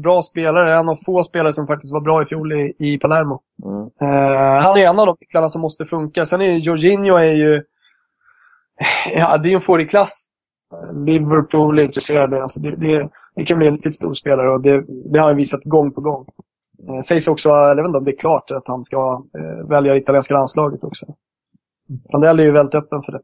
Bra 0.02 0.22
spelare. 0.22 0.78
En 0.78 0.88
av 0.88 0.96
få 0.96 1.24
spelare 1.24 1.52
som 1.52 1.66
faktiskt 1.66 1.92
var 1.92 2.00
bra 2.00 2.22
i 2.22 2.26
fjol 2.26 2.52
i, 2.52 2.74
i 2.78 2.98
Palermo. 2.98 3.40
Mm. 3.64 3.80
Eh, 4.00 4.62
han 4.62 4.78
är 4.78 4.88
en 4.88 4.98
av 4.98 5.06
de 5.06 5.16
nycklarna 5.20 5.48
som 5.48 5.60
måste 5.60 5.84
funka. 5.84 6.26
Sen 6.26 6.40
är 6.40 6.44
ju 6.44 6.58
Jorginho 6.58 7.16
är 7.16 7.32
ju... 7.32 7.62
Ja, 9.14 9.36
det 9.36 9.50
är 9.50 9.54
en 9.54 9.60
fårig 9.60 9.90
klass. 9.90 10.30
Liverpool 10.92 11.78
är 11.78 11.82
intresserade. 11.82 12.42
Alltså 12.42 12.60
det, 12.60 12.76
det, 12.76 13.08
det 13.34 13.44
kan 13.44 13.58
bli 13.58 13.66
en 13.66 13.74
riktigt 13.74 13.96
stor 13.96 14.14
spelare 14.14 14.50
och 14.50 14.62
det, 14.62 14.84
det 15.12 15.18
har 15.18 15.26
han 15.26 15.36
visat 15.36 15.64
gång 15.64 15.92
på 15.92 16.00
gång. 16.00 16.26
Eh, 16.88 17.00
sägs 17.00 17.28
också, 17.28 17.48
jag 17.48 17.76
vet 17.76 17.86
inte 17.86 17.98
om 17.98 18.04
det 18.04 18.10
är 18.10 18.16
klart, 18.16 18.50
att 18.50 18.68
han 18.68 18.84
ska 18.84 19.24
eh, 19.38 19.68
välja 19.68 19.92
det 19.92 19.98
italienska 19.98 20.34
landslaget 20.34 20.84
också. 20.84 21.06
Randell 22.12 22.40
är 22.40 22.44
ju 22.44 22.50
väldigt 22.50 22.74
öppen 22.74 23.02
för 23.02 23.12
det. 23.12 23.20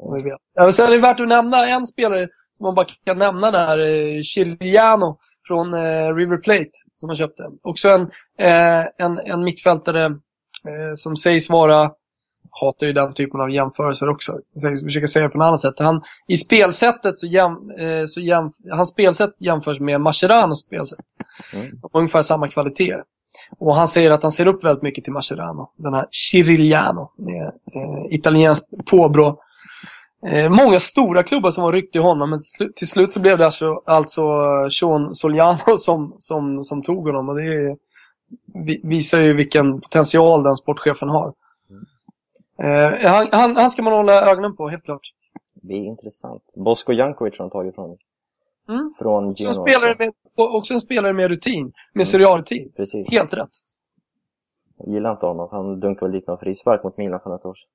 Som 0.00 0.14
vi 0.14 0.22
vet. 0.22 0.74
Sen 0.74 0.86
är 0.86 0.90
det 0.90 0.98
värt 0.98 1.20
att 1.20 1.28
nämna 1.28 1.66
en 1.66 1.86
spelare 1.86 2.28
som 2.56 2.64
man 2.64 2.74
bara 2.74 2.86
kan 3.04 3.18
nämna 3.18 3.50
där, 3.50 3.78
eh, 3.78 4.22
Chiliano 4.22 5.16
från 5.46 5.74
eh, 5.74 6.14
River 6.14 6.36
Plate 6.36 6.70
som 6.94 7.08
han 7.08 7.16
köpte. 7.16 7.42
Också 7.62 7.88
en, 7.88 8.02
eh, 8.38 8.84
en, 8.98 9.18
en 9.18 9.44
mittfältare 9.44 10.10
som 10.94 11.16
sägs 11.16 11.50
vara, 11.50 11.90
hatar 12.60 12.86
ju 12.86 12.92
den 12.92 13.14
typen 13.14 13.40
av 13.40 13.50
jämförelser 13.50 14.08
också, 14.08 14.38
jag 14.52 14.78
försöker 14.78 15.06
säga 15.06 15.24
det 15.24 15.28
på 15.28 15.38
något 15.38 15.46
annat 15.46 15.60
sätt. 15.60 15.78
Han, 15.78 16.02
I 16.28 16.36
spelsättet 16.36 17.18
så, 17.18 17.26
jäm, 17.26 17.56
så 18.08 18.20
jäm, 18.20 18.52
hans 18.70 18.92
spelsätt 18.92 19.30
jämförs 19.38 19.80
med 19.80 20.00
Mascherano's 20.00 20.54
spelsätt. 20.54 21.04
Mm. 21.52 21.66
Ungefär 21.92 22.22
samma 22.22 22.48
kvalitet. 22.48 22.96
Och 23.58 23.74
han 23.74 23.88
säger 23.88 24.10
att 24.10 24.22
han 24.22 24.32
ser 24.32 24.46
upp 24.46 24.64
väldigt 24.64 24.82
mycket 24.82 25.04
till 25.04 25.12
Mascherano, 25.12 25.70
den 25.76 25.94
här 25.94 26.06
Cirigliano, 26.10 27.12
med 27.18 27.46
eh, 27.46 28.14
italienskt 28.14 28.86
påbrå. 28.86 29.38
Eh, 30.26 30.50
många 30.50 30.80
stora 30.80 31.22
klubbar 31.22 31.50
som 31.50 31.64
var 31.64 31.72
ryckt 31.72 31.96
i 31.96 31.98
honom, 31.98 32.30
men 32.30 32.40
till 32.76 32.88
slut 32.88 33.12
så 33.12 33.20
blev 33.20 33.38
det 33.38 33.44
alltså, 33.46 33.82
alltså 33.86 34.22
Sean 34.70 35.14
Soliano 35.14 35.58
som, 35.78 36.14
som, 36.18 36.64
som 36.64 36.82
tog 36.82 37.06
honom. 37.06 37.28
Och 37.28 37.36
det 37.36 37.42
är, 37.42 37.76
vi, 38.64 38.80
visar 38.84 39.20
ju 39.20 39.32
vilken 39.32 39.80
potential 39.80 40.42
den 40.42 40.56
sportchefen 40.56 41.08
har. 41.08 41.32
Eh, 42.62 43.10
han, 43.10 43.28
han, 43.32 43.56
han 43.56 43.70
ska 43.70 43.82
man 43.82 43.92
hålla 43.92 44.30
ögonen 44.30 44.56
på, 44.56 44.68
helt 44.68 44.84
klart. 44.84 45.12
Det 45.54 45.74
är 45.74 45.84
intressant. 45.84 46.42
Bosko 46.56 46.92
Jankovic 46.92 47.38
har 47.38 47.44
de 47.44 47.50
tagit 47.50 47.72
ifrån. 47.72 47.96
Mm. 48.68 48.90
Från 48.98 49.28
Också 49.30 49.42
Genoa. 49.42 50.12
och 50.36 50.54
också 50.56 50.74
en 50.74 50.80
spelare 50.80 51.12
med 51.12 51.28
rutin, 51.28 51.60
Mm. 51.60 51.72
med 51.94 52.08
serialrutin. 52.08 52.72
Precis. 52.76 53.10
Helt 53.10 53.34
rätt. 53.34 53.50
Jag 54.76 54.94
gillar 54.94 55.12
inte 55.12 55.26
honom. 55.26 55.48
Han 55.50 55.80
dunkade 55.80 56.06
väl 56.10 56.20
dit 56.20 56.26
någon 56.26 56.38
frispark 56.38 56.84
mot 56.84 56.96
Milan 56.96 57.20
för 57.20 57.30
något 57.30 57.44
år 57.44 57.54
sedan. 57.54 57.70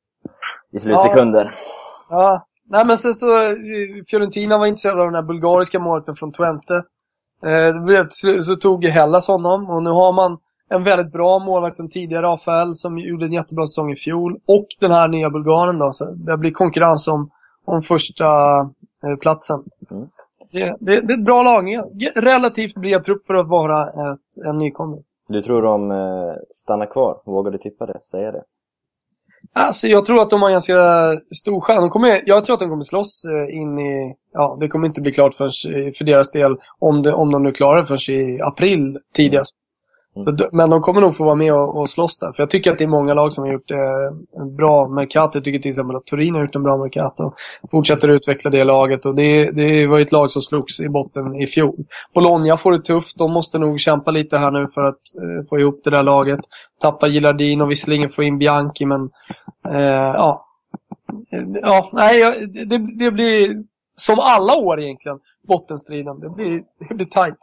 I 0.72 0.80
slutsekunder. 0.80 1.44
Ja, 1.44 1.50
nej 2.70 2.86
men 2.86 2.98
sen 2.98 3.14
så, 3.14 3.38
eh, 3.38 3.56
Fiorentina 4.08 4.58
var 4.58 4.66
intresserad 4.66 5.00
av 5.00 5.06
den 5.06 5.16
här 5.16 5.22
bulgariska 5.22 5.80
målvakten 5.80 6.16
från 6.16 6.32
Twente. 6.32 6.84
Eh, 7.46 7.84
blev, 7.84 8.08
så 8.44 8.56
tog 8.56 8.86
Hellas 8.86 9.28
honom 9.28 9.70
och 9.70 9.84
nu 9.84 9.90
har 9.90 10.14
man 10.14 10.38
en 10.70 10.84
väldigt 10.84 11.12
bra 11.12 11.40
målvakt 11.40 11.76
sen 11.76 11.90
tidigare, 11.90 12.26
Rafael, 12.26 12.76
som 12.76 12.98
gjorde 12.98 13.26
en 13.26 13.34
jättebra 13.34 13.68
säsong 13.68 13.92
i 13.92 13.96
fjol. 13.96 14.38
Och 14.48 14.68
den 14.80 14.92
här 14.92 15.08
nya 15.08 15.30
bulgaren 15.30 15.80
då, 15.80 15.92
så 15.92 16.06
det 16.06 16.38
blir 16.38 16.52
konkurrens 16.52 17.08
om, 17.08 17.30
om 17.66 17.82
första 17.82 18.26
eh, 19.04 19.16
platsen. 19.22 19.64
Mm. 19.92 20.08
Det, 20.52 20.76
det, 20.80 21.02
det 21.02 21.14
är 21.14 21.18
ett 21.18 21.26
bra 21.26 21.44
lag. 21.44 21.66
Relativt 22.16 22.76
bred 22.76 23.04
trupp 23.04 23.26
för 23.26 23.34
att 23.34 23.48
vara 23.48 23.90
ett, 23.90 24.46
en 24.46 24.58
nykomling. 24.58 25.04
Du 25.28 25.42
tror 25.42 25.62
de 25.62 25.92
eh, 25.92 26.36
stannar 26.50 26.86
kvar? 26.86 27.22
Vågar 27.26 27.52
du 27.52 27.58
tippa 27.58 27.86
det? 27.86 28.00
Säga 28.04 28.32
det? 28.32 28.44
Alltså, 29.60 29.88
jag 29.88 30.06
tror 30.06 30.22
att 30.22 30.30
de 30.30 30.42
har 30.42 30.52
ganska 30.52 30.74
stor 31.36 31.62
chans. 31.62 31.80
De 31.80 31.90
kommer, 31.90 32.22
jag 32.26 32.46
tror 32.46 32.54
att 32.54 32.60
de 32.60 32.70
kommer 32.70 32.84
slåss 32.84 33.26
eh, 33.26 33.58
in 33.58 33.80
i... 33.80 34.16
Ja, 34.34 34.58
det 34.60 34.68
kommer 34.68 34.88
inte 34.88 35.02
bli 35.02 35.12
klart 35.12 35.34
för, 35.34 35.46
eh, 35.46 35.92
för 35.98 36.04
deras 36.04 36.32
del 36.32 36.56
om, 36.80 37.04
det, 37.04 37.14
om 37.14 37.32
de 37.32 37.44
nu 37.44 37.52
klarar 37.52 37.82
det 37.82 37.88
förrän 37.88 38.20
i 38.20 38.42
april 38.42 39.00
tidigast. 39.14 39.58
Mm. 40.16 40.38
Så, 40.38 40.50
men 40.52 40.70
de 40.70 40.82
kommer 40.82 41.02
nog 41.02 41.18
få 41.18 41.24
vara 41.24 41.36
med 41.36 41.54
och, 41.54 41.78
och 41.80 41.90
slåss 41.90 42.20
där. 42.20 42.32
För 42.32 42.44
jag 42.44 42.50
tycker 42.50 42.72
att 42.72 42.78
det 42.78 42.84
är 42.84 42.88
många 42.88 43.14
lag 43.14 43.34
som 43.34 43.44
har 43.44 43.54
gjort 43.54 43.72
eh, 43.72 44.42
en 44.42 44.56
bra 44.56 44.88
Mercato. 44.88 45.38
Jag 45.38 45.44
tycker 45.44 45.60
till 45.60 45.70
exempel 45.70 45.96
att 45.96 46.06
Turin 46.06 46.36
har 46.36 46.42
gjort 46.42 46.56
en 46.56 46.64
bra 46.64 46.78
Mercato. 46.78 47.32
Fortsätter 47.72 48.08
utveckla 48.08 48.52
det 48.52 48.64
laget. 48.64 49.06
Och 49.06 49.16
det, 49.16 49.52
det 49.52 49.88
var 49.88 49.98
ju 49.98 50.04
ett 50.04 50.12
lag 50.12 50.32
som 50.32 50.42
slogs 50.42 50.80
i 50.80 50.90
botten 50.90 51.36
i 51.36 51.48
fjol. 51.48 51.76
Bologna 52.14 52.58
får 52.58 52.72
det 52.72 52.82
tufft. 52.82 53.18
De 53.18 53.32
måste 53.32 53.60
nog 53.60 53.80
kämpa 53.80 54.12
lite 54.12 54.38
här 54.38 54.52
nu 54.52 54.68
för 54.74 54.82
att 54.82 55.02
eh, 55.22 55.48
få 55.50 55.60
ihop 55.60 55.82
det 55.84 55.90
där 55.90 56.04
laget. 56.04 56.40
Tappa 56.82 57.08
Gilardino, 57.08 57.66
visserligen 57.66 58.10
få 58.10 58.24
in 58.24 58.38
Bianchi, 58.38 58.86
men 58.86 59.10
eh, 59.70 59.82
ja. 59.82 60.46
Eh, 61.34 61.44
Ja, 61.62 61.90
nej, 61.94 62.22
det, 62.66 62.78
det 63.00 63.12
blir 63.12 63.64
som 63.96 64.20
alla 64.20 64.56
år 64.56 64.82
egentligen, 64.82 65.20
bottenstriden. 65.48 66.20
Det 66.20 66.30
blir, 66.30 66.64
det 66.90 66.96
blir 66.96 67.06
tight. 67.06 67.38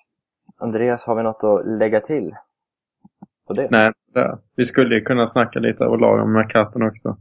Andreas, 0.61 1.07
har 1.07 1.16
vi 1.16 1.23
något 1.23 1.45
att 1.45 1.79
lägga 1.79 2.01
till? 2.01 2.35
På 3.47 3.53
det? 3.55 3.68
Nej, 3.70 3.93
det. 4.14 4.38
vi 4.57 4.64
skulle 4.64 4.95
ju 4.95 5.01
kunna 5.01 5.28
snacka 5.28 5.59
lite 5.59 5.84
överlag 5.84 6.20
om 6.22 6.32
McCartan 6.32 6.82
också. 6.82 7.16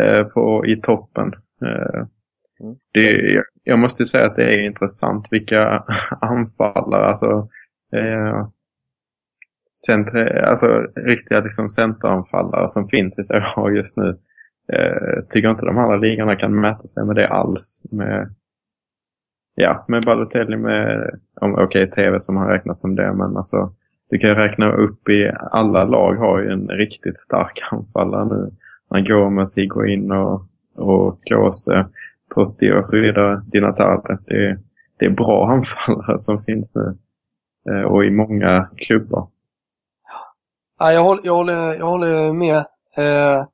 Eh, 0.00 0.24
på, 0.24 0.66
I 0.66 0.80
toppen. 0.80 1.32
Eh, 1.64 2.06
Mm. 2.60 2.76
det, 2.92 3.42
jag, 3.64 3.78
måste 3.78 4.06
säga 4.06 4.26
att 4.26 4.36
det 4.36 4.44
är 4.54 4.62
intressant 4.62 5.28
vilka 5.30 5.84
anfallare, 6.20 7.06
alltså, 7.06 7.48
eh, 7.92 8.48
centre, 9.86 10.46
alltså 10.46 10.66
riktiga 10.96 11.40
liksom, 11.40 11.70
centeranfallare 11.70 12.70
som 12.70 12.88
finns 12.88 13.18
i 13.18 13.24
Serie 13.24 13.76
just 13.76 13.96
nu. 13.96 14.18
Eh, 14.72 15.18
tycker 15.30 15.50
inte 15.50 15.66
de 15.66 15.78
andra 15.78 15.96
ligorna 15.96 16.36
kan 16.36 16.60
mäta 16.60 16.86
sig 16.86 17.04
med 17.04 17.16
det 17.16 17.28
alls. 17.28 17.82
Med, 17.90 18.34
ja, 19.54 19.84
med 19.88 20.02
Balotelli 20.06 20.56
med, 20.56 21.10
om- 21.40 21.54
okej 21.58 21.90
TV 21.90 22.20
som 22.20 22.36
har 22.36 22.48
räknats 22.52 22.80
som 22.80 22.94
det, 22.94 23.12
men 23.12 23.36
alltså 23.36 23.72
du 24.10 24.18
kan 24.18 24.30
ju 24.30 24.34
räkna 24.36 24.72
upp 24.72 25.08
i 25.08 25.32
alla 25.50 25.84
lag 25.84 26.14
har 26.14 26.38
ju 26.40 26.50
en 26.50 26.68
riktigt 26.68 27.18
stark 27.18 27.58
anfallare 27.70 28.24
nu. 28.24 28.50
Man 28.90 29.04
går 29.04 29.30
med 29.30 29.48
Sigge 29.48 30.14
och, 30.14 30.42
och 30.74 31.24
Klose, 31.24 31.86
Totti 32.34 32.72
och 32.72 32.86
så 32.88 32.96
vidare. 32.96 33.42
Dinatale. 33.46 34.18
Det, 34.26 34.46
är- 34.46 34.58
det 34.98 35.04
är 35.06 35.10
bra 35.10 35.46
anfallare 35.52 36.18
som 36.18 36.44
finns 36.44 36.74
nu. 36.74 36.96
Eh, 37.70 37.82
och 37.82 38.04
i 38.04 38.10
många 38.10 38.68
klubbar. 38.76 39.28
Ja, 40.78 40.92
jag, 40.92 41.02
håller, 41.02 41.22
jag, 41.24 41.34
håller, 41.34 41.74
jag 41.74 41.86
håller 41.86 42.32
med. 42.32 42.56
Eh, 42.96 43.44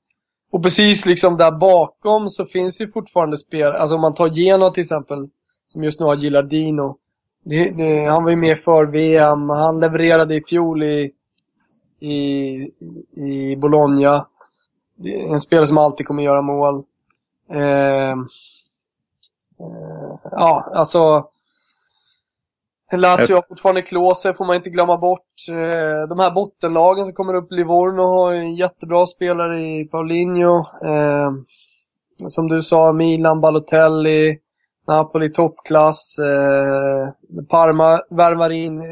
och 0.52 0.62
precis 0.62 1.06
liksom 1.06 1.36
där 1.36 1.60
bakom 1.60 2.28
så 2.28 2.44
finns 2.44 2.76
det 2.76 2.88
fortfarande 2.88 3.38
spel. 3.38 3.72
Alltså 3.72 3.94
om 3.96 4.00
man 4.00 4.14
tar 4.14 4.28
Genoa 4.28 4.70
till 4.70 4.80
exempel, 4.80 5.26
som 5.66 5.84
just 5.84 6.00
nu 6.00 6.06
har 6.06 6.16
Gilardino. 6.16 6.96
Det, 7.46 7.70
det, 7.70 8.08
han 8.08 8.24
var 8.24 8.30
ju 8.30 8.36
med 8.36 8.58
för 8.58 8.84
VM. 8.84 9.48
Han 9.50 9.80
levererade 9.80 10.34
i 10.34 10.42
fjol 10.42 10.82
i, 10.82 11.12
i, 12.00 12.14
i 13.14 13.56
Bologna. 13.56 14.26
Det 14.96 15.20
är 15.20 15.32
en 15.32 15.40
spelare 15.40 15.66
som 15.66 15.78
alltid 15.78 16.06
kommer 16.06 16.22
göra 16.22 16.42
mål. 16.42 16.84
Eh, 17.50 18.10
eh, 18.10 18.16
ja, 20.30 20.70
alltså... 20.74 21.28
Lazio 22.92 23.34
har 23.34 23.48
fortfarande 23.48 23.82
Klose, 23.82 24.34
får 24.34 24.44
man 24.44 24.56
inte 24.56 24.70
glömma 24.70 24.96
bort. 24.96 25.48
Eh, 25.48 26.08
de 26.08 26.18
här 26.18 26.30
bottenlagen 26.30 27.04
som 27.04 27.14
kommer 27.14 27.34
upp, 27.34 27.52
Livorno 27.52 28.02
har 28.02 28.32
ju 28.32 28.38
en 28.38 28.54
jättebra 28.54 29.06
spelare 29.06 29.60
i 29.60 29.84
Paulinho. 29.84 30.58
Eh, 30.84 31.32
som 32.16 32.48
du 32.48 32.62
sa, 32.62 32.92
Milan, 32.92 33.40
Balotelli, 33.40 34.38
Napoli 34.86 35.32
toppklass. 35.32 36.18
Eh, 36.18 37.44
Parma 37.48 38.00
värvar 38.10 38.50
in 38.50 38.82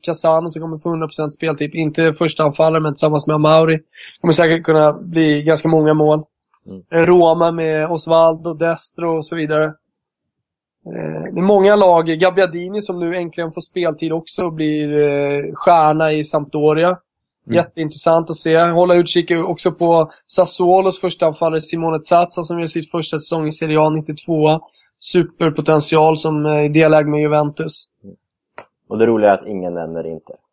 Casano 0.00 0.50
som 0.50 0.62
kommer 0.62 0.78
få 0.78 0.88
100% 0.88 1.30
speltid. 1.30 1.74
Inte 1.74 2.12
första 2.14 2.44
anfallare, 2.44 2.82
men 2.82 2.94
tillsammans 2.94 3.26
med 3.26 3.34
Amauri. 3.34 3.80
Kommer 4.20 4.32
säkert 4.32 4.64
kunna 4.64 4.92
bli 4.92 5.42
ganska 5.42 5.68
många 5.68 5.94
mål. 5.94 6.22
Mm. 6.66 6.82
Eh, 6.90 7.06
Roma 7.06 7.52
med 7.52 7.90
Osvaldo, 7.90 8.54
Destro 8.54 9.16
och 9.16 9.26
så 9.26 9.36
vidare. 9.36 9.64
Eh, 9.64 11.32
Det 11.32 11.40
är 11.40 11.42
många 11.42 11.76
lag. 11.76 12.06
Gabbiadini 12.06 12.82
som 12.82 13.00
nu 13.00 13.16
äntligen 13.16 13.52
får 13.52 13.60
speltid 13.60 14.12
också 14.12 14.50
blir 14.50 14.98
eh, 14.98 15.54
stjärna 15.54 16.12
i 16.12 16.24
Sampdoria. 16.24 16.88
Mm. 17.46 17.56
Jätteintressant 17.56 18.30
att 18.30 18.36
se. 18.36 18.60
Hålla 18.60 18.94
utkik 18.94 19.30
också 19.48 19.72
på 19.72 20.10
Sassuolos 20.26 21.00
första 21.00 21.26
anfallare 21.26 21.60
Simone 21.60 22.04
Zazza 22.04 22.42
som 22.42 22.60
gör 22.60 22.66
sitt 22.66 22.90
första 22.90 23.18
säsong 23.18 23.46
i 23.46 23.52
Serie 23.52 23.80
A 23.80 23.90
92. 23.90 24.60
Superpotential 25.12 26.16
som 26.16 26.46
är 26.46 26.68
delägd 26.68 27.08
med 27.08 27.20
Juventus. 27.20 27.86
Och 28.88 28.98
det 28.98 29.06
roliga 29.06 29.30
är 29.30 29.34
att 29.38 29.46
ingen 29.46 29.74
nämner 29.74 30.06
Inter. 30.06 30.36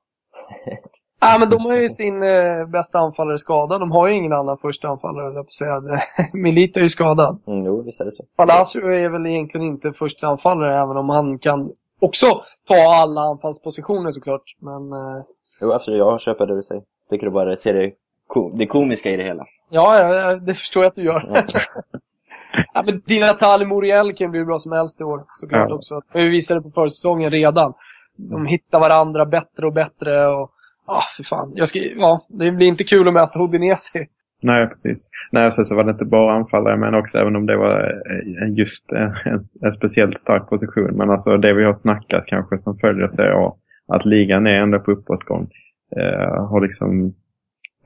Ja, 1.23 1.37
men 1.39 1.49
de 1.49 1.65
har 1.65 1.75
ju 1.77 1.89
sin 1.89 2.23
eh, 2.23 2.65
bästa 2.65 2.99
anfallare 2.99 3.37
skadad. 3.37 3.79
De 3.81 3.91
har 3.91 4.07
ju 4.07 4.13
ingen 4.15 4.33
annan 4.33 4.57
första 4.57 4.87
anfallare, 4.87 5.25
jag 5.25 5.33
på 5.35 5.39
att 5.39 5.53
säga. 5.53 5.81
Milita 6.33 6.79
är 6.79 6.83
ju 6.83 6.89
skadad. 6.89 7.39
Mm, 7.47 7.65
jo, 7.65 7.81
visst 7.81 8.01
är 8.01 8.05
det 8.05 8.11
så. 8.11 8.23
Palacio 8.35 8.87
är 8.91 9.09
väl 9.09 9.25
egentligen 9.25 9.67
inte 9.67 9.93
första 9.93 10.27
anfallare, 10.27 10.77
även 10.77 10.97
om 10.97 11.09
han 11.09 11.39
kan 11.39 11.71
också 11.99 12.25
ta 12.67 12.75
alla 12.95 13.21
anfallspositioner 13.21 14.11
såklart. 14.11 14.43
Men 14.59 14.93
eh, 14.93 15.23
Jo, 15.61 15.71
absolut. 15.71 15.97
Jag 15.99 16.19
köper 16.21 16.45
det 16.47 16.55
du 16.55 16.61
säger. 16.63 16.83
Tycker 17.09 17.25
du 17.25 17.31
bara 17.31 17.55
ser 17.55 17.73
det, 17.73 17.91
ko- 18.27 18.51
det 18.53 18.65
komiska 18.65 19.09
i 19.11 19.17
det 19.17 19.23
hela. 19.23 19.45
ja, 19.69 19.99
ja, 19.99 20.35
det 20.35 20.53
förstår 20.53 20.83
jag 20.83 20.89
att 20.89 20.95
du 20.95 21.03
gör. 21.03 21.21
Ja. 22.73 22.83
men 22.85 23.01
Di 23.05 23.19
Natale 23.19 23.65
Muriel 23.65 24.13
kan 24.13 24.31
bli 24.31 24.39
hur 24.39 24.45
bra 24.45 24.57
som 24.59 24.71
helst 24.71 25.01
i 25.01 25.03
år, 25.03 25.23
såklart 25.33 25.65
Ja. 25.69 25.75
också. 25.75 26.01
Vi 26.13 26.29
visade 26.29 26.61
på 26.61 26.69
försäsongen 26.69 27.29
redan. 27.29 27.73
De 28.17 28.45
hittar 28.45 28.79
varandra 28.79 29.25
bättre 29.25 29.65
och 29.65 29.73
bättre. 29.73 30.27
Och, 30.27 30.51
ah, 30.85 31.01
för 31.17 31.23
fan. 31.23 31.51
Jag 31.55 31.67
ska, 31.67 31.79
ja, 31.97 32.25
det 32.29 32.51
blir 32.51 32.67
inte 32.67 32.83
kul 32.83 33.07
att 33.07 33.13
möta 33.13 33.39
Udinese. 33.39 34.05
Nej, 34.43 34.67
precis. 34.67 35.07
Nej, 35.31 35.51
sen 35.51 35.65
så 35.65 35.75
var 35.75 35.83
det 35.83 35.91
inte 35.91 36.05
bara 36.05 36.33
anfallare, 36.35 36.77
men 36.77 36.95
också 36.95 37.17
även 37.17 37.35
om 37.35 37.45
det 37.45 37.57
var 37.57 37.79
eh, 37.79 38.53
just 38.57 38.91
en, 38.91 39.15
en, 39.25 39.47
en 39.61 39.73
speciellt 39.73 40.19
stark 40.19 40.49
position. 40.49 40.97
Men 40.97 41.09
alltså 41.09 41.37
det 41.37 41.53
vi 41.53 41.63
har 41.63 41.73
snackat 41.73 42.25
kanske 42.25 42.57
som 42.57 42.77
följer 42.77 43.07
Serie 43.07 43.35
A, 43.35 43.53
att 43.87 44.05
ligan 44.05 44.47
är 44.47 44.55
ändå 44.61 44.79
på 44.79 44.91
uppåtgång. 44.91 45.49
Eh, 45.97 46.45
har 46.49 46.61
liksom 46.61 47.13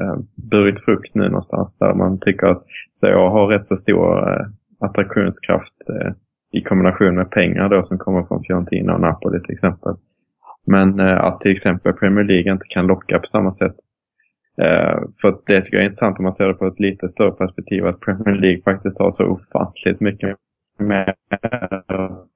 eh, 0.01 0.17
burit 0.35 0.79
frukt 0.85 1.15
nu 1.15 1.29
någonstans 1.29 1.77
där 1.77 1.93
man 1.93 2.19
tycker 2.19 2.47
att 2.47 2.63
Serie 2.93 3.15
A 3.15 3.29
har 3.29 3.47
rätt 3.47 3.65
så 3.65 3.77
stor 3.77 4.29
eh, 4.29 4.45
attraktionskraft 4.79 5.89
eh, 5.89 6.11
i 6.51 6.61
kombination 6.61 7.15
med 7.15 7.31
pengar 7.31 7.69
då 7.69 7.83
som 7.83 7.97
kommer 7.97 8.23
från 8.23 8.43
Fiorentina 8.43 8.93
och 8.93 9.01
Napoli 9.01 9.41
till 9.41 9.53
exempel. 9.53 9.95
Men 10.67 10.99
eh, 10.99 11.23
att 11.23 11.41
till 11.41 11.51
exempel 11.51 11.93
Premier 11.93 12.25
League 12.25 12.51
inte 12.51 12.65
kan 12.69 12.87
locka 12.87 13.19
på 13.19 13.25
samma 13.25 13.51
sätt. 13.51 13.75
Eh, 14.61 14.99
för 15.21 15.37
det 15.45 15.61
tycker 15.61 15.77
jag 15.77 15.81
är 15.81 15.85
intressant 15.85 16.19
om 16.19 16.23
man 16.23 16.33
ser 16.33 16.47
det 16.47 16.53
på 16.53 16.67
ett 16.67 16.79
lite 16.79 17.09
större 17.09 17.31
perspektiv 17.31 17.85
att 17.85 17.99
Premier 17.99 18.35
League 18.35 18.61
faktiskt 18.61 18.99
har 18.99 19.11
så 19.11 19.25
ofantligt 19.25 19.99
mycket 19.99 20.37
mer 20.79 21.13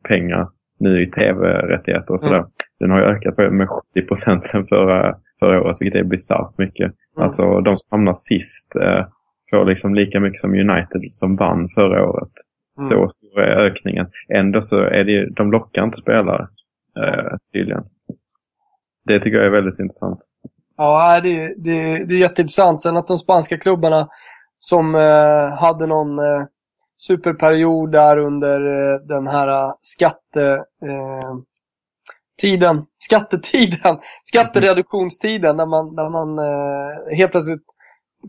pengar 0.07 0.47
nu 0.79 1.01
i 1.01 1.05
tv-rättigheter 1.05 2.13
och 2.13 2.21
sådär. 2.21 2.37
Mm. 2.37 2.49
Den 2.79 2.91
har 2.91 2.99
ju 2.99 3.05
ökat 3.05 3.37
med 3.53 3.69
70 3.69 4.07
procent 4.07 4.45
sedan 4.45 4.67
förra, 4.67 5.15
förra 5.39 5.61
året, 5.61 5.77
vilket 5.79 5.99
är 5.99 6.03
bisarrt 6.03 6.57
mycket. 6.57 6.85
Mm. 6.85 7.23
Alltså 7.23 7.59
de 7.59 7.77
som 7.77 7.87
hamnar 7.91 8.13
sist 8.13 8.75
eh, 8.75 9.05
får 9.49 9.65
liksom 9.65 9.95
lika 9.95 10.19
mycket 10.19 10.39
som 10.39 10.53
United 10.53 11.01
som 11.11 11.35
vann 11.35 11.69
förra 11.69 12.09
året. 12.09 12.31
Mm. 12.77 12.89
Så 12.89 13.07
stor 13.09 13.39
är 13.41 13.65
ökningen. 13.65 14.07
Ändå 14.33 14.61
så 14.61 14.79
är 14.79 15.03
det 15.03 15.11
ju, 15.11 15.25
de 15.29 15.51
lockar 15.51 15.83
inte 15.83 15.97
spelare 15.97 16.47
eh, 16.97 17.37
tydligen. 17.53 17.83
Det 19.05 19.19
tycker 19.19 19.37
jag 19.37 19.45
är 19.45 19.51
väldigt 19.51 19.79
intressant. 19.79 20.19
Ja, 20.77 21.21
det, 21.23 21.53
det, 21.57 22.05
det 22.05 22.13
är 22.13 22.19
jätteintressant. 22.19 22.81
Sen 22.81 22.97
att 22.97 23.07
de 23.07 23.17
spanska 23.17 23.57
klubbarna 23.57 24.07
som 24.59 24.95
eh, 24.95 25.59
hade 25.59 25.87
någon 25.87 26.19
eh, 26.19 26.45
superperiod 26.97 27.91
där 27.91 28.17
under 28.17 28.91
eh, 28.91 28.99
den 28.99 29.27
här 29.27 29.47
eh, 29.47 29.73
skatte... 29.81 30.63
Tiden, 32.39 32.85
skattetiden, 32.99 33.97
skattereduktionstiden 34.23 35.57
när 35.57 35.65
man, 35.65 35.95
när 35.95 36.09
man 36.09 36.39
eh, 36.39 37.17
helt 37.17 37.31
plötsligt 37.31 37.65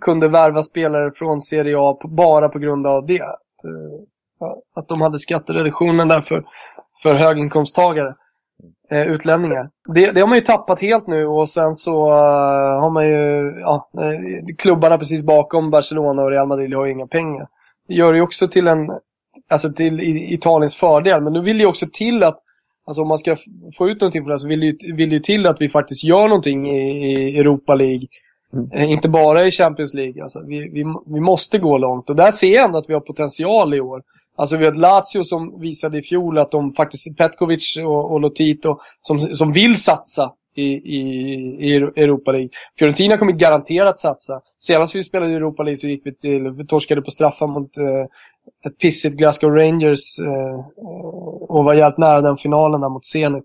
kunde 0.00 0.28
värva 0.28 0.62
spelare 0.62 1.12
från 1.14 1.40
Serie 1.40 1.76
A 1.78 1.98
på, 2.02 2.08
bara 2.08 2.48
på 2.48 2.58
grund 2.58 2.86
av 2.86 3.06
det. 3.06 3.20
Att, 3.20 3.64
eh, 3.64 4.48
att 4.74 4.88
de 4.88 5.00
hade 5.00 5.18
skattereduktionen 5.18 6.08
där 6.08 6.20
för, 6.20 6.44
för 7.02 7.14
höginkomsttagare 7.14 8.14
eh, 8.90 9.06
utlänningar. 9.08 9.70
Det, 9.94 10.10
det 10.12 10.20
har 10.20 10.28
man 10.28 10.38
ju 10.38 10.44
tappat 10.44 10.80
helt 10.80 11.06
nu 11.06 11.26
och 11.26 11.48
sen 11.48 11.74
så 11.74 12.10
eh, 12.10 12.80
har 12.80 12.90
man 12.90 13.08
ju, 13.08 13.54
ja, 13.60 13.90
eh, 13.94 14.56
klubbarna 14.58 14.98
precis 14.98 15.26
bakom 15.26 15.70
Barcelona 15.70 16.22
och 16.22 16.30
Real 16.30 16.48
Madrid 16.48 16.74
har 16.74 16.86
ju 16.86 16.92
inga 16.92 17.06
pengar. 17.06 17.48
Det 17.88 17.94
gör 17.94 18.14
ju 18.14 18.20
också 18.20 18.48
till 18.48 18.68
en, 18.68 18.90
alltså 19.50 19.72
till 19.72 20.00
Italiens 20.34 20.76
fördel, 20.76 21.22
men 21.22 21.32
nu 21.32 21.40
vill 21.40 21.58
det 21.58 21.62
ju 21.62 21.68
också 21.68 21.86
till 21.92 22.22
att 22.22 22.38
Alltså 22.90 23.02
om 23.02 23.08
man 23.08 23.18
ska 23.18 23.36
få 23.76 23.88
ut 23.88 24.00
någonting 24.00 24.22
från 24.22 24.32
det 24.32 24.38
så 24.38 24.48
vill 24.48 24.60
det 24.60 24.92
vill 24.92 25.12
ju 25.12 25.18
till 25.18 25.46
att 25.46 25.60
vi 25.60 25.68
faktiskt 25.68 26.04
gör 26.04 26.28
någonting 26.28 26.68
i, 26.68 27.12
i 27.12 27.38
Europa 27.38 27.74
League. 27.74 28.06
Eh, 28.72 28.90
inte 28.90 29.08
bara 29.08 29.46
i 29.46 29.50
Champions 29.50 29.94
League. 29.94 30.22
Alltså, 30.22 30.42
vi, 30.46 30.58
vi, 30.58 30.84
vi 31.06 31.20
måste 31.20 31.58
gå 31.58 31.78
långt. 31.78 32.10
Och 32.10 32.16
där 32.16 32.30
ser 32.30 32.54
jag 32.54 32.64
ändå 32.64 32.78
att 32.78 32.88
vi 32.88 32.94
har 32.94 33.00
potential 33.00 33.74
i 33.74 33.80
år. 33.80 34.02
Alltså 34.36 34.56
vi 34.56 34.64
har 34.64 34.72
ett 34.72 34.78
Lazio 34.78 35.24
som 35.24 35.60
visade 35.60 35.98
i 35.98 36.02
fjol 36.02 36.38
att 36.38 36.50
de 36.50 36.72
faktiskt, 36.72 37.16
Petkovic 37.16 37.76
och, 37.76 38.12
och 38.12 38.20
Lotito, 38.20 38.78
som, 39.02 39.20
som 39.20 39.52
vill 39.52 39.76
satsa 39.76 40.32
i, 40.54 40.62
i, 40.62 41.00
i 41.60 41.76
Europa 41.76 42.32
League. 42.32 42.48
Fiorentina 42.78 43.18
kommer 43.18 43.32
garanterat 43.32 43.98
satsa. 43.98 44.40
Senast 44.58 44.94
vi 44.94 45.04
spelade 45.04 45.32
i 45.32 45.34
Europa 45.34 45.62
League 45.62 45.76
så 45.76 45.88
gick 45.88 46.06
vi 46.06 46.14
till, 46.14 46.50
vi 46.50 46.66
torskade 46.66 47.02
på 47.02 47.10
straffar 47.10 47.46
mot 47.46 47.76
eh, 47.76 48.06
ett 48.66 48.78
pissigt 48.78 49.16
Glasgow 49.16 49.50
Rangers 49.50 50.18
eh, 50.26 50.58
och 51.48 51.64
var 51.64 51.74
jävligt 51.74 51.98
nära 51.98 52.20
den 52.20 52.36
finalen 52.36 52.80
där 52.80 52.88
mot 52.88 53.06
Zenit. 53.06 53.44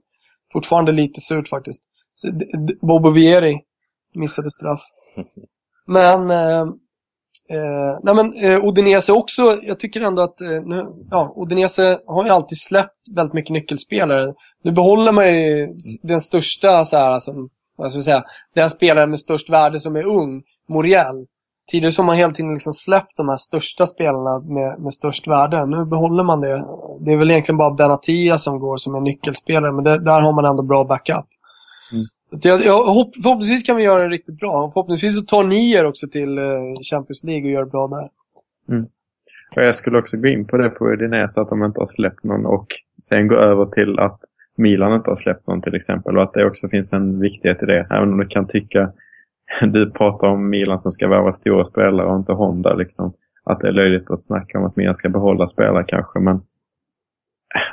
Fortfarande 0.53 0.91
lite 0.91 1.21
surt 1.21 1.47
faktiskt. 1.47 1.83
Bobo 2.81 3.09
Vieri 3.09 3.61
missade 4.15 4.51
straff. 4.51 4.81
Men, 5.87 6.31
eh, 6.31 6.61
eh, 7.49 7.99
nej 8.03 8.15
men 8.15 8.33
eh, 8.33 8.65
Udinese 8.65 9.13
också, 9.13 9.41
jag 9.61 9.79
tycker 9.79 10.01
ändå 10.01 10.21
att, 10.21 10.41
eh, 10.41 10.61
nu, 10.65 10.85
ja, 11.09 11.33
Udinese 11.37 11.99
har 12.07 12.25
ju 12.25 12.29
alltid 12.29 12.57
släppt 12.57 13.15
väldigt 13.15 13.33
mycket 13.33 13.51
nyckelspelare. 13.51 14.33
Nu 14.63 14.71
behåller 14.71 15.11
man 15.11 15.33
ju 15.33 15.67
den 16.03 16.21
största 16.21 16.85
så 16.85 16.97
här, 16.97 17.11
alltså, 17.11 17.33
vad 17.75 17.91
ska 17.91 17.97
jag 17.97 18.03
säga, 18.03 18.23
den 18.53 18.69
spelaren 18.69 19.09
med 19.09 19.19
störst 19.19 19.49
värde 19.49 19.79
som 19.79 19.95
är 19.95 20.05
ung, 20.05 20.43
Moriel. 20.69 21.25
Tidigare 21.71 21.91
så 21.91 22.01
har 22.01 22.05
man 22.05 22.15
hela 22.15 22.31
tiden 22.31 22.53
liksom 22.53 22.73
släppt 22.73 23.17
de 23.17 23.29
här 23.29 23.37
största 23.37 23.85
spelarna 23.85 24.39
med, 24.39 24.79
med 24.79 24.93
störst 24.93 25.27
värde. 25.27 25.65
Nu 25.65 25.85
behåller 25.85 26.23
man 26.23 26.41
det. 26.41 26.65
Det 26.99 27.11
är 27.11 27.17
väl 27.17 27.31
egentligen 27.31 27.57
bara 27.57 27.71
Benatia 27.71 28.37
som 28.37 28.59
går 28.59 28.77
som 28.77 28.95
en 28.95 29.03
nyckelspelare, 29.03 29.71
men 29.71 29.83
det, 29.83 29.99
där 29.99 30.21
har 30.21 30.33
man 30.33 30.45
ändå 30.45 30.63
bra 30.63 30.83
backup. 30.83 31.25
Mm. 31.91 32.05
Jag, 32.43 32.65
jag, 32.65 32.83
hopp, 32.83 33.15
förhoppningsvis 33.15 33.63
kan 33.63 33.75
vi 33.75 33.83
göra 33.83 33.99
det 33.99 34.09
riktigt 34.09 34.39
bra. 34.39 34.71
Förhoppningsvis 34.73 35.19
så 35.19 35.25
tar 35.25 35.43
ni 35.43 35.71
er 35.71 35.85
också 35.85 36.07
till 36.07 36.37
eh, 36.37 36.43
Champions 36.91 37.23
League 37.23 37.43
och 37.45 37.51
gör 37.51 37.63
det 37.63 37.71
bra 37.71 37.87
där. 37.87 38.09
Och 39.55 39.63
jag 39.63 39.75
skulle 39.75 39.97
också 39.97 40.17
gå 40.17 40.27
in 40.27 40.47
på 40.47 40.57
det 40.57 40.69
på 40.69 40.87
Udinese 40.87 41.41
att 41.41 41.49
de 41.49 41.63
inte 41.63 41.79
har 41.79 41.87
släppt 41.87 42.23
någon 42.23 42.45
och 42.45 42.67
sen 43.03 43.27
gå 43.27 43.35
över 43.35 43.65
till 43.65 43.99
att 43.99 44.19
Milan 44.57 44.95
inte 44.95 45.09
har 45.09 45.15
släppt 45.15 45.47
någon 45.47 45.61
till 45.61 45.75
exempel 45.75 46.17
och 46.17 46.23
att 46.23 46.33
det 46.33 46.45
också 46.45 46.69
finns 46.69 46.93
en 46.93 47.19
viktighet 47.19 47.63
i 47.63 47.65
det. 47.65 47.87
Även 47.91 48.11
om 48.11 48.17
du 48.17 48.27
kan 48.27 48.47
tycka, 48.47 48.91
du 49.61 49.91
pratar 49.91 50.27
om 50.27 50.49
Milan 50.49 50.79
som 50.79 50.91
ska 50.91 51.07
värva 51.07 51.33
stora 51.33 51.65
spelare 51.65 52.07
och 52.07 52.17
inte 52.17 52.31
Honda 52.31 52.73
liksom. 52.73 53.13
Att 53.43 53.59
det 53.59 53.67
är 53.67 53.71
löjligt 53.71 54.11
att 54.11 54.21
snacka 54.21 54.59
om 54.59 54.65
att 54.65 54.75
Milan 54.75 54.95
ska 54.95 55.09
behålla 55.09 55.47
spelare 55.47 55.85
kanske 55.87 56.19
men 56.19 56.41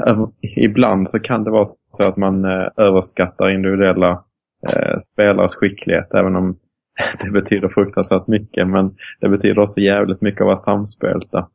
eh, 0.07 0.25
ibland 0.57 1.09
så 1.09 1.19
kan 1.19 1.45
det 1.45 1.51
vara 1.51 1.65
så 1.91 2.05
att 2.05 2.17
man 2.17 2.45
eh, 2.45 2.65
överskattar 2.77 3.51
individuella 3.51 4.25
eh, 4.73 4.99
spelares 4.99 5.55
skicklighet 5.55 6.15
även 6.15 6.37
om 6.37 6.59
det 7.25 7.31
betyder 7.31 7.69
fruktansvärt 7.69 8.27
mycket 8.27 8.69
men 8.69 8.97
det 9.21 9.29
betyder 9.29 9.59
också 9.59 9.81
jävligt 9.81 10.21
mycket 10.21 10.41
att 10.41 10.47
vara 10.47 10.57
samspelta. 10.57 11.49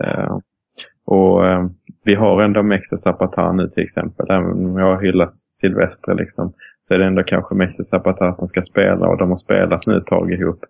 Eh, 0.00 0.38
och 1.04 1.46
eh, 1.46 1.66
vi 2.04 2.14
har 2.14 2.42
ändå 2.42 2.62
Mexes 2.62 3.00
Zapata 3.00 3.52
nu 3.52 3.68
till 3.68 3.82
exempel. 3.82 4.26
Även 4.30 4.66
om 4.66 4.78
jag 4.78 5.02
hyllar 5.02 5.28
Silvestre 5.60 6.14
liksom, 6.14 6.52
så 6.82 6.94
är 6.94 6.98
det 6.98 7.04
ändå 7.06 7.22
kanske 7.22 7.54
Mexi 7.54 7.84
Zapata 7.84 8.34
som 8.36 8.48
ska 8.48 8.62
spela 8.62 9.08
och 9.08 9.18
de 9.18 9.30
har 9.30 9.36
spelat 9.36 9.86
nu 9.86 9.96
ett 9.96 10.06
tag 10.06 10.32
ihop. 10.32 10.64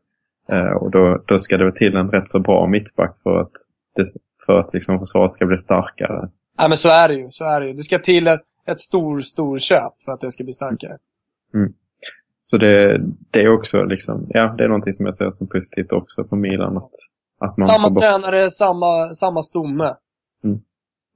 Eh, 0.49 0.73
och 0.73 0.91
då, 0.91 1.23
då 1.27 1.39
ska 1.39 1.57
det 1.57 1.65
väl 1.65 1.77
till 1.77 1.97
en 1.97 2.11
rätt 2.11 2.31
så 2.31 2.39
bra 2.39 2.67
mittback 2.67 3.17
för 3.23 3.41
att, 3.41 3.53
det, 3.95 4.07
för 4.47 4.59
att 4.59 4.75
liksom 4.75 4.99
försvaret 4.99 5.33
ska 5.33 5.47
bli 5.47 5.59
starkare. 5.59 6.29
Nej, 6.59 6.69
men 6.69 6.77
så 6.77 6.89
är 6.89 7.09
det 7.09 7.15
ju. 7.15 7.31
Så 7.31 7.45
är 7.45 7.61
det 7.61 7.67
ju. 7.67 7.73
Det 7.73 7.83
ska 7.83 7.99
till 7.99 8.27
ett, 8.29 8.43
ett 8.67 8.81
stor, 8.81 9.21
stor 9.21 9.59
köp 9.59 9.93
för 10.05 10.13
att 10.13 10.21
det 10.21 10.31
ska 10.31 10.45
bli 10.45 10.53
starkare. 10.53 10.99
Så 12.45 12.57
det, 12.57 13.01
det 13.31 13.43
är 13.43 13.55
också 13.55 13.85
liksom, 13.85 14.27
ja, 14.29 14.55
det 14.59 14.65
är 14.65 14.69
någonting 14.69 14.93
som 14.93 15.07
jag 15.07 15.15
ser 15.15 15.31
som 15.31 15.47
positivt 15.47 15.93
också 15.93 16.25
för 16.25 16.37
Milan. 16.37 16.77
Att, 16.77 16.91
att 17.41 17.59
man 17.59 17.69
Samma 17.69 17.91
bort- 17.91 18.03
tränare, 18.03 18.51
samma, 18.51 19.09
samma 19.09 19.43
stomme. 19.43 19.95
Mm. 20.45 20.61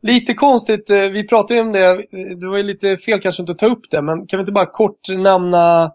Lite 0.03 0.35
konstigt, 0.35 0.91
eh, 0.91 0.97
vi 0.97 1.29
pratade 1.29 1.55
ju 1.55 1.61
om 1.61 1.73
det, 1.73 1.87
eh, 1.87 2.37
det 2.41 2.49
var 2.49 2.57
ju 2.57 2.63
lite 2.63 2.97
fel 2.97 3.21
kanske 3.21 3.43
inte 3.43 3.53
att 3.53 3.59
ta 3.59 3.67
upp 3.67 3.91
det, 3.91 4.03
men 4.03 4.27
kan 4.27 4.39
vi 4.39 4.43
inte 4.43 4.53
bara 4.53 4.67
kort 4.67 5.09
nämna 5.09 5.93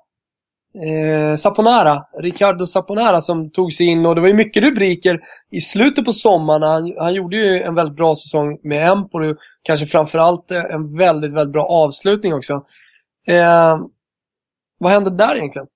eh, 0.76 1.36
Saponara, 1.36 2.06
Ricardo 2.20 2.68
Saponara 2.68 3.22
som 3.22 3.52
tog 3.52 3.74
sig 3.74 3.88
in 3.88 4.06
och 4.06 4.16
det 4.16 4.22
var 4.22 4.28
ju 4.28 4.34
mycket 4.34 4.64
rubriker 4.64 5.20
i 5.52 5.62
slutet 5.62 6.06
på 6.06 6.14
sommaren. 6.14 6.64
Han, 6.64 6.94
han 6.98 7.14
gjorde 7.14 7.38
ju 7.38 7.62
en 7.62 7.76
väldigt 7.76 7.96
bra 7.96 8.16
säsong 8.16 8.60
med 8.64 8.90
Empoli, 8.92 9.36
kanske 9.64 9.86
framförallt 9.86 10.52
eh, 10.52 10.64
en 10.74 10.98
väldigt, 10.98 11.34
väldigt 11.34 11.54
bra 11.54 11.66
avslutning 11.66 12.34
också. 12.34 12.66
Eh, 13.28 13.80
vad 14.78 14.92
hände 14.92 15.10
där 15.10 15.36
egentligen? 15.36 15.68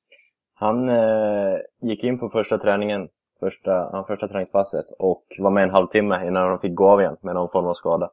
Han 0.53 0.89
eh, 0.89 1.55
gick 1.81 2.03
in 2.03 2.19
på 2.19 2.29
första 2.29 2.57
träningen, 2.57 3.07
första, 3.39 4.03
första 4.07 4.27
träningspasset 4.27 4.85
och 4.99 5.23
var 5.39 5.51
med 5.51 5.63
en 5.63 5.69
halvtimme 5.69 6.27
innan 6.27 6.49
de 6.49 6.59
fick 6.59 6.75
gå 6.75 6.87
av 6.89 7.01
igen 7.01 7.17
med 7.21 7.35
någon 7.35 7.49
form 7.49 7.65
av 7.65 7.73
skada. 7.73 8.09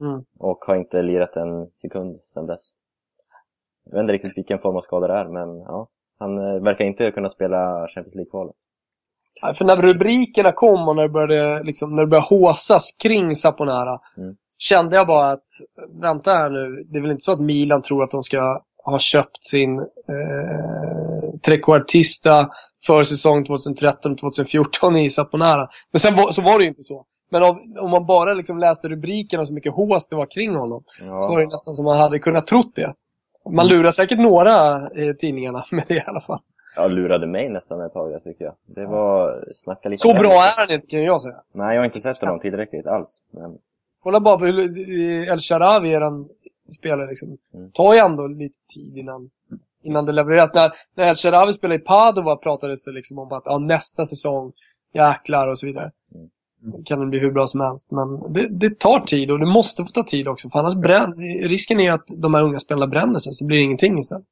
Mm. 0.00 0.24
Och 0.38 0.64
har 0.64 0.76
inte 0.76 1.02
lirat 1.02 1.36
en 1.36 1.66
sekund 1.66 2.16
sedan 2.26 2.46
dess. 2.46 2.70
Jag 3.84 3.92
vet 3.92 4.00
inte 4.00 4.12
riktigt 4.12 4.38
vilken 4.38 4.58
form 4.58 4.76
av 4.76 4.80
skada 4.80 5.06
det 5.06 5.14
är, 5.14 5.28
men 5.28 5.58
ja. 5.58 5.88
Han 6.18 6.38
eh, 6.38 6.62
verkar 6.62 6.84
inte 6.84 7.10
kunna 7.10 7.28
spela 7.28 7.88
Champions 7.88 8.14
League-kvalet. 8.14 8.54
Ja, 9.40 9.54
För 9.54 9.64
när 9.64 9.76
rubrikerna 9.76 10.52
kom 10.52 10.88
och 10.88 10.96
när 10.96 11.02
det 11.02 11.08
började, 11.08 11.62
liksom, 11.62 11.96
när 11.96 12.02
det 12.02 12.06
började 12.06 12.26
håsas 12.26 12.96
kring 13.02 13.36
Saponara 13.36 14.00
Mm. 14.16 14.36
kände 14.58 14.96
jag 14.96 15.06
bara 15.06 15.30
att, 15.30 15.46
vänta 16.00 16.30
här 16.30 16.50
nu, 16.50 16.84
det 16.88 16.98
är 16.98 17.02
väl 17.02 17.10
inte 17.10 17.24
så 17.24 17.32
att 17.32 17.40
Milan 17.40 17.82
tror 17.82 18.04
att 18.04 18.10
de 18.10 18.22
ska 18.22 18.60
ha 18.84 18.98
köpt 18.98 19.44
sin 19.44 19.78
eh, 19.78 21.13
trequartista 21.42 22.48
för 22.86 23.04
säsong 23.04 23.44
2013-2014 23.44 24.98
i 24.98 25.10
Saponara. 25.10 25.68
Men 25.92 26.00
sen 26.00 26.16
var, 26.16 26.32
så 26.32 26.42
var 26.42 26.58
det 26.58 26.64
ju 26.64 26.68
inte 26.68 26.82
så. 26.82 27.06
Men 27.30 27.42
av, 27.42 27.58
om 27.80 27.90
man 27.90 28.06
bara 28.06 28.34
liksom 28.34 28.58
läste 28.58 28.88
rubrikerna 28.88 29.40
och 29.40 29.48
så 29.48 29.54
mycket 29.54 29.72
hås 29.72 30.08
det 30.08 30.16
var 30.16 30.26
kring 30.26 30.54
honom 30.54 30.84
så 30.98 31.28
var 31.28 31.40
det 31.40 31.46
nästan 31.46 31.74
som 31.74 31.84
man 31.84 31.98
hade 31.98 32.18
kunnat 32.18 32.46
trott 32.46 32.72
det. 32.74 32.94
Man 33.50 33.66
lurar 33.66 33.90
säkert 33.90 34.18
några 34.18 34.76
eh, 34.88 35.14
tidningarna 35.18 35.64
med 35.70 35.84
det 35.88 35.94
i 35.94 36.02
alla 36.06 36.20
fall. 36.20 36.40
Ja, 36.76 36.86
lurade 36.86 37.26
mig 37.26 37.48
nästan 37.48 37.80
ett 37.80 37.92
tag, 37.92 38.12
jag 38.12 38.24
tycker 38.24 38.44
jag. 38.44 38.54
Det 38.66 38.86
var... 38.86 39.44
Snacka 39.54 39.88
lite... 39.88 40.00
Så 40.00 40.14
bra 40.14 40.32
är 40.32 40.56
han 40.56 40.70
inte 40.70 40.86
kan 40.86 41.02
jag 41.02 41.22
säga. 41.22 41.36
Nej, 41.52 41.74
jag 41.74 41.80
har 41.80 41.84
inte 41.84 42.00
sett 42.00 42.20
honom 42.20 42.40
tillräckligt 42.40 42.86
alls. 42.86 43.22
Men 43.30 43.58
Kolla 44.04 44.20
bara 44.20 44.38
på 44.38 44.44
hur 44.44 45.28
El 45.32 45.38
Sharawi, 45.38 45.92
eran 45.92 46.28
spelare, 46.76 47.08
liksom. 47.08 47.38
Mm. 47.54 47.70
tar 47.70 47.94
ju 47.94 47.98
ändå 47.98 48.26
lite 48.26 48.58
tid 48.74 48.98
innan, 48.98 49.30
innan 49.84 50.06
det 50.06 50.12
levereras. 50.12 50.54
När, 50.54 50.70
när 50.96 51.08
El 51.08 51.14
Sharawi 51.14 51.52
spelade 51.52 51.80
i 51.80 51.84
Padova 51.84 52.36
pratades 52.36 52.84
det 52.84 52.92
liksom 52.92 53.18
om 53.18 53.32
att 53.32 53.42
ja, 53.44 53.58
nästa 53.58 54.06
säsong, 54.06 54.52
jäklar 54.94 55.48
och 55.48 55.58
så 55.58 55.66
vidare. 55.66 55.90
Mm. 56.14 56.84
Kan 56.84 57.00
det 57.00 57.06
bli 57.06 57.18
hur 57.18 57.30
bra 57.30 57.46
som 57.46 57.60
helst. 57.60 57.90
Men 57.90 58.32
det, 58.32 58.48
det 58.48 58.78
tar 58.78 59.00
tid 59.00 59.30
och 59.30 59.38
det 59.38 59.46
måste 59.46 59.82
få 59.82 59.88
ta 59.88 60.02
tid 60.02 60.28
också. 60.28 60.50
För 60.50 60.58
annars 60.58 60.74
brän, 60.74 61.14
risken 61.48 61.80
är 61.80 61.92
att 61.92 62.04
de 62.22 62.34
här 62.34 62.42
unga 62.42 62.58
spelarna 62.58 62.86
bränner 62.86 63.18
sig 63.18 63.32
så 63.32 63.46
blir 63.46 63.56
det 63.56 63.64
ingenting 63.64 63.98
istället. 63.98 64.24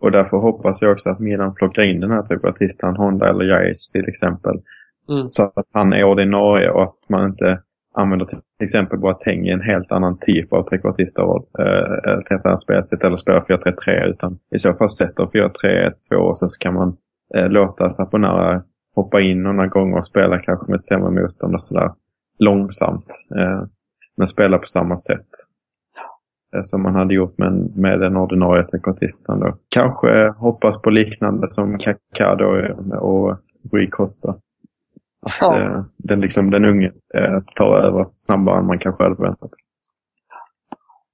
Och 0.00 0.10
därför 0.10 0.36
hoppas 0.36 0.82
jag 0.82 0.92
också 0.92 1.10
att 1.10 1.20
Milan 1.20 1.54
plockar 1.54 1.82
in 1.82 2.00
den 2.00 2.10
här 2.10 2.22
trequartistan, 2.22 2.96
Honda 2.96 3.30
eller 3.30 3.44
Jajic 3.44 3.90
till 3.92 4.08
exempel. 4.08 4.60
Mm. 5.08 5.30
Så 5.30 5.42
att 5.42 5.66
han 5.72 5.92
är 5.92 6.04
ordinarie 6.04 6.70
och 6.70 6.82
att 6.82 7.08
man 7.08 7.30
inte 7.30 7.62
använder 7.96 8.26
till 8.26 8.40
exempel 8.60 8.98
Boateng 8.98 9.46
i 9.46 9.50
en 9.50 9.60
helt 9.60 9.92
annan 9.92 10.18
typ 10.18 10.52
av 10.52 10.62
trekvartisterroll. 10.62 11.42
Eh, 11.58 12.12
ett 12.18 12.30
helt 12.30 12.46
annat 12.46 12.60
spelsätt 12.60 13.04
eller 13.04 13.16
spelar 13.16 13.40
4-3-3 13.40 14.04
utan 14.04 14.38
i 14.54 14.58
så 14.58 14.74
fall 14.74 14.90
sätter 14.90 15.24
4-3-1-2 15.24 16.14
och 16.14 16.38
sen 16.38 16.50
så 16.50 16.58
kan 16.58 16.74
man 16.74 16.96
eh, 17.34 17.48
låta 17.48 17.90
Saponara 17.90 18.62
hoppa 18.94 19.20
in 19.20 19.42
några 19.42 19.66
gånger 19.66 19.98
och 19.98 20.06
spela 20.06 20.38
kanske 20.38 20.70
med 20.70 20.76
ett 20.76 20.84
sämre 20.84 21.10
motstånd 21.10 21.54
och 21.54 21.62
sådär 21.62 21.90
långsamt. 22.38 23.06
Eh, 23.36 23.62
men 24.16 24.26
spela 24.26 24.58
på 24.58 24.66
samma 24.66 24.98
sätt. 24.98 25.28
Eh, 26.54 26.62
som 26.62 26.82
man 26.82 26.94
hade 26.94 27.14
gjort 27.14 27.38
med, 27.38 27.76
med 27.76 28.00
den 28.00 28.16
ordinarie 28.16 28.64
trekvartisten. 28.64 29.52
Kanske 29.68 30.24
eh, 30.24 30.34
hoppas 30.34 30.82
på 30.82 30.90
liknande 30.90 31.48
som 31.48 31.78
Kaká 31.78 32.32
eh, 32.32 32.96
och 32.98 33.36
Rui 33.72 33.86
Costa. 33.90 34.34
Att 35.26 35.32
Ja. 35.40 35.60
eh, 35.60 35.84
den, 35.96 36.20
liksom, 36.20 36.50
den 36.50 36.64
unge 36.64 36.86
eh, 37.14 37.40
tar 37.56 37.78
över 37.78 38.06
snabbare 38.14 38.58
än 38.58 38.66
man 38.66 38.78
kanske 38.78 39.02
hade 39.02 39.16
förväntat. 39.16 39.50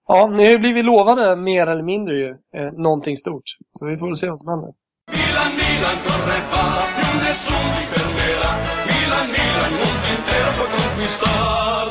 Ja, 0.09 0.27
ni 0.27 0.45
har 0.45 0.51
ju 0.51 0.59
blivit 0.59 0.85
lovade 0.85 1.37
mer 1.37 1.67
eller 1.67 1.83
mindre 1.83 2.15
ju, 2.19 2.29
eh, 2.57 2.73
någonting 2.73 3.17
stort. 3.17 3.43
Så 3.79 3.87
vi 3.87 3.97
får 3.97 4.07
väl 4.07 4.17
se 4.17 4.29
vad 4.29 4.39
som 4.39 4.49
händer. 4.53 4.73
Milan, 5.19 5.51
Milan 5.61 5.97
corre 6.07 6.39
va, 6.53 6.65
più 6.97 7.13
nessuno 7.27 7.69
ti 7.77 7.83
fermerà. 7.93 8.51
Milan, 8.91 9.27
Milan, 9.37 9.71
mondo 9.81 10.07
intero 10.17 10.51
può 10.59 10.67
conquistar. 10.75 11.87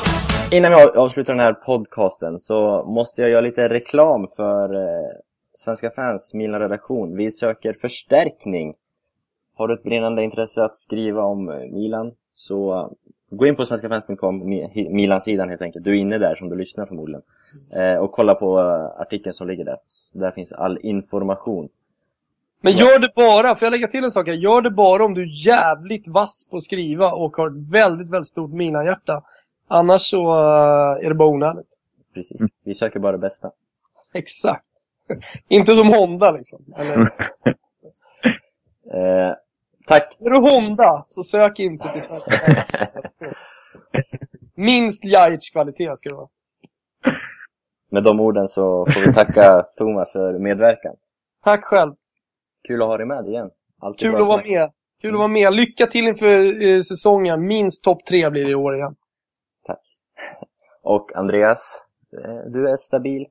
Innan 0.56 0.70
vi 0.72 0.76
avslutar 1.04 1.32
den 1.32 1.40
här 1.40 1.52
podcasten 1.52 2.38
så 2.40 2.84
måste 2.96 3.22
jag 3.22 3.30
göra 3.30 3.40
lite 3.40 3.68
reklam 3.68 4.26
för 4.36 4.74
eh, 4.74 5.10
Svenska 5.54 5.90
fans 5.90 6.34
Milan-redaktion. 6.34 7.16
Vi 7.16 7.30
söker 7.30 7.72
förstärkning. 7.72 8.74
Har 9.62 9.68
du 9.68 9.74
ett 9.74 9.82
brinnande 9.82 10.24
intresse 10.24 10.64
att 10.64 10.76
skriva 10.76 11.22
om 11.22 11.48
eh, 11.50 11.56
Milan 11.58 12.12
så 12.34 12.74
eh, 12.80 12.88
gå 13.30 13.46
in 13.46 13.56
på 13.56 13.64
svenskafans.com, 13.64 14.42
Mi- 14.44 14.90
Milan-sidan 14.90 15.48
helt 15.48 15.62
enkelt. 15.62 15.84
Du 15.84 15.90
är 15.90 15.94
inne 16.00 16.18
där 16.18 16.34
som 16.34 16.48
du 16.48 16.56
lyssnar 16.56 16.86
förmodligen. 16.86 17.22
Eh, 17.78 17.96
och 17.96 18.12
kolla 18.12 18.34
på 18.34 18.58
eh, 18.60 19.00
artikeln 19.00 19.32
som 19.32 19.48
ligger 19.48 19.64
där. 19.64 19.76
Där 20.12 20.30
finns 20.30 20.52
all 20.52 20.78
information. 20.82 21.68
Men 22.62 22.72
gör 22.72 22.98
det 22.98 23.12
bara, 23.16 23.56
får 23.56 23.66
jag 23.66 23.70
lägga 23.70 23.86
till 23.86 24.04
en 24.04 24.10
sak 24.10 24.26
här? 24.26 24.34
Gör 24.34 24.62
det 24.62 24.70
bara 24.70 25.04
om 25.04 25.14
du 25.14 25.22
är 25.22 25.46
jävligt 25.46 26.08
vass 26.08 26.48
på 26.50 26.56
att 26.56 26.62
skriva 26.62 27.12
och 27.12 27.36
har 27.36 27.46
ett 27.48 27.70
väldigt, 27.72 28.10
väldigt 28.10 28.28
stort 28.28 28.52
Milan-hjärta. 28.52 29.22
Annars 29.68 30.02
så 30.02 30.32
är 31.02 31.08
det 31.08 31.14
bara 31.14 31.28
onödigt. 31.28 31.78
Precis. 32.14 32.40
Vi 32.64 32.74
söker 32.74 33.00
bara 33.00 33.12
det 33.12 33.18
bästa. 33.18 33.50
Exakt. 34.14 34.64
Inte 35.48 35.74
som 35.74 35.88
Honda 35.88 36.30
liksom. 36.30 36.64
Eller, 36.76 37.10
Eh, 38.94 39.34
tack 39.86 40.16
är 40.20 40.30
du 40.30 40.36
Honda 40.36 40.92
så 41.08 41.24
sök 41.24 41.58
inte 41.58 41.88
till 41.92 42.02
svenska. 42.02 42.30
Minst 44.54 45.04
Jajic 45.04 45.50
kvalitet 45.50 45.96
ska 45.96 46.08
det 46.08 46.14
vara. 46.14 46.28
Med 47.90 48.02
de 48.02 48.20
orden 48.20 48.48
så 48.48 48.86
får 48.86 49.00
vi 49.00 49.14
tacka 49.14 49.62
Thomas 49.76 50.12
för 50.12 50.38
medverkan. 50.38 50.94
Tack 51.44 51.64
själv. 51.64 51.94
Kul 52.68 52.82
att 52.82 52.88
ha 52.88 52.96
dig 52.96 53.06
med 53.06 53.26
igen. 53.26 53.50
Alltid 53.80 54.00
Kul 54.10 54.20
att 54.20 54.26
vara 54.28 54.42
med. 54.42 54.70
Kul 55.02 55.14
att 55.14 55.18
vara 55.18 55.28
med. 55.28 55.54
Lycka 55.54 55.86
till 55.86 56.06
inför 56.06 56.66
eh, 56.66 56.80
säsongen. 56.80 57.46
Minst 57.46 57.84
topp 57.84 58.04
tre 58.06 58.30
blir 58.30 58.44
det 58.44 58.50
i 58.50 58.54
år 58.54 58.76
igen. 58.76 58.94
Tack. 59.66 59.80
Och 60.82 61.16
Andreas, 61.16 61.84
eh, 62.24 62.50
du 62.52 62.68
är 62.68 62.76
stabil. 62.76 63.26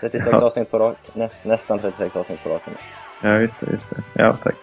36 0.00 0.38
Ja. 0.40 0.46
avsnitt 0.46 0.70
på 0.70 0.78
rak, 0.78 0.96
näst, 1.14 1.44
nästan 1.44 1.78
36 1.78 2.16
avsnitt 2.16 2.42
på 2.42 2.48
raken. 2.48 2.74
Ja, 3.22 3.38
just 3.40 3.60
det. 3.60 3.66
Just 3.72 3.90
det. 3.90 4.02
Ja, 4.14 4.36
tack. 4.42 4.56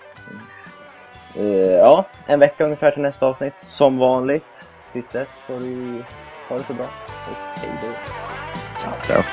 Eh, 1.35 1.45
ja, 1.75 2.05
en 2.25 2.39
vecka 2.39 2.63
ungefär 2.63 2.91
till 2.91 3.01
nästa 3.01 3.27
avsnitt, 3.27 3.53
som 3.61 3.97
vanligt. 3.97 4.67
Tills 4.93 5.09
dess 5.09 5.39
får 5.39 5.57
vi 5.57 6.03
ha 6.49 6.57
det 6.57 6.63
så 6.63 6.73
bra. 6.73 6.85
Och 6.85 7.59
hej 7.59 7.69
då. 7.81 7.87
Ciao. 8.81 8.93
Ciao. 9.07 9.23